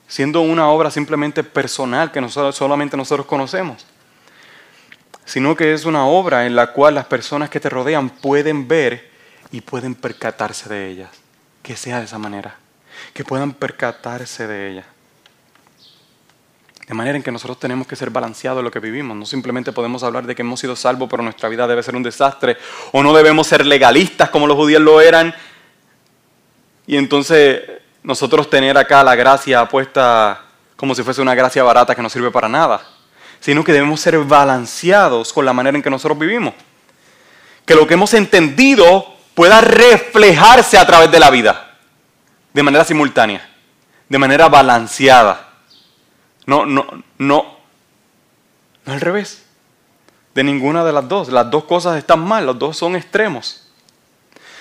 siendo 0.06 0.42
una 0.42 0.68
obra 0.68 0.92
simplemente 0.92 1.42
personal 1.42 2.12
que 2.12 2.24
solamente 2.52 2.96
nosotros 2.96 3.26
conocemos, 3.26 3.84
sino 5.24 5.56
que 5.56 5.72
es 5.72 5.86
una 5.86 6.06
obra 6.06 6.46
en 6.46 6.54
la 6.54 6.72
cual 6.72 6.94
las 6.94 7.06
personas 7.06 7.50
que 7.50 7.58
te 7.58 7.68
rodean 7.68 8.10
pueden 8.10 8.68
ver 8.68 9.10
y 9.50 9.60
pueden 9.60 9.96
percatarse 9.96 10.68
de 10.68 10.88
ellas. 10.88 11.10
Que 11.64 11.74
sea 11.74 11.98
de 11.98 12.04
esa 12.04 12.18
manera, 12.18 12.60
que 13.12 13.24
puedan 13.24 13.52
percatarse 13.54 14.46
de 14.46 14.70
ella. 14.70 14.84
De 16.86 16.94
manera 16.94 17.16
en 17.16 17.22
que 17.22 17.32
nosotros 17.32 17.58
tenemos 17.58 17.86
que 17.86 17.96
ser 17.96 18.10
balanceados 18.10 18.60
en 18.60 18.64
lo 18.64 18.70
que 18.70 18.78
vivimos. 18.78 19.16
No 19.16 19.26
simplemente 19.26 19.72
podemos 19.72 20.04
hablar 20.04 20.24
de 20.24 20.36
que 20.36 20.42
hemos 20.42 20.60
sido 20.60 20.76
salvos, 20.76 21.08
pero 21.10 21.22
nuestra 21.22 21.48
vida 21.48 21.66
debe 21.66 21.82
ser 21.82 21.96
un 21.96 22.02
desastre. 22.02 22.56
O 22.92 23.02
no 23.02 23.12
debemos 23.12 23.48
ser 23.48 23.66
legalistas 23.66 24.30
como 24.30 24.46
los 24.46 24.56
judíos 24.56 24.80
lo 24.80 25.00
eran. 25.00 25.34
Y 26.86 26.96
entonces 26.96 27.60
nosotros 28.04 28.48
tener 28.48 28.78
acá 28.78 29.02
la 29.02 29.16
gracia 29.16 29.66
puesta 29.66 30.42
como 30.76 30.94
si 30.94 31.02
fuese 31.02 31.20
una 31.20 31.34
gracia 31.34 31.64
barata 31.64 31.94
que 31.94 32.02
no 32.02 32.08
sirve 32.08 32.30
para 32.30 32.48
nada. 32.48 32.86
Sino 33.40 33.64
que 33.64 33.72
debemos 33.72 34.00
ser 34.00 34.18
balanceados 34.18 35.32
con 35.32 35.44
la 35.44 35.52
manera 35.52 35.76
en 35.76 35.82
que 35.82 35.90
nosotros 35.90 36.16
vivimos. 36.16 36.54
Que 37.64 37.74
lo 37.74 37.88
que 37.88 37.94
hemos 37.94 38.14
entendido 38.14 39.16
pueda 39.34 39.60
reflejarse 39.60 40.78
a 40.78 40.86
través 40.86 41.10
de 41.10 41.18
la 41.18 41.30
vida. 41.30 41.65
De 42.56 42.62
manera 42.62 42.86
simultánea. 42.86 43.46
De 44.08 44.16
manera 44.16 44.48
balanceada. 44.48 45.50
No, 46.46 46.64
no, 46.64 46.86
no. 47.18 47.58
No 48.86 48.92
al 48.94 49.00
revés. 49.02 49.44
De 50.34 50.42
ninguna 50.42 50.82
de 50.82 50.90
las 50.90 51.06
dos. 51.06 51.28
Las 51.28 51.50
dos 51.50 51.64
cosas 51.64 51.98
están 51.98 52.20
mal, 52.20 52.46
los 52.46 52.58
dos 52.58 52.78
son 52.78 52.96
extremos. 52.96 53.68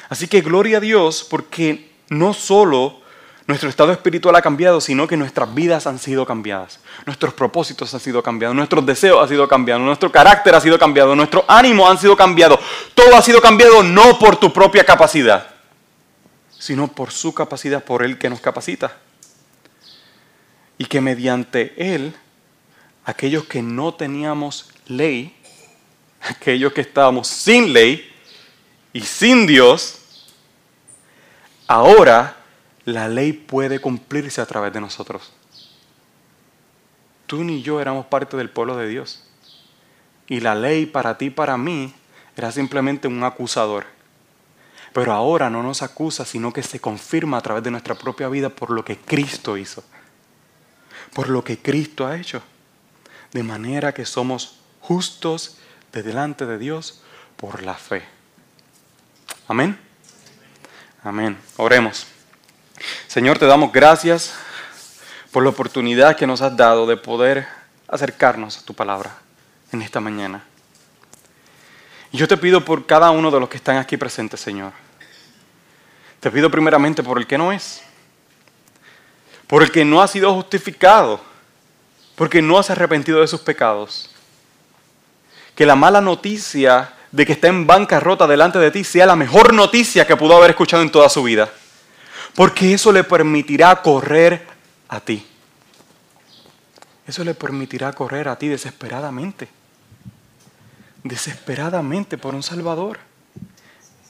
Así 0.09 0.27
que 0.27 0.41
gloria 0.41 0.79
a 0.79 0.81
Dios 0.81 1.25
porque 1.29 1.89
no 2.09 2.33
solo 2.33 2.99
nuestro 3.47 3.69
estado 3.69 3.93
espiritual 3.93 4.35
ha 4.35 4.41
cambiado, 4.41 4.81
sino 4.81 5.07
que 5.07 5.15
nuestras 5.15 5.55
vidas 5.55 5.87
han 5.87 5.97
sido 5.97 6.25
cambiadas. 6.25 6.81
Nuestros 7.05 7.33
propósitos 7.33 7.93
han 7.93 8.01
sido 8.01 8.21
cambiados, 8.21 8.57
nuestros 8.57 8.85
deseos 8.85 9.23
han 9.23 9.29
sido 9.29 9.47
cambiados, 9.47 9.81
nuestro 9.83 10.11
carácter 10.11 10.53
ha 10.53 10.59
sido 10.59 10.77
cambiado, 10.77 11.15
nuestro 11.15 11.45
ánimo 11.47 11.89
han 11.89 11.97
sido 11.97 12.17
cambiado. 12.17 12.59
Todo 12.93 13.15
ha 13.15 13.21
sido 13.21 13.39
cambiado 13.39 13.83
no 13.83 14.19
por 14.19 14.35
tu 14.35 14.51
propia 14.51 14.83
capacidad, 14.83 15.54
sino 16.65 16.87
por 16.87 17.11
su 17.11 17.31
capacidad, 17.31 17.83
por 17.83 18.01
el 18.01 18.17
que 18.17 18.27
nos 18.27 18.41
capacita. 18.41 18.97
Y 20.79 20.85
que 20.85 20.99
mediante 20.99 21.93
Él, 21.93 22.15
aquellos 23.05 23.45
que 23.45 23.61
no 23.61 23.93
teníamos 23.93 24.71
ley, 24.87 25.35
aquellos 26.21 26.73
que 26.73 26.81
estábamos 26.81 27.27
sin 27.27 27.71
ley 27.71 28.11
y 28.93 29.01
sin 29.01 29.45
Dios, 29.45 29.99
ahora 31.67 32.35
la 32.83 33.07
ley 33.09 33.31
puede 33.31 33.77
cumplirse 33.77 34.41
a 34.41 34.47
través 34.47 34.73
de 34.73 34.81
nosotros. 34.81 35.31
Tú 37.27 37.43
ni 37.43 37.61
yo 37.61 37.79
éramos 37.79 38.07
parte 38.07 38.37
del 38.37 38.49
pueblo 38.49 38.75
de 38.75 38.87
Dios. 38.87 39.23
Y 40.27 40.39
la 40.39 40.55
ley 40.55 40.87
para 40.87 41.19
ti, 41.19 41.29
para 41.29 41.57
mí, 41.57 41.93
era 42.35 42.51
simplemente 42.51 43.07
un 43.07 43.23
acusador. 43.23 43.94
Pero 44.95 45.11
ahora 45.11 45.49
no 45.49 45.61
nos 45.61 45.81
acusa, 45.81 46.23
sino 46.23 46.53
que 46.53 46.63
se 46.63 46.79
confirma 46.79 47.35
a 47.35 47.41
través 47.41 47.61
de 47.65 47.69
nuestra 47.69 47.95
propia 47.95 48.29
vida 48.29 48.47
por 48.47 48.69
lo 48.69 48.85
que 48.85 48.95
Cristo 48.97 49.57
hizo. 49.57 49.83
Por 51.13 51.27
lo 51.27 51.43
que 51.43 51.57
Cristo 51.57 52.07
ha 52.07 52.15
hecho. 52.15 52.41
De 53.33 53.43
manera 53.43 53.93
que 53.93 54.05
somos 54.05 54.55
justos 54.79 55.57
de 55.91 56.01
delante 56.01 56.45
de 56.45 56.57
Dios 56.57 57.01
por 57.35 57.61
la 57.61 57.73
fe. 57.73 58.03
Amén. 59.49 59.77
Amén. 61.03 61.37
Oremos. 61.57 62.07
Señor, 63.07 63.37
te 63.37 63.47
damos 63.47 63.73
gracias 63.73 64.33
por 65.33 65.43
la 65.43 65.49
oportunidad 65.49 66.15
que 66.15 66.25
nos 66.25 66.39
has 66.39 66.55
dado 66.55 66.87
de 66.87 66.95
poder 66.95 67.45
acercarnos 67.89 68.59
a 68.59 68.63
tu 68.63 68.73
palabra 68.73 69.17
en 69.73 69.81
esta 69.81 69.99
mañana. 69.99 70.45
Y 72.13 72.17
yo 72.17 72.29
te 72.29 72.37
pido 72.37 72.63
por 72.63 72.85
cada 72.85 73.11
uno 73.11 73.29
de 73.29 73.41
los 73.41 73.49
que 73.49 73.57
están 73.57 73.75
aquí 73.75 73.97
presentes, 73.97 74.39
Señor. 74.39 74.84
Te 76.25 76.31
pido 76.31 76.49
primeramente 76.49 77.03
por 77.03 77.19
el 77.19 77.27
que 77.27 77.37
no 77.37 77.51
es, 77.51 77.83
por 79.45 79.61
el 79.61 79.69
que 79.69 79.85
no 79.85 80.01
ha 80.01 80.07
sido 80.07 80.33
justificado, 80.33 81.21
porque 82.15 82.41
no 82.41 82.63
se 82.63 82.71
ha 82.71 82.75
arrepentido 82.75 83.21
de 83.21 83.27
sus 83.27 83.41
pecados. 83.41 84.09
Que 85.53 85.67
la 85.67 85.75
mala 85.75 86.01
noticia 86.01 86.93
de 87.11 87.27
que 87.27 87.33
está 87.33 87.49
en 87.49 87.67
bancarrota 87.67 88.25
delante 88.25 88.57
de 88.57 88.71
ti 88.71 88.83
sea 88.83 89.05
la 89.05 89.15
mejor 89.15 89.53
noticia 89.53 90.07
que 90.07 90.17
pudo 90.17 90.35
haber 90.35 90.49
escuchado 90.49 90.81
en 90.81 90.89
toda 90.89 91.09
su 91.09 91.21
vida 91.21 91.51
porque 92.33 92.73
eso 92.73 92.91
le 92.91 93.03
permitirá 93.03 93.81
correr 93.83 94.45
a 94.89 94.99
ti. 94.99 95.23
Eso 97.07 97.23
le 97.23 97.35
permitirá 97.35 97.93
correr 97.93 98.27
a 98.27 98.35
ti 98.35 98.47
desesperadamente. 98.47 99.47
Desesperadamente 101.03 102.17
por 102.17 102.33
un 102.33 102.41
Salvador. 102.41 102.97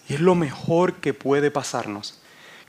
Y 0.08 0.14
es 0.14 0.20
lo 0.20 0.36
mejor 0.36 0.96
que 0.96 1.14
puede 1.14 1.52
pasarnos. 1.52 2.20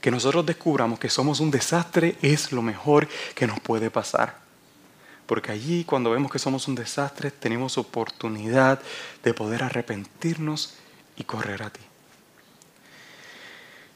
Que 0.01 0.11
nosotros 0.11 0.45
descubramos 0.45 0.99
que 0.99 1.09
somos 1.09 1.39
un 1.39 1.51
desastre 1.51 2.17
es 2.21 2.51
lo 2.51 2.61
mejor 2.61 3.07
que 3.35 3.47
nos 3.47 3.59
puede 3.59 3.89
pasar. 3.89 4.39
Porque 5.25 5.51
allí 5.51 5.83
cuando 5.83 6.11
vemos 6.11 6.31
que 6.31 6.39
somos 6.39 6.67
un 6.67 6.75
desastre 6.75 7.31
tenemos 7.31 7.77
oportunidad 7.77 8.81
de 9.23 9.33
poder 9.33 9.63
arrepentirnos 9.63 10.75
y 11.15 11.23
correr 11.23 11.63
a 11.63 11.69
ti. 11.69 11.81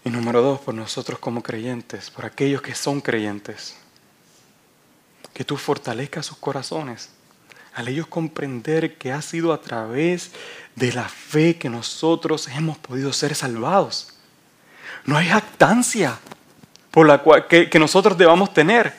Y 0.03 0.09
número 0.09 0.41
dos, 0.41 0.59
por 0.59 0.73
nosotros 0.73 1.19
como 1.19 1.43
creyentes, 1.43 2.09
por 2.09 2.25
aquellos 2.25 2.61
que 2.61 2.73
son 2.73 3.01
creyentes. 3.01 3.77
Que 5.33 5.45
tú 5.45 5.57
fortalezcas 5.57 6.25
sus 6.25 6.37
corazones 6.37 7.09
al 7.73 7.87
ellos 7.87 8.07
comprender 8.07 8.97
que 8.97 9.11
ha 9.11 9.21
sido 9.21 9.53
a 9.53 9.61
través 9.61 10.31
de 10.75 10.91
la 10.91 11.07
fe 11.07 11.57
que 11.57 11.69
nosotros 11.69 12.47
hemos 12.47 12.77
podido 12.77 13.13
ser 13.13 13.35
salvados. 13.35 14.13
No 15.05 15.17
hay 15.17 15.27
jactancia 15.27 16.19
por 16.91 17.07
la 17.07 17.19
cual, 17.19 17.47
que, 17.47 17.69
que 17.69 17.79
nosotros 17.79 18.17
debamos 18.17 18.53
tener. 18.53 18.93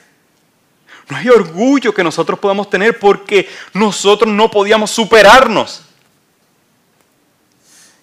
No 1.08 1.16
hay 1.16 1.28
orgullo 1.28 1.92
que 1.92 2.04
nosotros 2.04 2.38
podamos 2.38 2.70
tener 2.70 2.98
porque 2.98 3.48
nosotros 3.74 4.32
no 4.32 4.50
podíamos 4.50 4.90
superarnos. 4.90 5.82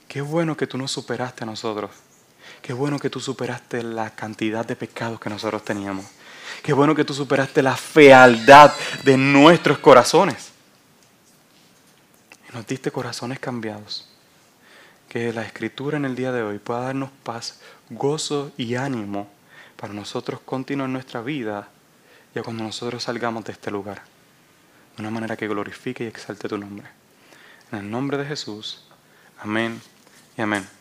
Qué 0.07 0.21
bueno 0.21 0.55
que 0.55 0.67
tú 0.67 0.77
nos 0.77 0.91
superaste 0.91 1.43
a 1.43 1.47
nosotros. 1.47 1.91
Qué 2.61 2.73
bueno 2.73 2.99
que 2.99 3.09
tú 3.09 3.19
superaste 3.19 3.83
la 3.83 4.09
cantidad 4.11 4.65
de 4.65 4.75
pecados 4.75 5.19
que 5.19 5.29
nosotros 5.29 5.63
teníamos. 5.63 6.05
Qué 6.61 6.73
bueno 6.73 6.93
que 6.93 7.05
tú 7.05 7.13
superaste 7.13 7.61
la 7.61 7.75
fealdad 7.75 8.73
de 9.03 9.17
nuestros 9.17 9.79
corazones. 9.79 10.48
Y 12.49 12.55
nos 12.55 12.67
diste 12.67 12.91
corazones 12.91 13.39
cambiados. 13.39 14.07
Que 15.07 15.33
la 15.33 15.43
escritura 15.43 15.97
en 15.97 16.05
el 16.05 16.15
día 16.15 16.31
de 16.31 16.43
hoy 16.43 16.59
pueda 16.59 16.81
darnos 16.81 17.09
paz, 17.23 17.59
gozo 17.89 18.51
y 18.57 18.75
ánimo 18.75 19.27
para 19.75 19.93
nosotros 19.93 20.39
continuar 20.41 20.89
nuestra 20.89 21.21
vida 21.21 21.69
ya 22.35 22.43
cuando 22.43 22.63
nosotros 22.63 23.03
salgamos 23.03 23.43
de 23.45 23.53
este 23.53 23.71
lugar. 23.71 24.03
De 24.95 25.01
una 25.01 25.11
manera 25.11 25.37
que 25.37 25.47
glorifique 25.47 26.03
y 26.03 26.07
exalte 26.07 26.47
tu 26.47 26.57
nombre. 26.57 26.87
En 27.71 27.79
el 27.79 27.89
nombre 27.89 28.17
de 28.17 28.25
Jesús. 28.25 28.83
Amén 29.39 29.81
y 30.37 30.41
amén. 30.41 30.78